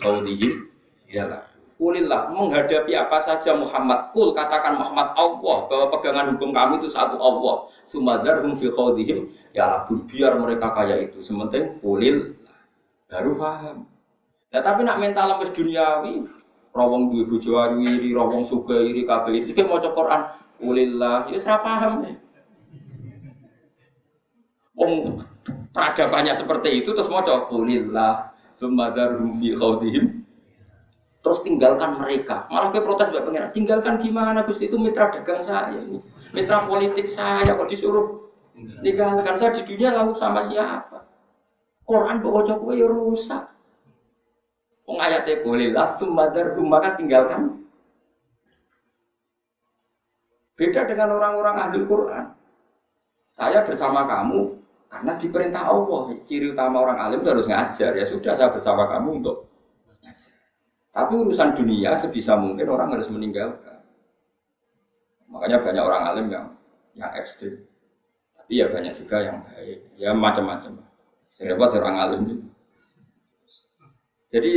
yalah. 1.13 1.45
Kulillah 1.77 2.33
menghadapi 2.33 2.97
apa 2.97 3.21
saja 3.21 3.53
Muhammad 3.53 4.09
kul 4.17 4.33
katakan 4.33 4.81
Muhammad 4.81 5.13
Allah 5.13 5.59
bahwa 5.69 5.87
pegangan 5.93 6.33
hukum 6.33 6.49
kami 6.57 6.81
itu 6.81 6.89
satu 6.89 7.21
Allah 7.21 7.69
sumadar 7.85 8.41
hum 8.41 8.57
fi 8.57 8.73
ya 9.53 9.85
pun 9.85 10.01
biar 10.09 10.41
mereka 10.41 10.73
kaya 10.73 11.05
itu 11.05 11.21
sementing 11.21 11.77
kulil 11.85 12.33
baru 13.13 13.37
paham 13.37 13.85
Nah, 14.47 14.63
tapi 14.65 14.89
nak 14.89 15.03
mental 15.03 15.37
wis 15.43 15.53
duniawi, 15.53 16.25
rawong 16.73 17.13
duwe 17.13 17.29
bojo 17.29 17.61
iri, 17.83 18.15
suga 18.47 18.79
iri 18.79 19.05
kabeh 19.05 19.43
iki 19.43 19.61
maca 19.61 19.91
Quran, 19.93 20.23
ulillah, 20.65 21.29
ya 21.29 21.37
ora 21.37 21.57
paham. 21.61 21.93
Wong 24.77 25.25
peradabannya 25.73 26.37
seperti 26.37 26.85
itu 26.85 26.93
terus 26.93 27.09
maca 27.09 27.49
ulillah, 27.49 28.37
sumadarum 28.61 29.33
fi 29.41 29.57
khawdihim. 29.57 30.21
Terus 31.25 31.43
tinggalkan 31.43 31.99
mereka. 31.99 32.47
Malah 32.53 32.71
ke 32.71 32.85
protes 32.85 33.11
mbak 33.11 33.25
pengen. 33.27 33.51
Tinggalkan 33.51 33.99
gimana 33.99 34.47
Gusti 34.47 34.71
itu 34.71 34.79
mitra 34.79 35.11
dagang 35.11 35.43
saya, 35.43 35.81
mitra 36.31 36.69
politik 36.69 37.11
saya 37.11 37.51
kok 37.51 37.67
disuruh 37.67 38.31
tinggalkan 38.85 39.35
saya 39.35 39.51
di 39.57 39.67
dunia 39.67 39.91
lalu 39.97 40.15
sama 40.15 40.39
siapa? 40.45 41.09
Quran 41.83 42.23
bawa 42.23 42.47
coba 42.47 42.71
ya 42.77 42.87
rusak. 42.87 43.45
Wong 44.87 45.03
ayatnya 45.03 45.43
boleh 45.43 45.75
lah, 45.75 45.99
sumadar 45.99 46.55
maka 46.63 46.95
tinggalkan. 46.95 47.67
Beda 50.55 50.87
dengan 50.87 51.11
orang-orang 51.19 51.57
ahli 51.59 51.79
Quran. 51.85 52.33
Saya 53.27 53.67
bersama 53.67 54.07
kamu 54.07 54.57
karena 54.87 55.19
diperintah 55.19 55.63
Allah. 55.67 56.15
Ciri 56.25 56.55
utama 56.55 56.83
orang 56.83 56.99
alim 57.03 57.19
itu 57.23 57.31
harus 57.31 57.47
ngajar. 57.51 57.93
Ya 57.99 58.07
sudah 58.07 58.33
saya 58.39 58.51
bersama 58.55 58.87
kamu 58.87 59.23
untuk 59.23 59.51
ngajar. 60.03 60.35
Tapi 60.95 61.13
urusan 61.13 61.51
dunia 61.59 61.93
sebisa 61.99 62.39
mungkin 62.39 62.71
orang 62.71 62.95
harus 62.95 63.11
meninggalkan. 63.11 63.83
Makanya 65.27 65.59
banyak 65.61 65.85
orang 65.85 66.03
alim 66.07 66.27
yang 66.31 66.47
yang 66.95 67.11
ekstrim. 67.19 67.67
Tapi 68.39 68.63
ya 68.63 68.71
banyak 68.71 68.95
juga 68.95 69.17
yang 69.27 69.43
baik. 69.43 69.79
Ya 69.99 70.11
macam-macam. 70.15 70.81
Saya 71.35 71.53
dapat 71.53 71.71
orang 71.83 71.97
alim 71.99 72.21
itu. 72.25 72.37
Jadi 74.31 74.53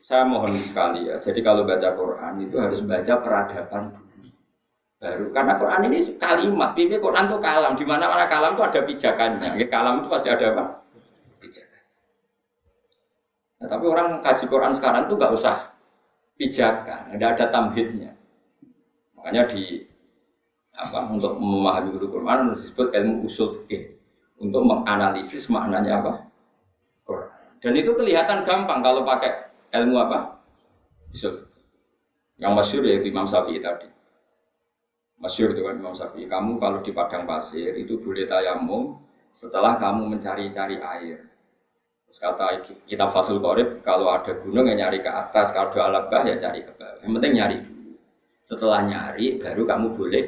saya 0.00 0.24
mohon 0.24 0.56
sekali 0.62 1.10
ya. 1.10 1.20
Jadi 1.20 1.42
kalau 1.44 1.68
baca 1.68 1.92
Quran 1.94 2.34
itu 2.42 2.56
harus 2.56 2.80
baca 2.82 3.14
peradaban. 3.20 4.05
Baru 5.06 5.30
karena 5.30 5.54
Quran 5.54 5.86
ini 5.86 5.98
kalimat, 6.18 6.74
pipi 6.74 6.98
Quran 6.98 7.30
itu 7.30 7.38
kalam. 7.38 7.78
Di 7.78 7.86
mana 7.86 8.10
mana 8.10 8.26
kalam 8.26 8.58
itu 8.58 8.62
ada 8.66 8.80
pijakannya. 8.82 9.54
Ya, 9.54 9.66
kalam 9.70 10.02
itu 10.02 10.10
pasti 10.10 10.26
ada 10.26 10.50
apa? 10.50 10.64
Pijakan. 11.38 11.82
Nah, 13.62 13.66
tapi 13.70 13.84
orang 13.86 14.18
kaji 14.18 14.44
Quran 14.50 14.74
sekarang 14.74 15.06
itu 15.06 15.14
nggak 15.14 15.30
usah 15.30 15.70
pijakan, 16.34 17.14
tidak 17.14 17.38
ada 17.38 17.44
tamhidnya. 17.54 18.18
Makanya 19.14 19.46
di 19.46 19.86
apa 20.74 21.06
untuk 21.06 21.38
memahami 21.38 21.94
Quran 22.02 22.50
harus 22.50 22.66
disebut 22.66 22.90
ilmu 22.90 23.30
usul 23.30 23.62
fikih 23.62 23.94
untuk 24.42 24.66
menganalisis 24.66 25.46
maknanya 25.46 26.02
apa 26.02 26.12
Quran. 27.06 27.30
Dan 27.62 27.78
itu 27.78 27.94
kelihatan 27.94 28.42
gampang 28.42 28.82
kalau 28.82 29.06
pakai 29.06 29.54
ilmu 29.70 30.02
apa? 30.02 30.42
Usul. 31.14 31.46
Yang 32.42 32.52
masyur 32.58 32.82
ya 32.90 32.98
Imam 33.06 33.30
Syafi'i 33.30 33.62
tadi. 33.62 33.95
Masyur 35.16 35.56
kan 35.56 35.80
Imam 35.80 35.96
Syafi'i. 35.96 36.28
Kamu 36.28 36.60
kalau 36.60 36.84
di 36.84 36.92
padang 36.92 37.24
pasir 37.24 37.72
itu 37.72 37.96
boleh 37.96 38.28
tayamum 38.28 39.00
setelah 39.32 39.80
kamu 39.80 40.12
mencari-cari 40.12 40.76
air. 40.76 41.24
Terus 42.06 42.18
kata 42.20 42.46
kita 42.84 43.08
Fathul 43.10 43.40
Qorib, 43.40 43.80
kalau 43.80 44.12
ada 44.12 44.36
gunung 44.38 44.68
yang 44.68 44.86
nyari 44.86 45.00
ke 45.00 45.10
atas, 45.10 45.50
kalau 45.50 45.72
ada 45.72 45.80
alabah 45.88 46.22
ya 46.28 46.36
cari 46.36 46.62
ke 46.62 46.72
bawah. 46.76 47.00
Yang 47.00 47.12
penting 47.18 47.32
nyari 47.32 47.56
dulu. 47.64 47.92
Setelah 48.44 48.80
nyari, 48.86 49.26
baru 49.40 49.62
kamu 49.64 49.86
boleh 49.96 50.24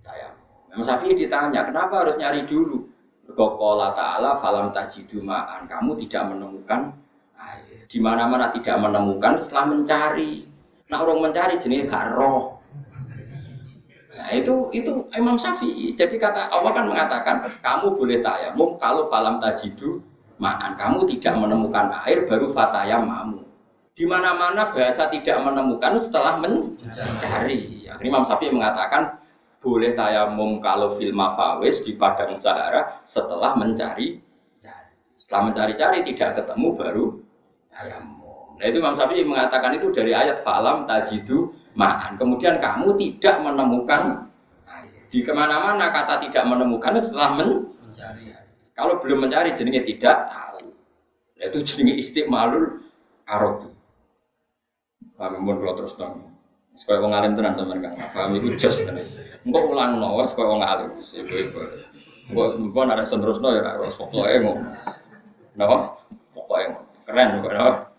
tayamum. 0.00 0.72
Imam 0.72 0.82
Syafi'i 0.86 1.14
ditanya, 1.18 1.66
kenapa 1.66 2.06
harus 2.06 2.16
nyari 2.16 2.46
dulu? 2.46 2.94
Kokola 3.34 3.90
ta'ala 3.96 4.38
falam 4.38 4.70
tajidu 4.70 5.18
ma'an. 5.18 5.66
Kamu 5.66 5.98
tidak 6.06 6.30
menemukan 6.30 6.94
air. 7.34 7.82
Di 7.90 7.98
mana-mana 7.98 8.52
tidak 8.54 8.78
menemukan 8.78 9.42
setelah 9.42 9.74
mencari. 9.74 10.46
Nah 10.86 11.02
orang 11.02 11.30
mencari 11.30 11.58
jenis 11.58 11.90
gak 11.90 12.14
roh. 12.14 12.53
Nah 14.14 14.30
itu 14.30 14.70
itu 14.70 14.92
Imam 15.18 15.34
Syafi'i. 15.34 15.90
Jadi 15.92 16.16
kata 16.16 16.46
Allah 16.48 16.70
kan 16.70 16.86
mengatakan 16.86 17.36
kamu 17.58 17.98
boleh 17.98 18.18
tayamum 18.22 18.78
kalau 18.78 19.10
falam 19.10 19.42
tajidu 19.42 19.98
ma'an. 20.38 20.78
Kamu 20.78 21.02
tidak 21.10 21.34
menemukan 21.34 21.90
air 22.06 22.22
baru 22.24 22.46
fatayam 22.46 23.10
mamu. 23.10 23.42
Di 23.94 24.06
mana-mana 24.06 24.74
bahasa 24.74 25.06
tidak 25.10 25.38
menemukan 25.42 25.98
setelah 26.02 26.38
mencari. 26.38 27.86
Akhirnya 27.86 28.10
Imam 28.10 28.26
Syafi'i 28.26 28.50
mengatakan 28.50 29.22
boleh 29.62 29.94
tayamum 29.94 30.58
kalau 30.58 30.90
film 30.94 31.18
mafawis 31.18 31.82
di 31.82 31.94
padang 31.94 32.34
Sahara 32.38 33.00
setelah 33.06 33.54
mencari 33.54 34.18
cari. 34.58 34.90
Setelah 35.18 35.42
mencari-cari 35.50 35.98
tidak 36.06 36.42
ketemu 36.42 36.68
baru 36.74 37.04
tayamum. 37.70 38.58
Nah 38.58 38.66
itu 38.66 38.76
Imam 38.78 38.94
Syafi'i 38.94 39.26
mengatakan 39.26 39.78
itu 39.78 39.90
dari 39.90 40.14
ayat 40.14 40.42
falam 40.42 40.86
tajidu 40.86 41.54
ma'an. 41.74 42.16
Kemudian 42.16 42.62
kamu 42.62 42.94
tidak 42.98 43.42
menemukan 43.42 44.30
air. 44.66 45.04
Di 45.10 45.20
ke 45.22 45.30
mana-mana 45.34 45.90
kata 45.90 46.22
tidak 46.22 46.46
menemukan 46.46 46.98
setelah 46.98 47.34
mencari. 47.38 48.30
Kalau 48.74 48.98
belum 48.98 49.26
mencari 49.28 49.54
jenenge 49.54 49.86
tidak 49.86 50.26
tahu. 50.26 50.74
Itu 51.38 51.58
jenenge 51.62 51.98
istiqmalul 51.98 52.82
arab. 53.26 53.70
Kami 55.14 55.36
mau 55.38 55.74
terus 55.78 55.94
dong. 55.94 56.34
Supaya 56.74 56.98
wong 56.98 57.14
alim 57.14 57.38
tenan 57.38 57.54
sampean 57.54 57.86
Kang. 57.86 57.94
Paham 58.10 58.34
iku 58.34 58.58
jos 58.58 58.82
tenan. 58.82 59.06
Engko 59.46 59.70
ulang 59.70 60.02
no 60.02 60.18
wis 60.18 60.34
koyo 60.34 60.58
wong 60.58 60.62
alim. 60.66 60.90
Ibu-ibu. 60.98 61.60
Engko 62.34 62.42
engko 62.58 62.80
nek 62.82 63.06
terusno 63.06 63.54
ya 63.54 63.62
ora 63.62 63.94
pokoke 63.94 64.34
ngono. 64.42 64.74
Napa? 65.54 65.76
Pokoke 66.34 66.74
keren 67.06 67.46
kok 67.46 67.52
napa? 67.54 67.93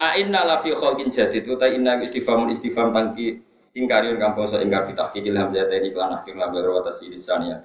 A 0.00 0.16
inna 0.16 0.48
la 0.48 0.56
fi 0.56 0.72
khalqin 0.72 1.12
jadid. 1.12 1.44
Uta 1.44 1.68
inna 1.68 2.00
istifham 2.00 2.48
tangki 2.96 3.36
ingkariun 3.76 4.16
kang 4.16 4.32
basa 4.32 4.64
ingkar 4.64 4.88
bitakil 4.88 5.36
hamzah 5.36 5.68
tadi 5.68 5.92
kelan 5.92 6.16
akhir 6.16 6.34
lam 6.40 6.50
tasirisaniyah. 6.56 7.60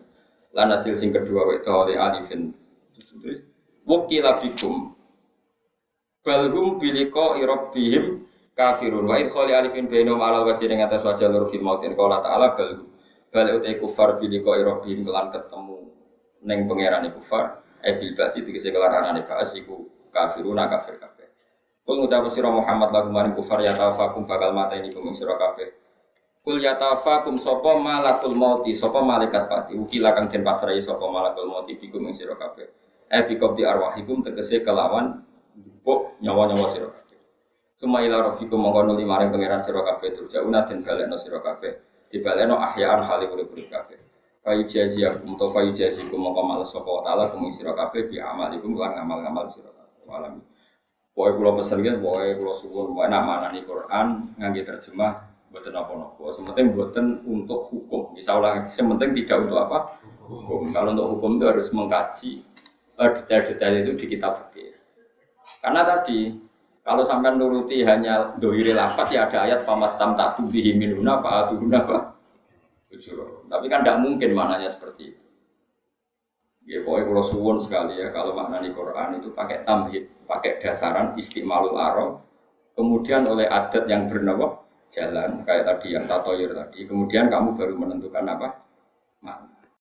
Lan 0.51 0.67
hasil 0.71 0.99
sing 0.99 1.15
kedua 1.15 1.47
wa 1.47 1.55
oleh 1.87 1.95
alifin. 1.95 2.51
Terus 2.91 3.43
wakila 3.87 4.35
fikum 4.39 4.95
balhum 6.27 6.75
biliko 6.75 7.39
irobihim 7.39 8.27
kafirun. 8.51 9.07
Wa 9.07 9.15
idkhali 9.15 9.55
alifin 9.55 9.87
bainum 9.87 10.19
alal 10.19 10.43
wajhi 10.43 10.67
ing 10.67 10.83
atas 10.83 11.07
wajah 11.07 11.31
lur 11.31 11.47
fil 11.47 11.63
maut 11.63 11.79
qala 11.79 12.19
ta'ala 12.19 12.51
bal 12.55 12.83
bal 13.31 13.47
utai 13.55 13.79
kufar 13.79 14.19
biliko 14.19 14.59
irobihim 14.59 15.07
kelan 15.07 15.31
ketemu 15.31 15.87
ning 16.43 16.67
pangerane 16.67 17.15
kufar. 17.15 17.63
E 17.79 17.95
bil 17.95 18.11
basi 18.11 18.43
tegese 18.43 18.75
kelarane 18.75 19.23
bas 19.23 19.55
iku 19.55 19.87
kafiruna 20.11 20.67
kafir 20.67 20.99
Kul 21.85 22.01
ngucap 22.01 22.25
sira 22.33 22.49
Muhammad 22.49 22.89
lagu 22.89 23.13
maring 23.13 23.37
kufar 23.37 23.61
ya 23.61 23.71
tawafakum 23.77 24.25
bakal 24.25 24.57
mata 24.57 24.73
ini 24.73 24.89
kuming 24.89 25.13
sira 25.13 25.37
kabeh 25.37 25.69
Kul 26.41 26.61
yatafakum 26.61 27.37
sapa 27.37 27.77
malakul 27.77 28.33
mauti 28.37 28.73
sapa 28.73 29.01
malaikat 29.01 29.49
pati 29.49 29.73
ukila 29.77 30.13
kang 30.13 30.29
den 30.29 30.41
pasrai 30.45 30.81
sapa 30.81 31.05
malakul 31.09 31.45
mauti 31.49 31.77
bikum 31.77 32.05
ing 32.05 32.13
sira 32.13 32.37
kabeh 32.37 32.69
eh 33.09 33.21
bikum 33.29 33.53
di 33.53 33.65
arwahikum 33.65 34.25
tegese 34.25 34.65
kelawan 34.65 35.25
buk 35.85 36.17
nyawa-nyawa 36.21 36.69
sira 36.69 36.89
kabeh 36.89 37.05
Suma 37.75 37.99
ila 37.99 38.23
rabbikum 38.23 38.55
mongko 38.55 38.87
nuli 38.87 39.03
maring 39.03 39.35
pangeran 39.35 39.59
sira 39.59 39.83
kabeh 39.83 40.15
turjauna 40.15 40.63
den 40.63 40.79
balekno 40.79 41.19
sira 41.19 41.43
kabeh. 41.43 41.75
Dibalekno 42.07 42.55
ahyaan 42.55 43.03
hale 43.03 43.27
urip-urip 43.27 43.67
kabeh. 43.67 43.99
Fayu 44.39 44.63
jaziakum 44.63 45.35
to 45.35 45.51
fayu 45.51 45.75
jazikum 45.75 46.23
mongko 46.23 46.41
males 46.47 46.71
sapa 46.71 47.03
taala 47.03 47.27
kuming 47.35 47.51
sira 47.51 47.75
kabeh 47.75 48.07
bi 48.07 48.15
amalikum 48.23 48.79
lan 48.79 48.95
ngamal-ngamal 48.95 49.43
sira 49.51 49.75
kabeh. 49.75 50.07
Walami. 50.07 50.39
Pokoke 51.15 51.39
kula 51.39 51.51
pesen 51.55 51.79
nggih, 51.79 51.95
pokoke 52.03 52.35
kula 52.35 52.53
suwun 52.53 52.91
pokoke 52.91 53.07
nak 53.07 53.23
manani 53.23 53.63
Quran 53.63 54.07
ngangge 54.35 54.67
terjemah 54.67 55.13
mboten 55.47 55.71
napa-napa. 55.71 56.35
Sementing 56.35 56.75
mboten 56.75 57.05
untuk 57.23 57.71
hukum. 57.71 58.11
Misalnya 58.11 58.67
sementing 58.67 59.15
tidak 59.15 59.47
untuk 59.47 59.63
apa? 59.63 59.95
Hukum. 60.27 60.75
Kalau 60.75 60.91
untuk 60.91 61.07
hukum 61.15 61.39
itu 61.39 61.45
harus 61.47 61.71
mengkaji 61.71 62.31
eh, 62.99 63.09
detail-detail 63.15 63.73
itu 63.87 63.91
di 63.95 64.05
kitab 64.11 64.35
fikih. 64.35 64.75
Karena 65.63 65.87
tadi 65.87 66.35
kalau 66.83 67.07
sampai 67.07 67.33
nuruti 67.39 67.79
hanya 67.87 68.35
dohiri 68.35 68.75
lafat 68.75 69.07
ya 69.15 69.31
ada 69.31 69.47
ayat 69.47 69.63
famas 69.63 69.95
tam 69.95 70.19
tak 70.19 70.35
tubihi 70.35 70.75
minuna 70.75 71.23
fa'atuhuna 71.23 71.79
apa? 71.79 71.97
Tapi 73.49 73.65
kan 73.71 73.81
tidak 73.87 73.97
mungkin 74.03 74.29
maknanya 74.35 74.67
seperti 74.67 75.15
itu. 75.15 75.24
Ya 76.65 76.81
pokoknya 76.81 77.05
kalau 77.13 77.23
suwun 77.23 77.57
sekali 77.61 78.01
ya 78.01 78.09
kalau 78.09 78.33
makna 78.33 78.57
di 78.57 78.73
Quran 78.73 79.21
itu 79.21 79.29
pakai 79.37 79.61
tamhid, 79.63 80.09
pakai 80.25 80.57
dasaran 80.57 81.13
istimalul 81.13 81.77
arab, 81.77 82.25
kemudian 82.73 83.29
oleh 83.29 83.45
adat 83.45 83.85
yang 83.85 84.09
bernama 84.09 84.65
jalan 84.89 85.45
kayak 85.45 85.63
tadi 85.69 85.93
yang 85.93 86.09
tatoyir 86.09 86.57
tadi, 86.57 86.89
kemudian 86.89 87.29
kamu 87.29 87.53
baru 87.53 87.73
menentukan 87.77 88.25
apa 88.25 88.47
makna. 89.21 89.54